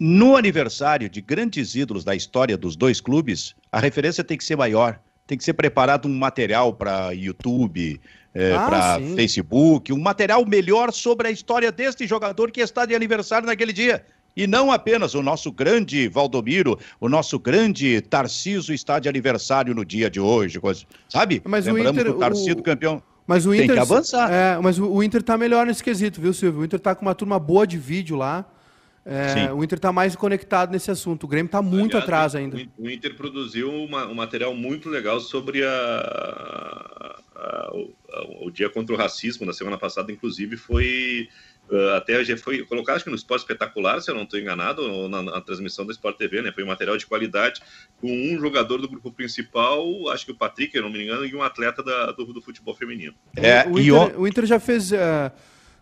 No 0.00 0.36
aniversário 0.36 1.08
de 1.08 1.20
grandes 1.20 1.74
ídolos 1.74 2.02
da 2.02 2.16
história 2.16 2.56
dos 2.56 2.76
dois 2.76 3.00
clubes, 3.00 3.54
a 3.70 3.78
referência 3.78 4.24
tem 4.24 4.38
que 4.38 4.44
ser 4.44 4.56
maior. 4.56 4.98
Tem 5.26 5.38
que 5.38 5.44
ser 5.44 5.54
preparado 5.54 6.06
um 6.06 6.14
material 6.14 6.72
para 6.74 7.12
YouTube, 7.12 8.00
é, 8.34 8.54
ah, 8.54 8.66
para 8.66 9.00
Facebook, 9.14 9.92
um 9.92 9.98
material 9.98 10.44
melhor 10.44 10.92
sobre 10.92 11.28
a 11.28 11.30
história 11.30 11.72
deste 11.72 12.06
jogador 12.06 12.50
que 12.50 12.60
está 12.60 12.84
de 12.84 12.94
aniversário 12.94 13.46
naquele 13.46 13.72
dia. 13.72 14.04
E 14.36 14.46
não 14.46 14.72
apenas 14.72 15.14
o 15.14 15.22
nosso 15.22 15.52
grande 15.52 16.08
Valdomiro, 16.08 16.78
o 17.00 17.08
nosso 17.08 17.38
grande 17.38 18.00
Tarciso 18.00 18.72
está 18.72 18.98
de 18.98 19.08
aniversário 19.08 19.74
no 19.74 19.84
dia 19.84 20.10
de 20.10 20.18
hoje, 20.18 20.60
sabe? 21.08 21.40
Mas 21.44 21.66
Lembramos 21.66 21.96
o 21.96 22.00
Inter, 22.00 22.14
o 22.14 22.18
Tarciso 22.18 22.58
o... 22.58 22.62
campeão. 22.62 23.02
Mas 23.26 23.46
o 23.46 23.54
Inter, 23.54 23.66
tem 23.68 23.76
que 23.76 23.80
avançar. 23.80 24.30
É, 24.30 24.58
mas 24.60 24.78
o 24.78 25.02
Inter 25.02 25.20
está 25.20 25.38
melhor 25.38 25.64
nesse 25.64 25.82
quesito, 25.82 26.20
viu, 26.20 26.34
Silvio? 26.34 26.60
O 26.60 26.64
Inter 26.64 26.78
está 26.78 26.94
com 26.94 27.02
uma 27.02 27.14
turma 27.14 27.38
boa 27.38 27.66
de 27.66 27.78
vídeo 27.78 28.16
lá. 28.16 28.44
É, 29.06 29.52
o 29.52 29.62
Inter 29.62 29.76
está 29.76 29.92
mais 29.92 30.16
conectado 30.16 30.72
nesse 30.72 30.90
assunto. 30.90 31.24
O 31.24 31.28
Grêmio 31.28 31.46
está 31.46 31.60
muito 31.60 31.96
Aliás, 31.96 32.04
atrás 32.04 32.34
ainda. 32.34 32.56
O 32.78 32.88
Inter 32.88 33.14
produziu 33.14 33.70
uma, 33.70 34.06
um 34.06 34.14
material 34.14 34.54
muito 34.54 34.88
legal 34.88 35.20
sobre 35.20 35.62
a, 35.62 35.70
a, 35.70 37.20
a, 37.36 37.70
o, 37.74 38.46
o, 38.46 38.50
dia 38.50 38.70
contra 38.70 38.94
o 38.94 38.98
racismo. 38.98 39.44
Na 39.44 39.52
semana 39.52 39.76
passada, 39.76 40.10
inclusive, 40.10 40.56
foi 40.56 41.28
Uh, 41.66 41.94
até 41.96 42.22
já 42.22 42.36
foi 42.36 42.62
colocado 42.62 42.96
acho 42.96 43.04
que 43.04 43.10
no 43.10 43.16
Esporte 43.16 43.40
Espetacular, 43.40 43.98
se 43.98 44.10
eu 44.10 44.14
não 44.14 44.24
estou 44.24 44.38
enganado, 44.38 45.08
na, 45.08 45.22
na, 45.22 45.40
transmissão 45.40 45.86
da 45.86 45.92
Sport 45.92 46.18
TV, 46.18 46.42
né? 46.42 46.52
Foi 46.52 46.62
um 46.62 46.66
material 46.66 46.94
de 46.98 47.06
qualidade 47.06 47.62
com 48.02 48.06
um 48.06 48.38
jogador 48.38 48.82
do 48.82 48.88
grupo 48.88 49.10
principal, 49.10 49.82
acho 50.10 50.26
que 50.26 50.32
o 50.32 50.36
Patrick, 50.36 50.76
eu 50.76 50.82
não 50.82 50.90
me 50.90 51.02
engano, 51.02 51.24
e 51.24 51.34
um 51.34 51.42
atleta 51.42 51.82
da, 51.82 52.12
do, 52.12 52.34
do, 52.34 52.42
futebol 52.42 52.74
feminino. 52.74 53.14
É, 53.34 53.66
o, 53.66 53.78
Inter, 53.78 54.20
o, 54.20 54.28
Inter, 54.28 54.44
já 54.44 54.60
fez. 54.60 54.92
Uh, 54.92 55.32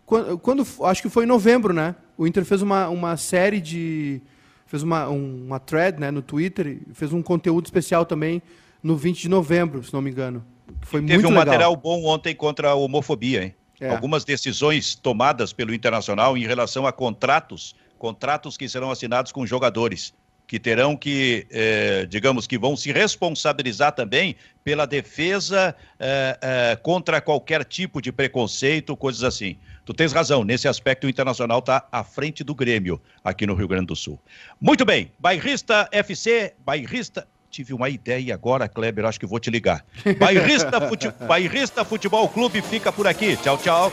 quando, 0.05 0.37
quando, 0.37 0.65
acho 0.85 1.01
que 1.01 1.09
foi 1.09 1.25
em 1.25 1.27
novembro, 1.27 1.73
né? 1.73 1.95
O 2.17 2.27
Inter 2.27 2.45
fez 2.45 2.61
uma, 2.61 2.89
uma 2.89 3.17
série 3.17 3.59
de. 3.59 4.21
fez 4.65 4.83
uma, 4.83 5.09
um, 5.09 5.45
uma 5.45 5.59
thread 5.59 5.99
né, 5.99 6.11
no 6.11 6.21
Twitter, 6.21 6.79
fez 6.93 7.11
um 7.13 7.21
conteúdo 7.21 7.65
especial 7.65 8.05
também 8.05 8.41
no 8.81 8.97
20 8.97 9.21
de 9.21 9.29
novembro, 9.29 9.83
se 9.83 9.93
não 9.93 10.01
me 10.01 10.11
engano. 10.11 10.45
Foi 10.81 11.01
Teve 11.01 11.13
muito 11.13 11.27
um 11.27 11.29
legal. 11.29 11.45
material 11.45 11.75
bom 11.75 12.05
ontem 12.05 12.35
contra 12.35 12.69
a 12.69 12.75
homofobia, 12.75 13.43
hein? 13.43 13.55
É. 13.79 13.89
Algumas 13.89 14.23
decisões 14.23 14.95
tomadas 14.95 15.51
pelo 15.51 15.73
Internacional 15.73 16.37
em 16.37 16.45
relação 16.45 16.85
a 16.85 16.91
contratos, 16.91 17.75
contratos 17.97 18.55
que 18.55 18.69
serão 18.69 18.91
assinados 18.91 19.31
com 19.31 19.45
jogadores, 19.45 20.13
que 20.47 20.59
terão 20.59 20.95
que, 20.95 21.47
eh, 21.49 22.05
digamos 22.07 22.45
que 22.45 22.57
vão 22.57 22.77
se 22.77 22.91
responsabilizar 22.91 23.93
também 23.93 24.35
pela 24.63 24.85
defesa 24.85 25.75
eh, 25.99 26.37
eh, 26.41 26.75
contra 26.81 27.19
qualquer 27.19 27.65
tipo 27.65 28.01
de 28.01 28.11
preconceito, 28.11 28.95
coisas 28.95 29.23
assim. 29.23 29.57
Tu 29.85 29.93
tens 29.93 30.13
razão, 30.13 30.43
nesse 30.43 30.67
aspecto 30.67 31.05
o 31.05 31.09
Internacional 31.09 31.59
está 31.59 31.85
à 31.91 32.03
frente 32.03 32.43
do 32.43 32.55
Grêmio 32.55 33.01
aqui 33.23 33.45
no 33.45 33.53
Rio 33.53 33.67
Grande 33.67 33.87
do 33.87 33.95
Sul. 33.95 34.19
Muito 34.59 34.85
bem, 34.85 35.11
Bairrista 35.19 35.89
FC, 35.91 36.53
Bairrista. 36.65 37.27
Tive 37.49 37.73
uma 37.73 37.89
ideia 37.89 38.33
agora, 38.33 38.67
Kleber, 38.67 39.05
acho 39.05 39.19
que 39.19 39.25
vou 39.25 39.39
te 39.39 39.51
ligar. 39.51 39.85
Bairrista, 40.17 40.81
Fute... 40.87 41.11
Bairrista 41.27 41.85
Futebol 41.85 42.27
Clube 42.29 42.61
fica 42.61 42.91
por 42.91 43.05
aqui. 43.05 43.35
Tchau, 43.37 43.57
tchau. 43.57 43.91